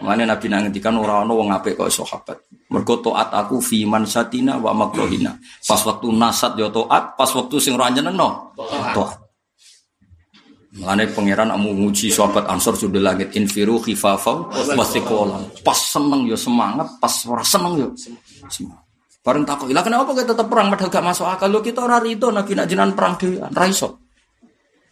Mana 0.05 0.28
Nabi 0.28 0.53
nangetikan 0.53 0.92
orang 1.01 1.24
orang 1.24 1.32
wong 1.32 1.49
apik 1.57 1.80
kok 1.80 1.88
sahabat. 1.88 2.36
Mergo 2.68 3.01
taat 3.01 3.32
aku 3.32 3.64
fi 3.64 3.88
mansatina 3.88 4.61
wa 4.61 4.76
makrohina. 4.76 5.40
Pas 5.64 5.80
waktu 5.80 6.12
nasat 6.12 6.53
yo 6.61 6.68
taat, 6.68 7.16
pas 7.16 7.30
waktu 7.32 7.57
sing 7.57 7.72
ora 7.72 7.88
nyenengno 7.88 8.53
taat. 8.92 9.23
Mulane 10.74 11.06
pangeran 11.06 11.54
amu 11.54 11.70
nguji 11.70 12.10
sahabat 12.10 12.50
Ansor 12.50 12.74
sudah 12.74 12.98
langit 12.98 13.30
infiru 13.38 13.78
khifafau 13.78 14.50
wasiqolan. 14.74 15.46
Pas 15.62 15.78
seneng 15.78 16.26
yo 16.26 16.34
semangat, 16.34 16.98
pas 16.98 17.14
ora 17.30 17.46
seneng 17.46 17.78
yo 17.78 17.88
semangat. 18.50 18.82
Bareng 19.24 19.46
takut, 19.46 19.70
lah 19.72 19.80
kenapa 19.80 20.12
kita 20.12 20.36
tetap 20.36 20.52
perang 20.52 20.68
padahal 20.68 20.90
gak 20.92 21.06
masuk 21.06 21.24
akal? 21.24 21.48
Lo 21.48 21.64
kita 21.64 21.80
ora 21.80 21.96
rido 22.02 22.28
nabi 22.28 22.52
nak 22.58 22.66
jenengan 22.68 22.92
perang 22.92 23.14
dhewean, 23.16 23.54
ra 23.54 23.64
iso. 23.70 24.02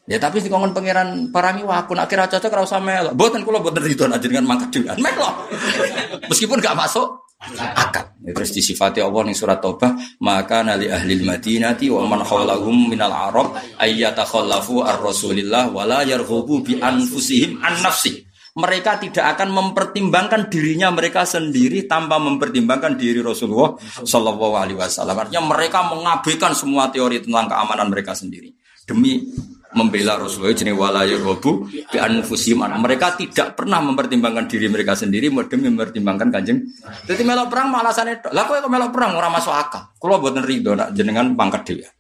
Ya 0.07 0.19
tapi 0.23 0.43
di 0.43 0.49
kongon 0.51 0.75
pangeran 0.75 1.31
parangi 1.35 1.63
wah 1.63 1.83
aku 1.85 1.99
nak 1.99 2.07
kira 2.07 2.31
cocok 2.31 2.51
ora 2.51 2.79
melo. 2.79 3.11
Mboten 3.13 3.43
kula 3.43 3.59
mboten 3.59 3.83
nak 3.83 4.19
jenengan 4.23 4.47
mangkat 4.47 4.71
dhewean. 4.71 4.97
Melo. 5.03 5.51
Meskipun 6.31 6.63
gak 6.63 6.79
masuk 6.79 7.22
akal. 7.43 8.15
Ya, 8.23 8.31
terus 8.31 8.55
disifati 8.55 9.03
Allah 9.03 9.27
ning 9.27 9.35
surat 9.35 9.59
Taubah, 9.59 9.99
maka 10.23 10.63
nali 10.63 10.87
ahli 10.87 11.27
madinati 11.27 11.91
wa 11.91 12.07
man 12.07 12.23
hawlahum 12.23 12.87
minal 12.87 13.11
arab 13.11 13.59
ayyatakhallafu 13.83 14.87
ar-rasulillah 14.87 15.75
wala 15.75 16.07
yarghubu 16.07 16.63
bi 16.63 16.79
anfusihim 16.79 17.59
an 17.59 17.83
nafsi. 17.83 18.23
Mereka 18.53 19.01
tidak 19.01 19.33
akan 19.35 19.49
mempertimbangkan 19.49 20.53
dirinya 20.53 20.93
mereka 20.93 21.25
sendiri 21.25 21.89
tanpa 21.89 22.21
mempertimbangkan 22.21 23.01
diri 23.01 23.25
Rasulullah 23.25 23.81
Shallallahu 23.81 24.55
Alaihi 24.61 24.77
Wasallam. 24.77 25.17
Artinya 25.25 25.41
mereka 25.41 25.89
mengabaikan 25.89 26.53
semua 26.53 26.93
teori 26.93 27.25
tentang 27.25 27.49
keamanan 27.49 27.89
mereka 27.89 28.13
sendiri 28.13 28.53
demi 28.85 29.25
membela 29.73 30.21
Rasulullah 30.21 30.57
jenis 30.57 30.77
walaya 30.77 31.17
robu 31.19 31.67
bi 31.69 31.99
anfusihim. 31.99 32.63
Mereka 32.63 33.17
tidak 33.21 33.57
pernah 33.57 33.81
mempertimbangkan 33.81 34.49
diri 34.49 34.69
mereka 34.69 34.97
sendiri 34.97 35.33
demi 35.49 35.69
mempertimbangkan 35.73 36.29
kanjeng. 36.33 36.63
Jadi 37.09 37.23
melok 37.25 37.49
perang 37.53 37.73
alasannya 37.73 38.21
lah 38.33 38.45
kok 38.49 38.69
melok 38.69 38.91
perang 38.93 39.17
orang 39.17 39.33
masuk 39.33 39.53
akal. 39.53 39.93
Kalau 39.97 40.21
buat 40.21 40.37
ridho 40.45 40.77
nak 40.77 40.93
jenengan 40.97 41.33
pangkat 41.37 41.63
dia. 41.73 41.91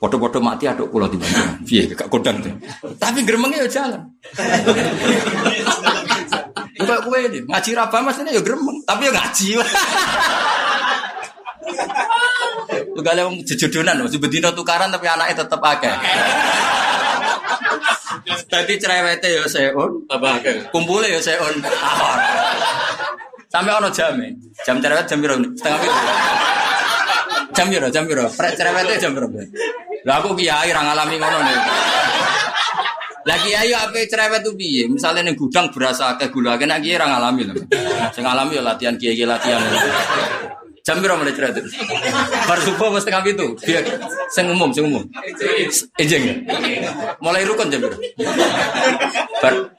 Podo-podo 0.00 0.40
mati 0.40 0.64
aduk 0.64 0.88
pulau 0.88 1.12
di 1.12 1.20
mana? 1.20 1.60
Iya, 1.60 1.92
gak 1.92 2.08
kodang 2.08 2.40
tuh. 2.40 2.56
Tapi 2.96 3.20
geremengnya 3.20 3.68
ya 3.68 3.68
jalan. 3.68 4.00
Kok 6.74 7.00
kowe 7.04 7.18
ini 7.20 7.44
ngaji 7.44 7.70
raba 7.76 8.00
Mas 8.00 8.16
ini 8.20 8.32
ya 8.32 8.40
gremeng, 8.40 8.80
tapi 8.88 9.08
ya 9.08 9.12
ngaji. 9.12 9.48
Lu 12.94 13.00
gale 13.02 13.20
wong 13.26 13.42
jejodonan, 13.42 14.02
mesti 14.06 14.18
bedino 14.22 14.50
tukaran 14.54 14.88
tapi 14.90 15.06
anaknya 15.10 15.42
tetep 15.44 15.60
akeh. 15.60 15.94
Dadi 18.48 18.74
cerewete 18.80 19.28
ya 19.28 19.44
seun, 19.50 20.06
Tambah 20.08 20.30
akeh. 20.40 20.56
kumpule 20.70 21.10
ya 21.10 21.20
seun. 21.20 21.60
Ahor. 21.60 22.18
Sampai 23.50 23.72
ono 23.74 23.88
jame. 23.90 24.34
Jam 24.66 24.78
cerewet 24.82 25.06
jam 25.06 25.18
piro? 25.22 25.34
Setengah 25.54 25.78
piro? 25.78 25.94
Jam 27.54 27.66
piro? 27.70 27.86
Jam 27.90 28.04
piro? 28.08 28.24
Prek 28.32 28.52
cerewete 28.58 28.94
jam 28.98 29.12
piro? 29.14 29.28
Lah 30.06 30.20
aku 30.22 30.34
kiai 30.34 30.70
ra 30.74 30.82
ngalami 30.82 31.14
ngono 31.18 31.38
nih. 31.42 31.58
Lah 33.24 33.38
kiai 33.40 33.70
ape 33.72 34.00
cerewet 34.10 34.42
tuh 34.42 34.54
piye? 34.58 34.90
Misale 34.90 35.22
ning 35.22 35.34
gudang 35.38 35.70
berasa 35.70 36.14
akeh 36.16 36.30
gula 36.34 36.58
nek 36.58 36.80
kiai 36.82 36.98
ra 36.98 37.06
ngalami 37.10 37.42
lho. 37.46 37.54
Sing 38.14 38.22
ngalami 38.26 38.58
ya 38.58 38.62
latihan 38.62 38.94
kiai 38.98 39.22
latihan. 39.26 39.60
Jam 40.84 41.00
piro 41.00 41.16
mulai 41.16 41.32
cerewet? 41.32 41.64
Bar 42.44 42.60
subuh 42.60 42.92
mesti 42.92 43.08
setengah 43.08 43.24
itu. 43.24 43.46
Biar 43.64 43.84
sing 44.28 44.52
umum, 44.52 44.68
sing 44.68 44.84
umum. 44.84 45.00
Ejeng. 45.96 46.44
Mulai 47.24 47.48
rukun 47.48 47.72
jam 47.72 47.80
piro? 47.80 47.96
Bar 49.40 49.72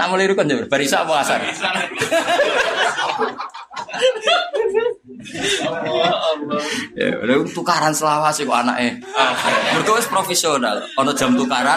Nak 0.00 0.08
mulai 0.08 0.24
rukun 0.24 0.48
jam 0.48 0.56
piro? 0.56 0.68
Bar 0.72 0.80
isa 0.80 1.04
apa 1.04 1.20
asar? 1.20 1.44
Ya, 6.96 7.12
udah 7.20 7.44
tukaran 7.52 7.92
selawas 7.92 8.40
kok 8.40 8.56
anaknya. 8.56 9.04
Mereka 9.76 10.00
wis 10.00 10.08
profesional, 10.08 10.80
ono 10.96 11.12
jam 11.12 11.36
tukaran. 11.36 11.76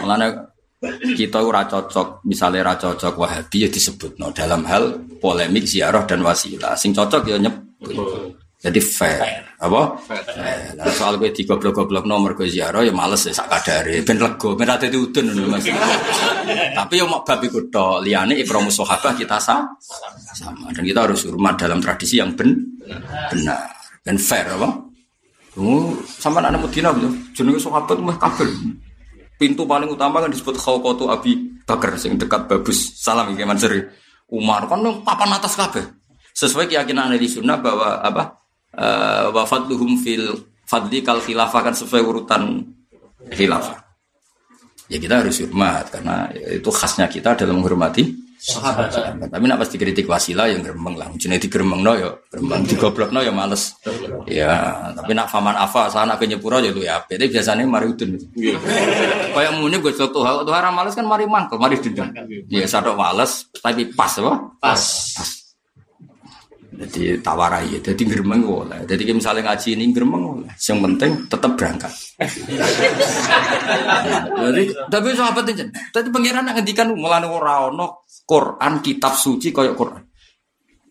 Mulane 0.00 0.55
kita 1.16 1.42
ora 1.42 1.64
cocok, 1.66 2.26
misalnya 2.26 2.66
ora 2.66 2.74
cocok 2.76 3.14
Wahabi 3.16 3.66
ya 3.66 3.68
disebut 3.70 4.18
no, 4.18 4.30
dalam 4.30 4.62
hal 4.68 4.96
polemik 5.20 5.64
ziarah 5.64 6.04
dan 6.04 6.22
wasilah. 6.22 6.74
Sing 6.78 6.92
cocok 6.94 7.22
ya 7.26 7.36
nyebut. 7.38 8.36
Jadi 8.56 8.80
fair, 8.82 9.46
apa? 9.62 9.94
Fair. 10.00 10.74
Nah, 10.74 10.90
soal 10.90 11.20
gue 11.20 11.30
digoblok-goblok 11.30 12.08
nomor 12.08 12.34
gue 12.34 12.50
ziarah 12.50 12.82
ya 12.82 12.90
males 12.90 13.22
ya 13.28 13.30
sak 13.30 13.46
kadare, 13.52 14.02
ben 14.02 14.18
lego, 14.18 14.58
ben 14.58 14.66
ate 14.66 14.90
diudun 14.90 15.28
Mas. 15.46 15.68
Tapi 16.74 16.94
yo 16.98 17.06
mak 17.06 17.22
bab 17.22 17.44
iku 17.46 17.68
tok, 17.70 18.02
liyane 18.02 18.34
ikram 18.40 18.66
sahabah 18.66 19.12
kita 19.14 19.38
sama. 19.38 19.70
sama 20.34 20.68
dan 20.72 20.82
kita 20.82 21.00
harus 21.04 21.24
hormat 21.28 21.54
dalam 21.56 21.78
tradisi 21.80 22.18
yang 22.18 22.34
ben 22.34 22.52
benar 23.30 23.70
dan 24.02 24.16
fair 24.18 24.48
apa? 24.50 24.68
Oh, 25.56 25.96
sama 26.04 26.44
anak 26.44 26.68
Medina 26.68 26.92
betul. 26.92 27.12
Jenenge 27.32 27.60
sahabat 27.60 27.96
mah 27.96 28.16
kabel. 28.20 28.50
Pintu 29.36 29.68
paling 29.68 29.92
utama 29.92 30.24
kan 30.24 30.32
disebut 30.32 30.56
Khawqatu 30.56 31.12
Abi 31.12 31.60
Bakar 31.68 32.00
sing 32.00 32.16
dekat 32.16 32.48
Babus 32.48 32.96
Salam 32.96 33.36
iki 33.36 33.44
Mansur. 33.44 33.92
Umar 34.32 34.64
kan 34.66 34.80
papan 35.04 35.36
atas 35.36 35.54
kabeh. 35.54 35.84
Sesuai 36.32 36.68
keyakinan 36.68 37.12
ahli 37.12 37.28
sunnah 37.28 37.60
bahwa 37.60 38.00
apa? 38.00 38.24
Eh 38.76 39.26
wa 39.32 39.44
fadluhum 39.48 40.00
fil 40.00 40.36
fadli 40.66 41.00
kal 41.00 41.22
khilafah 41.22 41.60
kan 41.62 41.74
sesuai 41.76 42.02
urutan 42.02 42.64
khilafah. 43.32 43.76
Ya 44.86 45.00
kita 45.02 45.22
harus 45.22 45.42
hormat 45.42 45.90
karena 45.90 46.30
itu 46.32 46.70
khasnya 46.70 47.10
kita 47.10 47.34
dalam 47.34 47.58
menghormati 47.58 48.25
sahabat. 48.40 48.92
Tapi 49.28 49.44
nak 49.48 49.58
pasti 49.62 49.76
kritik 49.80 50.06
wasilah 50.06 50.50
yang 50.50 50.60
geremeng 50.60 50.96
lah. 50.98 51.08
Jenenge 51.16 51.48
digeremengno 51.48 51.92
ya 51.96 52.10
geremeng 52.28 52.66
digoblokno 52.66 53.20
ya 53.24 53.32
males. 53.32 53.76
Ya, 54.26 54.52
tapi 54.96 55.12
nak 55.14 55.30
faman 55.30 55.56
afa 55.56 55.88
sana 55.88 56.18
ke 56.20 56.26
nyepuro 56.26 56.58
ya 56.58 56.70
lu 56.74 56.82
ya. 56.82 57.00
Tapi 57.02 57.30
biasanya 57.30 57.64
mari 57.64 57.86
udun. 57.92 58.18
Kayak 59.32 59.52
muni 59.56 59.78
gue 59.78 59.92
tuh 59.94 60.22
hal 60.26 60.42
tuh 60.42 60.54
haram 60.54 60.74
males 60.74 60.92
kan 60.92 61.06
mari 61.06 61.24
mangkel, 61.24 61.56
mari 61.56 61.78
dendam. 61.78 62.10
Ya 62.50 62.66
sadok 62.66 62.98
males 62.98 63.46
tapi 63.62 63.88
pas 63.92 64.12
apa? 64.18 64.32
Pas. 64.58 64.82
Jadi 66.76 67.24
tawarai 67.24 67.72
ya, 67.72 67.80
jadi 67.80 68.02
geremeng 68.04 68.44
oleh. 68.44 68.84
Jadi 68.84 69.08
misalnya 69.08 69.48
ngaji 69.48 69.80
ini 69.80 69.84
geremeng 69.96 70.22
oleh. 70.22 70.52
Yang 70.60 70.78
penting 70.84 71.10
tetap 71.24 71.50
berangkat. 71.56 71.92
jadi 74.44 74.62
tapi 74.92 75.08
sahabat 75.16 75.44
itu, 75.56 75.64
tadi 75.72 76.08
pangeran 76.12 76.52
ngendikan 76.52 76.92
mulane 76.92 77.24
ora 77.24 77.72
Quran 78.28 78.72
kitab 78.84 79.16
suci 79.16 79.56
koyok 79.56 79.74
Quran. 79.74 80.02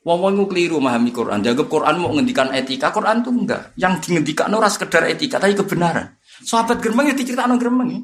Wong 0.06 0.20
wong 0.22 0.46
keliru 0.50 0.78
memahami 0.82 1.10
Quran. 1.10 1.42
Dianggap 1.42 1.66
Quran 1.66 1.98
mau 1.98 2.14
ngendikan 2.14 2.54
etika, 2.54 2.94
Quran 2.94 3.26
tuh 3.26 3.34
enggak. 3.34 3.74
Yang 3.78 4.10
dingendikan 4.10 4.54
ora 4.54 4.70
sekedar 4.70 5.06
etika, 5.10 5.42
tapi 5.42 5.58
kebenaran. 5.58 6.18
Sahabat 6.46 6.78
geremeng 6.82 7.10
ya 7.10 7.18
diceritakno 7.18 7.58
geremeng 7.58 7.90
ya. 7.90 8.02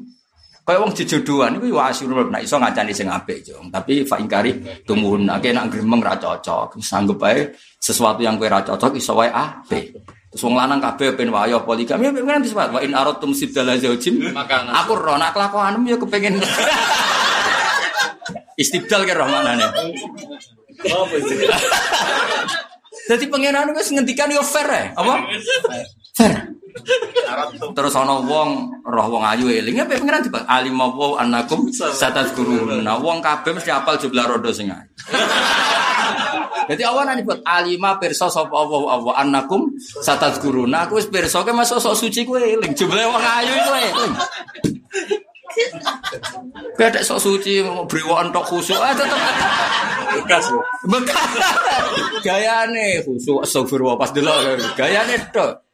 Kayak 0.62 0.78
wong 0.78 0.92
jejodohan 0.94 1.58
iku 1.58 1.74
wa 1.74 1.90
asyurul 1.90 2.30
nek 2.30 2.46
iso 2.46 2.54
ngacani 2.54 2.94
sing 2.94 3.10
apik, 3.10 3.42
Jong. 3.42 3.74
Tapi 3.74 4.06
fa 4.06 4.22
ingkari 4.22 4.82
tumuhun 4.86 5.26
nek 5.26 5.42
nak 5.42 5.66
gremeng 5.74 5.98
ra 5.98 6.14
cocok. 6.14 6.78
Sanggup 6.78 7.18
ae 7.26 7.50
sesuatu 7.82 8.22
yang 8.22 8.38
kowe 8.38 8.46
ra 8.46 8.62
cocok 8.62 8.94
iso 8.94 9.18
wae 9.18 9.26
apik. 9.26 9.90
Terus 10.32 10.48
wong 10.48 10.56
lanang 10.56 10.80
kabeh 10.80 11.12
ben 11.12 11.28
wayo 11.28 11.60
poligami 11.60 12.08
ya 12.08 12.24
kan 12.24 12.40
disebut 12.40 12.72
wa 12.72 12.80
in 12.80 12.94
aratum 12.94 13.34
sibdala 13.36 13.76
zaujim. 13.76 14.32
Maka 14.32 14.64
Aku 14.86 14.96
ro 14.96 15.18
nak 15.18 15.34
kelakuanmu 15.36 15.92
ya 15.92 15.98
kepengin 15.98 16.40
istibdal 18.56 19.02
ke 19.04 19.12
rahmanane. 19.12 19.66
apa 20.82 21.14
itu? 21.14 21.34
Jadi 23.12 23.24
pangeran 23.28 23.74
wis 23.76 23.90
ngendikan 23.92 24.30
yo 24.30 24.40
fair 24.46 24.68
ya, 24.70 24.84
apa? 24.94 25.14
Fair. 26.12 26.52
Terus 27.72 27.94
ana 27.96 28.20
wong 28.20 28.50
roh 28.84 29.06
wong 29.08 29.24
ayu 29.24 29.48
eling 29.48 29.80
ya 29.80 29.84
pengiran 29.88 30.20
tiba 30.20 30.44
alim 30.44 30.76
wa 30.76 31.16
annakum 31.16 31.72
satazkurun. 31.72 32.84
Nah 32.84 33.00
wong 33.00 33.24
kabeh 33.24 33.56
mesti 33.56 33.72
apal 33.72 33.96
jumlah 33.96 34.24
rodo 34.28 34.52
sing 34.52 34.68
ayu. 34.68 34.88
Jadi 36.70 36.82
awan 36.86 37.10
ani 37.10 37.26
buat 37.26 37.42
alima 37.42 37.98
pirsa 37.98 38.30
sapa 38.30 38.54
Allah 38.54 38.80
Allah 38.92 39.14
annakum 39.24 39.72
satazkurun. 39.80 40.68
Nah 40.68 40.86
aku 40.88 41.00
wis 41.00 41.08
pirsa 41.08 41.42
ke 41.42 41.52
masuk 41.52 41.80
sok 41.80 41.96
suci 41.96 42.28
kowe 42.28 42.38
eling 42.38 42.72
jumlah 42.76 43.04
wong 43.08 43.24
ayu 43.24 43.52
iku 43.52 43.72
eling. 43.72 44.12
Kowe 46.76 46.84
ada 46.88 47.00
sok 47.00 47.20
suci 47.20 47.64
mau 47.64 47.88
brewokan 47.88 48.32
tok 48.32 48.44
khusuk 48.48 48.80
ah 48.80 48.92
tetep 48.92 49.20
Bekas. 50.12 50.44
Bekas. 50.84 51.30
Gayane 52.20 53.00
khusuk 53.00 53.48
astagfirullah 53.48 53.96
pas 53.96 54.12
delok 54.12 54.60
gayane 54.76 55.16
tok. 55.32 55.71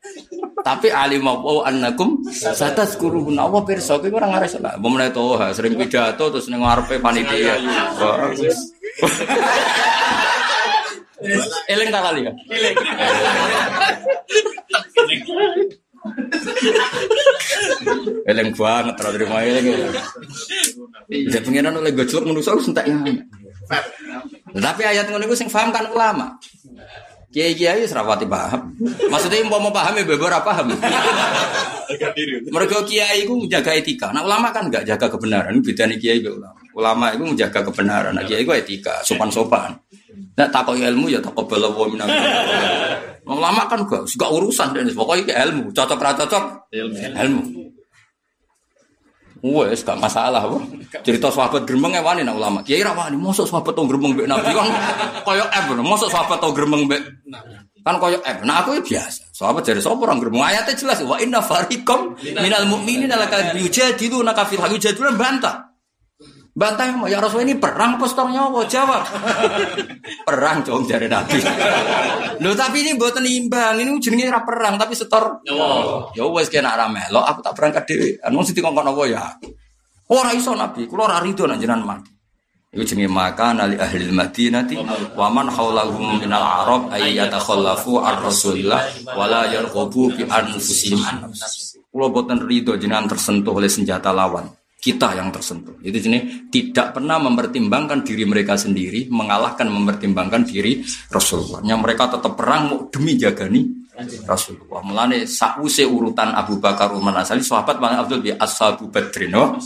Tapi 0.58 0.88
alim 0.90 1.24
apa 1.24 1.70
annakum 1.70 2.22
satazkurun 2.30 3.38
Allah 3.38 3.62
pirsa 3.62 3.96
kowe 4.02 4.10
ora 4.10 4.28
ngares 4.28 4.58
lah. 4.58 4.74
Apa 4.76 4.86
meneh 4.86 5.10
to 5.14 5.38
ha, 5.38 5.54
sering 5.54 5.78
pidato 5.78 6.28
terus 6.28 6.50
ning 6.50 6.60
ngarepe 6.60 6.98
panitia. 6.98 7.56
Wah, 7.98 8.30
wis. 8.34 8.58
Eling 11.66 11.88
tak 11.90 12.02
kali 12.04 12.20
ya? 12.26 12.32
Eling 18.28 18.48
banget 18.54 18.94
terus 18.98 19.12
terima 19.18 19.38
eling. 19.42 19.66
Jadi 21.08 21.42
pengiran 21.42 21.80
oleh 21.80 21.92
gojlok 21.96 22.28
manusia 22.28 22.52
harus 22.52 22.68
entek 22.68 22.86
ya. 22.86 22.94
Tapi 24.58 24.82
ayat 24.84 25.08
ngono 25.08 25.24
iku 25.28 25.36
sing 25.36 25.48
paham 25.52 25.72
kan 25.72 25.88
ulama. 25.92 26.36
Kiai 27.28 27.52
kiai 27.52 27.84
wis 27.84 27.92
rapati 27.92 28.24
paham. 28.24 28.72
Maksudnya 29.12 29.44
mau 29.44 29.60
mau 29.60 29.68
paham 29.68 30.00
ya 30.00 30.04
beber 30.08 30.32
apa 30.32 30.48
paham. 30.48 30.72
Mereka 32.48 32.88
kiai 32.88 33.28
itu 33.28 33.32
menjaga 33.36 33.76
etika. 33.76 34.08
Nah 34.16 34.24
ulama 34.24 34.48
kan 34.48 34.72
nggak 34.72 34.88
jaga 34.88 35.12
kebenaran. 35.12 35.60
Beda 35.60 35.84
nih 35.84 36.00
kiai 36.00 36.18
be 36.24 36.32
ulama. 36.32 36.56
Ulama 36.72 37.12
itu 37.12 37.24
menjaga 37.28 37.60
kebenaran. 37.68 38.16
Nah 38.16 38.24
kiai 38.24 38.48
itu 38.48 38.52
etika, 38.56 39.04
sopan 39.04 39.28
sopan. 39.28 39.76
Nah 40.40 40.48
takoi 40.48 40.80
ilmu 40.80 41.12
ya 41.12 41.20
takoi 41.20 41.44
bela 41.44 41.68
wa 41.68 41.84
minam. 41.84 42.08
Ulama 43.28 43.68
kan 43.68 43.84
gak 43.84 44.08
suka 44.08 44.24
urusan 44.32 44.72
dan 44.72 44.88
pokoknya 44.88 45.36
ilmu. 45.44 45.68
Cocok 45.76 46.00
ra 46.00 46.16
cocok 46.16 46.72
Ilmu. 46.72 46.96
ilmu. 46.96 47.42
Wes 49.38 49.86
gak 49.86 49.98
masalah 50.02 50.42
apa. 50.42 50.58
Cerita 51.06 51.30
sahabat 51.30 51.62
gremeng 51.62 51.94
e 51.94 52.02
wani 52.02 52.26
nak 52.26 52.34
ulama. 52.34 52.58
Kiai 52.66 52.82
ra 52.82 52.90
wani, 52.90 53.14
mosok 53.14 53.46
sahabat 53.46 53.76
tau 53.76 53.86
gremeng 53.86 54.18
mbek 54.18 54.26
Nabi 54.26 54.50
kan 54.50 54.66
koyo 55.22 55.44
F. 55.46 55.64
Mosok 55.78 56.10
sahabat 56.10 56.38
tau 56.42 56.50
gremeng 56.50 56.90
mbek 56.90 57.02
kan 57.86 57.96
koyo 58.02 58.18
F. 58.24 58.42
Nah 58.42 58.66
aku 58.66 58.78
ya 58.78 58.82
biasa. 58.82 59.30
Sahabat 59.30 59.62
dari 59.62 59.78
sapa 59.78 60.02
orang 60.02 60.18
gremeng. 60.18 60.42
Ayatnya 60.42 60.74
jelas 60.74 60.98
wa 61.06 61.20
inna 61.22 61.38
fariqam 61.38 62.18
minal 62.18 62.66
mu'minina 62.66 63.14
laka 63.14 63.54
yujadiluna 63.54 64.34
ka 64.34 64.48
fil 64.50 64.58
haqi 64.58 64.74
yujadiluna 64.74 65.14
bantah. 65.14 65.67
Bantah 66.58 67.06
ya 67.06 67.22
Rasul 67.22 67.46
ini 67.46 67.54
perang 67.54 68.02
apa 68.02 68.10
setor 68.10 68.34
nyawa? 68.34 68.66
Jawab. 68.66 69.02
perang 70.26 70.66
dong 70.66 70.90
dari 70.90 71.06
Nabi. 71.06 71.38
Loh 72.42 72.54
tapi 72.58 72.82
ini 72.82 72.98
buatan 72.98 73.22
imbang. 73.22 73.78
Ini 73.78 73.94
jenenge 74.02 74.26
ra 74.26 74.42
perang 74.42 74.74
tapi 74.74 74.98
setor 74.98 75.38
Nyawa. 75.46 76.10
Ya 76.18 76.26
wes 76.26 76.50
kena 76.50 76.74
ra 76.74 76.90
melok, 76.90 77.22
aku 77.22 77.40
tak 77.46 77.54
berangkat 77.54 77.86
dhewe. 77.86 78.18
Anu 78.26 78.42
sing 78.42 78.58
dikongkon 78.58 78.90
apa 78.90 79.02
ya? 79.06 79.22
Ora 80.10 80.34
iso 80.34 80.50
Nabi, 80.58 80.90
kula 80.90 81.06
ora 81.06 81.22
rido 81.22 81.46
nang 81.46 81.62
jenengan 81.62 81.94
mati. 81.94 82.10
Iku 82.74 82.82
jenenge 82.82 83.06
maka 83.06 83.54
nali 83.54 83.78
ahli 83.78 84.10
Madinati 84.10 84.74
wa 85.14 85.30
man 85.30 85.54
haulahum 85.54 86.18
minal 86.18 86.42
arab 86.42 86.90
ay 86.90 87.22
yatakhallafu 87.22 88.02
ar 88.02 88.18
rasulillah 88.18 88.82
wala 89.14 89.46
yarghabu 89.46 90.10
bi 90.10 90.26
anfusihim. 90.26 90.98
Kalau 91.86 92.08
boten 92.10 92.42
ridho 92.42 92.74
jenengan 92.74 93.06
tersentuh 93.06 93.54
oleh 93.54 93.70
senjata 93.70 94.10
lawan, 94.10 94.50
kita 94.78 95.18
yang 95.18 95.34
tersentuh. 95.34 95.74
Itu 95.82 95.98
jenis 95.98 96.50
tidak 96.54 96.94
pernah 96.94 97.18
mempertimbangkan 97.18 98.06
diri 98.06 98.22
mereka 98.22 98.54
sendiri, 98.54 99.10
mengalahkan 99.10 99.66
mempertimbangkan 99.66 100.46
diri 100.46 100.86
Rasulullah. 101.10 101.58
Yang 101.66 101.80
mereka 101.82 102.14
tetap 102.14 102.38
perang 102.38 102.62
mau 102.70 102.78
demi 102.86 103.18
jagani 103.18 103.78
Rasulullah. 104.22 104.78
Mulane 104.86 105.26
sakwise 105.26 105.82
urutan 105.82 106.30
Abu 106.30 106.62
Bakar 106.62 106.94
Umar 106.94 107.18
Asali 107.18 107.42
sahabat 107.42 107.82
paling 107.82 107.98
Abdul 107.98 108.22
bi 108.22 108.30
ashabu 108.30 108.86
badrin. 108.86 109.34
Oh. 109.34 109.58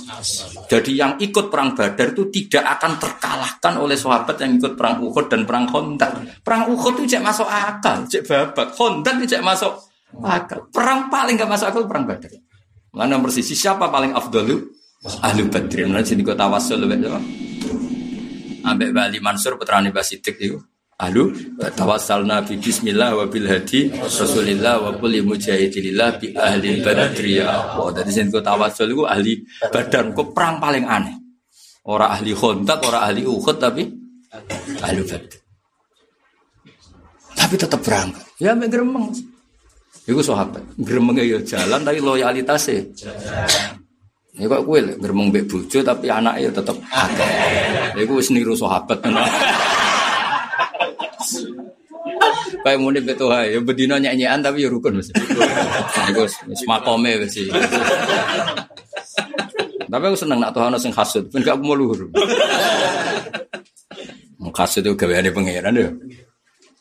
Jadi 0.72 0.96
yang 0.96 1.20
ikut 1.20 1.52
perang 1.52 1.76
Badar 1.76 2.16
itu 2.16 2.32
tidak 2.32 2.80
akan 2.80 2.96
terkalahkan 2.96 3.74
oleh 3.76 3.96
sahabat 4.00 4.40
yang 4.40 4.56
ikut 4.56 4.72
perang 4.72 5.04
Uhud 5.04 5.28
dan 5.28 5.44
perang 5.44 5.68
Khandaq. 5.68 6.40
Perang 6.40 6.72
Uhud 6.72 7.04
itu 7.04 7.12
cek 7.12 7.20
masuk 7.20 7.44
akal, 7.44 8.08
cek 8.08 8.24
babak. 8.24 8.72
Khandaq 8.72 9.28
cek 9.28 9.44
masuk 9.44 9.72
akal. 10.24 10.64
Perang 10.72 11.12
paling 11.12 11.36
gak 11.36 11.50
masuk 11.52 11.68
akal 11.68 11.84
perang 11.84 12.08
Badar. 12.08 12.32
Mulane 12.96 13.20
persisi 13.20 13.52
siapa 13.52 13.92
paling 13.92 14.16
afdalu? 14.16 14.80
Ahli 15.02 15.42
Badrin. 15.50 15.90
Mulane 15.90 16.06
jadi 16.06 16.22
kota 16.22 16.46
wasul 16.46 16.86
lebih 16.86 17.10
Ambek 18.62 18.94
Bali 18.94 19.18
Mansur 19.18 19.58
putrane 19.58 19.90
Basidik 19.90 20.38
itu 20.38 20.62
Ahlu 21.02 21.34
tawassalna 21.58 22.46
bi 22.46 22.62
bismillah 22.62 23.18
wa 23.18 23.26
bil 23.26 23.50
hadi 23.50 23.90
rasulillah 23.90 24.78
wa 24.78 24.94
kulli 24.94 25.18
mujahidillah 25.18 26.22
bi 26.22 26.30
ahli 26.30 26.78
badri 26.78 27.42
ya 27.42 27.74
Allah. 27.74 27.90
Dadi 27.90 28.14
sing 28.14 28.30
tawassul 28.30 28.94
iku 28.94 29.02
ahli 29.10 29.42
badan 29.66 30.14
kok 30.14 30.30
perang 30.30 30.62
paling 30.62 30.86
aneh. 30.86 31.18
Ora 31.90 32.14
ahli 32.14 32.30
khontak, 32.30 32.86
ora 32.86 33.02
ahli 33.02 33.26
Uhud 33.26 33.56
tapi 33.58 33.82
ahli 34.78 35.02
badr. 35.02 35.34
Tapi 37.34 37.54
tetap 37.58 37.82
berangkat. 37.82 38.22
Ya 38.38 38.54
mek 38.54 38.70
gremeng. 38.70 39.10
Iku 40.06 40.22
sahabat. 40.22 40.62
Gremenge 40.78 41.26
ya 41.26 41.42
jalan 41.42 41.82
tapi 41.82 41.98
loyalitasnya. 41.98 42.94
Ya 44.32 44.48
kok 44.48 44.64
kowe 44.64 44.80
gremeng 44.80 45.28
mbek 45.28 45.44
bojo 45.44 45.78
tapi 45.84 46.08
anaknya 46.08 46.48
tetep 46.48 46.76
akeh. 46.88 47.30
Iku 48.00 48.16
wis 48.16 48.32
niru 48.32 48.56
sahabat. 48.56 49.04
Kayak 52.62 52.78
muni 52.80 53.04
betul 53.04 53.28
ya 53.28 53.60
bedino 53.60 54.00
nyanyian 54.00 54.40
tapi 54.40 54.64
ya 54.64 54.72
rukun 54.72 54.96
mesti. 54.96 55.12
Iku 56.08 56.24
wis 56.24 56.64
makome 56.64 57.20
wis. 57.20 57.44
Tapi 59.92 60.04
aku 60.08 60.16
seneng 60.16 60.40
nak 60.40 60.56
Tuhan 60.56 60.72
sing 60.80 60.88
hasud, 60.96 61.28
ben 61.28 61.44
gak 61.44 61.60
mau 61.60 61.76
luhur. 61.76 62.08
Hasud 64.56 64.80
itu 64.80 64.96
gaweane 64.96 65.28
pangeran 65.28 65.76
ya. 65.76 65.92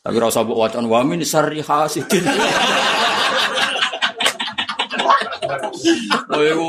Tapi 0.00 0.16
rasa 0.16 0.40
mbok 0.40 0.56
wacan 0.56 0.88
wa 0.88 1.04
min. 1.04 1.20
Oh, 6.32 6.42
iku 6.42 6.68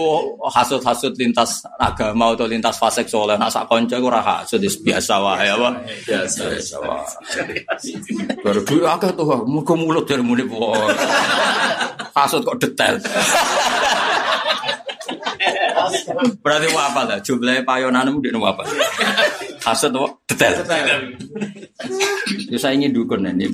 hasut-hasut 0.51 1.15
lintas 1.15 1.63
agama 1.79 2.35
atau 2.35 2.47
lintas 2.47 2.75
fase 2.75 3.03
soleh. 3.07 3.39
Nak 3.39 3.51
sak 3.51 3.67
kanca 3.71 3.95
iku 3.99 4.07
ora 4.11 4.21
hasut 4.21 4.59
biasa 4.59 5.13
wae 5.23 5.47
apa? 5.47 5.69
Biasa 6.07 6.41
biasa 6.51 6.75
wae. 6.83 7.05
Baru 8.43 8.61
dulu 8.63 8.83
akeh 8.87 9.11
tuh, 9.15 9.43
muga 9.47 9.73
mulut 9.75 10.03
dari 10.07 10.23
muni 10.23 10.43
Hasut 12.13 12.45
kok 12.45 12.61
detail. 12.61 13.01
Berarti 16.45 16.67
apa 16.71 17.01
lah? 17.09 17.17
Jumlahnya 17.25 17.65
payonanmu 17.65 18.21
di 18.21 18.29
apa? 18.29 18.63
Hasut 19.65 19.89
kok 19.89 20.21
detail. 20.29 20.61
Ya 22.53 22.57
saya 22.61 22.77
ingin 22.77 22.93
dukun 22.93 23.25
ini. 23.25 23.49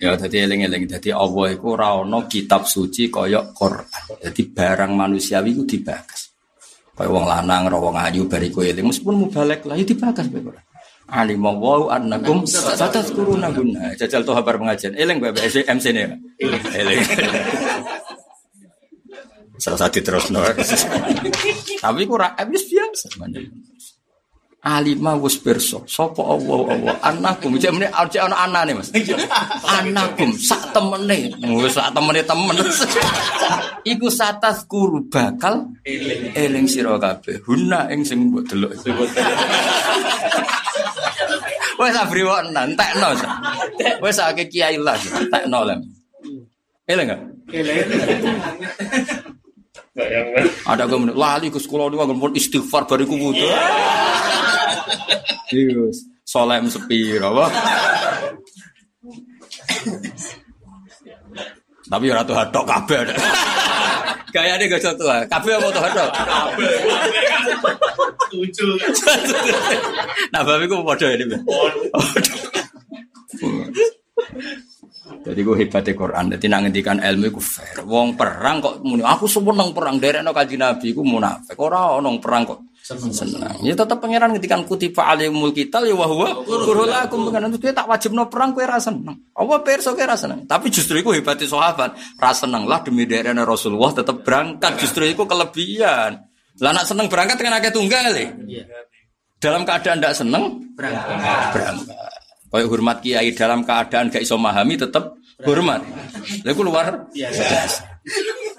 Ya 0.00 0.16
tadi 0.16 0.36
eling-eling 0.40 0.88
dadi 0.88 1.12
Allah 1.12 1.52
iku 1.52 1.76
ora 1.76 2.00
ana 2.00 2.24
kitab 2.24 2.64
suci 2.64 3.12
kaya 3.12 3.52
Quran. 3.52 3.84
Jadi 4.24 4.42
barang 4.48 4.92
manusiawi 4.96 5.52
iku 5.52 5.68
dibakas. 5.68 6.32
Kaya 6.96 7.12
wong 7.12 7.28
lanang 7.28 7.68
ora 7.68 7.76
wong 7.76 7.96
ayu 8.00 8.24
bariku 8.24 8.64
eling 8.64 8.88
meskipun 8.88 9.28
mubalek 9.28 9.68
lah 9.68 9.76
ya 9.76 9.84
dibakas 9.84 10.24
bae 10.32 10.40
Quran. 10.40 10.64
Alim 11.06 11.44
wa 11.44 11.92
annakum 11.92 12.48
satazkuruna 12.48 13.52
guna. 13.52 13.94
Jajal 13.94 14.24
tuh 14.24 14.34
kabar 14.34 14.56
pengajian. 14.56 14.96
Eling 14.96 15.20
bae 15.20 15.36
MC 15.46 15.86
ne. 15.92 16.16
Eling. 16.72 17.00
Salah 19.56 19.88
satu 19.88 20.00
terus 20.04 20.28
Tapi 21.80 22.02
kurang 22.04 22.32
habis 22.36 22.68
biasa 22.68 23.08
alima 24.66 25.14
wis 25.14 25.38
pirsa. 25.38 25.78
Sapa 25.86 26.18
Allah 26.26 26.58
Allah? 26.74 26.94
Anakum 27.06 27.54
jek 27.54 27.70
meneh 27.70 27.86
jek 28.10 28.26
ana 28.26 28.50
anane 28.50 28.74
Mas. 28.74 28.90
Anakum 29.62 30.34
sak 30.34 30.74
temene. 30.74 31.30
Wis 31.62 31.78
sak 31.78 31.94
temene 31.94 32.26
temen. 32.26 32.58
Iku 33.94 34.10
satas 34.10 34.66
kuru 34.66 35.06
bakal 35.06 35.70
eling. 35.86 36.66
sira 36.66 36.98
kabeh. 36.98 37.38
Huna 37.46 37.86
ing 37.94 38.02
sing 38.02 38.34
mbok 38.34 38.42
delok. 38.50 38.74
Wis 41.76 41.92
abri 41.92 42.24
wong 42.24 42.56
entekno 42.56 43.12
wis 44.00 44.16
akeh 44.16 44.48
kiai 44.48 44.80
lah 44.80 44.96
entekno 44.96 45.60
lem. 45.60 45.84
Eling 46.88 47.12
gak? 47.12 47.20
Eling 47.52 47.84
ada 50.68 50.84
kemudian 50.84 51.16
lali 51.16 51.48
ke 51.48 51.56
sekolah 51.56 51.88
dua 51.88 52.04
kemudian 52.04 52.36
istighfar 52.36 52.84
bariku 52.84 53.16
butuh. 53.16 53.48
Yes, 55.52 56.04
solem 56.26 56.68
sepi, 56.68 57.16
apa? 57.16 57.46
Tapi 61.86 62.04
ora 62.10 62.26
tuh 62.26 62.34
hadok 62.34 62.64
kabeh. 62.66 63.14
Kayane 64.34 64.68
gak 64.68 64.82
satu 64.82 65.06
ah. 65.06 65.22
Kabeh 65.24 65.54
apa 65.54 65.68
tuh 65.70 65.82
hadok? 65.86 66.08
Kabeh. 66.12 66.76
Setuju. 68.26 68.66
Nah, 70.34 70.42
babi 70.42 70.66
ku 70.66 70.82
padha 70.82 71.14
ini. 71.14 71.24
Jadi 75.06 75.40
gue 75.42 75.56
hebatnya 75.58 75.94
Quran. 75.94 76.24
Jadi 76.34 76.46
nang 76.46 76.62
ngendikan 76.66 76.98
ilmu 77.02 77.34
gue 77.34 77.42
fair. 77.42 77.82
Wong 77.82 78.14
perang 78.14 78.62
kok 78.62 78.74
muni 78.82 79.02
aku 79.02 79.26
seneng 79.26 79.74
perang 79.74 79.98
no 79.98 80.30
kaji 80.30 80.54
Nabi 80.58 80.94
gue 80.94 81.06
munafik. 81.06 81.58
Ora 81.58 81.98
ono 81.98 82.14
perang 82.22 82.46
kok 82.46 82.58
seneng. 82.82 83.58
Ya 83.66 83.74
tetap 83.74 83.98
pangeran 83.98 84.34
ngendikan 84.34 84.62
kutiba 84.62 85.06
alimul 85.10 85.50
kital 85.50 85.82
ya 85.82 85.94
wahwa 85.98 86.46
kurula 86.46 87.10
aku 87.10 87.18
mengenai 87.18 87.50
itu 87.50 87.74
tak 87.74 87.90
wajib 87.90 88.14
no 88.14 88.30
perang 88.30 88.54
gue 88.54 88.62
rasa 88.62 88.94
seneng. 88.94 89.18
Apa 89.34 89.62
perso 89.66 89.98
gue 89.98 90.06
rasa 90.06 90.30
seneng. 90.30 90.46
Tapi 90.46 90.70
justru 90.70 91.02
itu 91.02 91.10
hebatnya 91.10 91.50
sahabat. 91.50 91.98
Rasa 92.18 92.46
seneng 92.46 92.66
lah 92.70 92.82
demi 92.86 93.06
daerah 93.06 93.34
Rasulullah 93.42 93.90
tetap 93.90 94.22
berangkat. 94.22 94.78
Justru 94.78 95.10
itu 95.10 95.26
kelebihan. 95.26 96.22
Lah 96.62 96.70
nak 96.72 96.86
seneng 96.86 97.10
berangkat 97.10 97.36
dengan 97.42 97.58
akeh 97.58 97.74
tunggal 97.74 98.14
ya. 98.14 98.30
Dalam 99.36 99.68
keadaan 99.68 99.98
tidak 100.00 100.14
seneng 100.16 100.72
berangkat. 100.72 101.18
berangkat. 101.52 102.15
Kayak 102.46 102.68
hormat 102.70 102.98
kiai 103.02 103.30
dalam 103.34 103.66
keadaan 103.66 104.08
gak 104.08 104.22
iso 104.22 104.38
memahami 104.38 104.74
tetap 104.78 105.18
hormat. 105.42 105.82
Lalu 106.46 106.62
luar 106.66 107.10
biasa. 107.10 107.96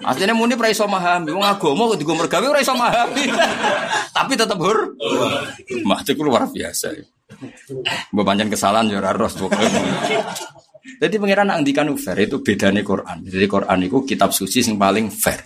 Aslinya 0.04 0.36
muni 0.36 0.54
pra 0.54 0.70
iso 0.70 0.86
memahami, 0.86 1.34
wong 1.34 1.42
agama 1.42 1.90
kok 1.90 1.98
digo 1.98 2.14
mergawe 2.14 2.46
ora 2.46 2.60
iso 2.62 2.76
memahami. 2.76 3.24
Tapi 4.16 4.32
tetap 4.38 4.58
hur. 4.60 4.94
Mah 5.82 6.00
itu 6.04 6.20
luar 6.22 6.46
biasa. 6.46 6.94
Mbok 8.12 8.48
kesalahan 8.48 8.88
ya 8.88 8.98
ora 9.00 9.12
ros 9.12 9.36
Jadi 10.98 11.14
pangeran 11.20 11.52
ngendikan 11.52 11.92
fair 12.00 12.18
itu 12.24 12.40
bedane 12.40 12.80
Quran. 12.80 13.22
Jadi 13.22 13.46
Quran 13.46 13.78
itu 13.84 13.98
kitab 14.08 14.32
suci 14.32 14.64
yang 14.64 14.80
paling 14.80 15.12
fair. 15.12 15.44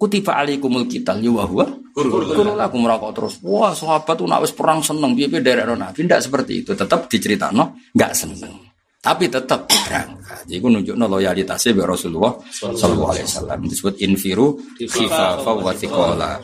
Kutiba 0.00 0.40
alaikumul 0.40 0.88
kital 0.88 1.20
ya 1.20 1.28
wa 1.28 1.44
huwa 1.44 1.68
kurun 1.92 2.56
aku 2.56 2.76
merokok 2.80 3.12
terus. 3.12 3.34
Wah, 3.44 3.76
sahabat 3.76 4.16
tuh 4.16 4.24
nak 4.24 4.40
wis 4.40 4.56
perang 4.56 4.80
seneng 4.80 5.12
piye-piye 5.12 5.44
derek 5.44 5.68
Nabi 5.68 6.08
ndak 6.08 6.24
seperti 6.24 6.64
itu. 6.64 6.72
Tetap 6.72 7.04
diceritakno 7.12 7.76
enggak 7.92 8.16
seneng. 8.16 8.70
Tapi 9.00 9.32
tetap 9.32 9.64
berangkat. 9.64 10.44
Jadi 10.44 10.60
nunjukno 10.60 11.04
loyalitasnya 11.08 11.72
be 11.72 11.88
Rasulullah 11.88 12.36
sallallahu 12.36 13.12
alaihi 13.16 13.26
wasallam. 13.28 13.58
Disebut 13.64 13.94
infiru 14.04 14.60
khifafa 14.76 15.52
wa 15.56 15.72
thiqala. 15.72 16.40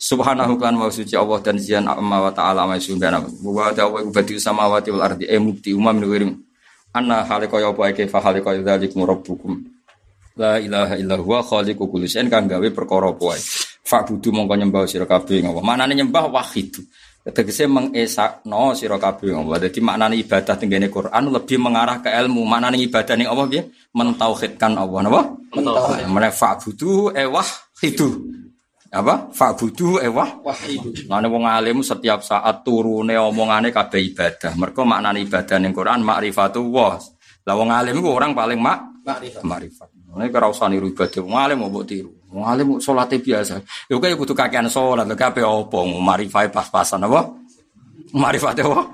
Subhanahu 0.00 0.56
kan 0.56 0.72
wa 0.80 0.88
suci 0.88 1.12
Allah 1.12 1.44
dan 1.44 1.60
zian 1.60 1.84
amma 1.84 2.24
wa 2.24 2.32
ta'ala 2.32 2.64
ma 2.64 2.80
subhana. 2.80 3.20
Wa 3.44 3.76
ta'ala 3.76 4.00
wa 4.00 4.00
badi 4.08 4.40
samawati 4.40 4.88
wal 4.96 5.04
ardi 5.04 5.28
e 5.28 5.36
mukti 5.36 5.76
umam 5.76 6.00
min 6.00 6.40
Anna 6.90 7.22
halika 7.22 7.60
ya 7.62 7.70
apa 7.70 7.94
fa 8.08 8.18
halika 8.18 8.50
dzalikum 8.56 9.06
rabbukum. 9.06 9.60
La 10.38 10.62
ilaha 10.62 10.94
illa 10.94 11.18
huwa 11.18 11.42
khaliqu 11.42 11.90
kulli 11.90 12.06
syai'in 12.06 12.30
kang 12.30 12.46
gawe 12.46 12.68
perkara 12.70 13.10
apa 13.10 13.34
wae. 13.34 13.42
Fa'budu 13.82 14.30
mongko 14.30 14.54
nyembah 14.54 14.86
sira 14.86 15.06
kabeh 15.08 15.42
ngapa. 15.42 15.58
Manane 15.58 15.98
nyembah 15.98 16.30
wahid. 16.30 16.78
Tegese 17.20 17.66
mengesakno 17.66 18.70
sira 18.78 18.94
kabeh 19.02 19.34
ngapa. 19.34 19.66
Dadi 19.66 19.80
maknane 19.82 20.14
ibadah 20.22 20.54
tenggene 20.54 20.86
Quran 20.86 21.34
lebih 21.34 21.58
mengarah 21.58 21.98
ke 21.98 22.14
ilmu. 22.14 22.46
Maknane 22.46 22.78
ibadah 22.78 23.14
ning 23.18 23.26
Allah 23.26 23.46
piye? 23.50 23.62
Mentauhidkan 23.90 24.78
Allah 24.78 24.98
napa? 25.02 25.20
Mentauhid. 25.50 26.06
Mene 26.06 26.30
fa'budu 26.30 27.10
e 27.10 27.26
wahidu. 27.26 28.08
Apa? 28.94 29.34
Fa'budu 29.34 29.98
e 29.98 30.06
wahidu. 30.06 31.10
Mane 31.10 31.26
wong 31.26 31.42
alim 31.50 31.82
setiap 31.82 32.22
saat 32.22 32.62
turune 32.62 33.18
omongane 33.18 33.74
kabeh 33.74 33.98
ibadah. 34.14 34.54
Mergo 34.54 34.86
maknane 34.86 35.26
ibadah 35.26 35.58
ning 35.58 35.74
Quran 35.74 36.06
makrifatu 36.06 36.62
wa. 36.70 36.94
Lah 37.42 37.54
wong 37.58 37.74
alim 37.74 37.98
iku 37.98 38.14
orang 38.14 38.30
paling 38.30 38.62
mak 38.62 38.90
Makrifat. 39.00 39.88
Ini 40.10 40.26
kira 40.26 40.50
usah 40.50 40.66
niru 40.66 40.90
ibadah. 40.90 41.22
Ngalim 41.22 41.56
mau 41.62 41.70
mbok 41.70 41.84
tiru. 41.86 42.10
Ngalim 42.34 42.64
mau 42.66 42.76
sholatnya 42.82 43.22
biasa. 43.22 43.62
Ya 43.86 43.94
kaya 44.02 44.18
butuh 44.18 44.34
kakean 44.34 44.66
sholat. 44.66 45.06
Lha 45.06 45.14
kabeh 45.14 45.46
apa? 45.46 45.78
Marifat 45.86 46.50
pas-pasan 46.50 47.06
apa? 47.06 47.30
Marifat 48.10 48.58
apa? 48.58 48.90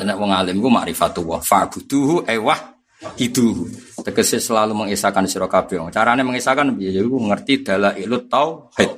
Nek 0.00 0.16
wong 0.16 0.30
alim 0.32 0.60
iku 0.60 0.68
ma'rifatullah. 0.68 1.40
Fa'buduhu 1.40 2.28
ewah 2.28 2.60
hiduhu. 3.16 3.68
Tegese 4.04 4.40
selalu 4.40 4.76
mengisahkan 4.76 5.24
sira 5.24 5.48
kabeh. 5.48 5.80
Carane 5.88 6.24
mengisahkan 6.24 6.76
piye? 6.76 6.92
Ya 6.92 7.00
iku 7.00 7.16
ngerti 7.16 7.64
dalailut 7.64 8.28
tauhid. 8.28 8.92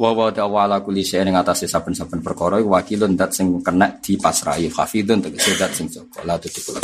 Wa 0.00 0.16
wa 0.16 0.32
ta'ala 0.32 0.80
kulli 0.80 1.04
syai'in 1.04 1.28
ing 1.28 1.36
atase 1.36 1.68
saben-saben 1.68 2.24
perkara 2.24 2.58
iku 2.58 2.72
wakilun 2.74 3.14
dat 3.14 3.30
sing 3.30 3.62
kena 3.62 3.94
dipasrahi. 4.02 4.72
Hafidun 4.74 5.22
tegese 5.22 5.54
dat 5.54 5.70
sing 5.70 5.86
jaga. 5.86 6.26
La 6.26 6.34
tutikul 6.34 6.78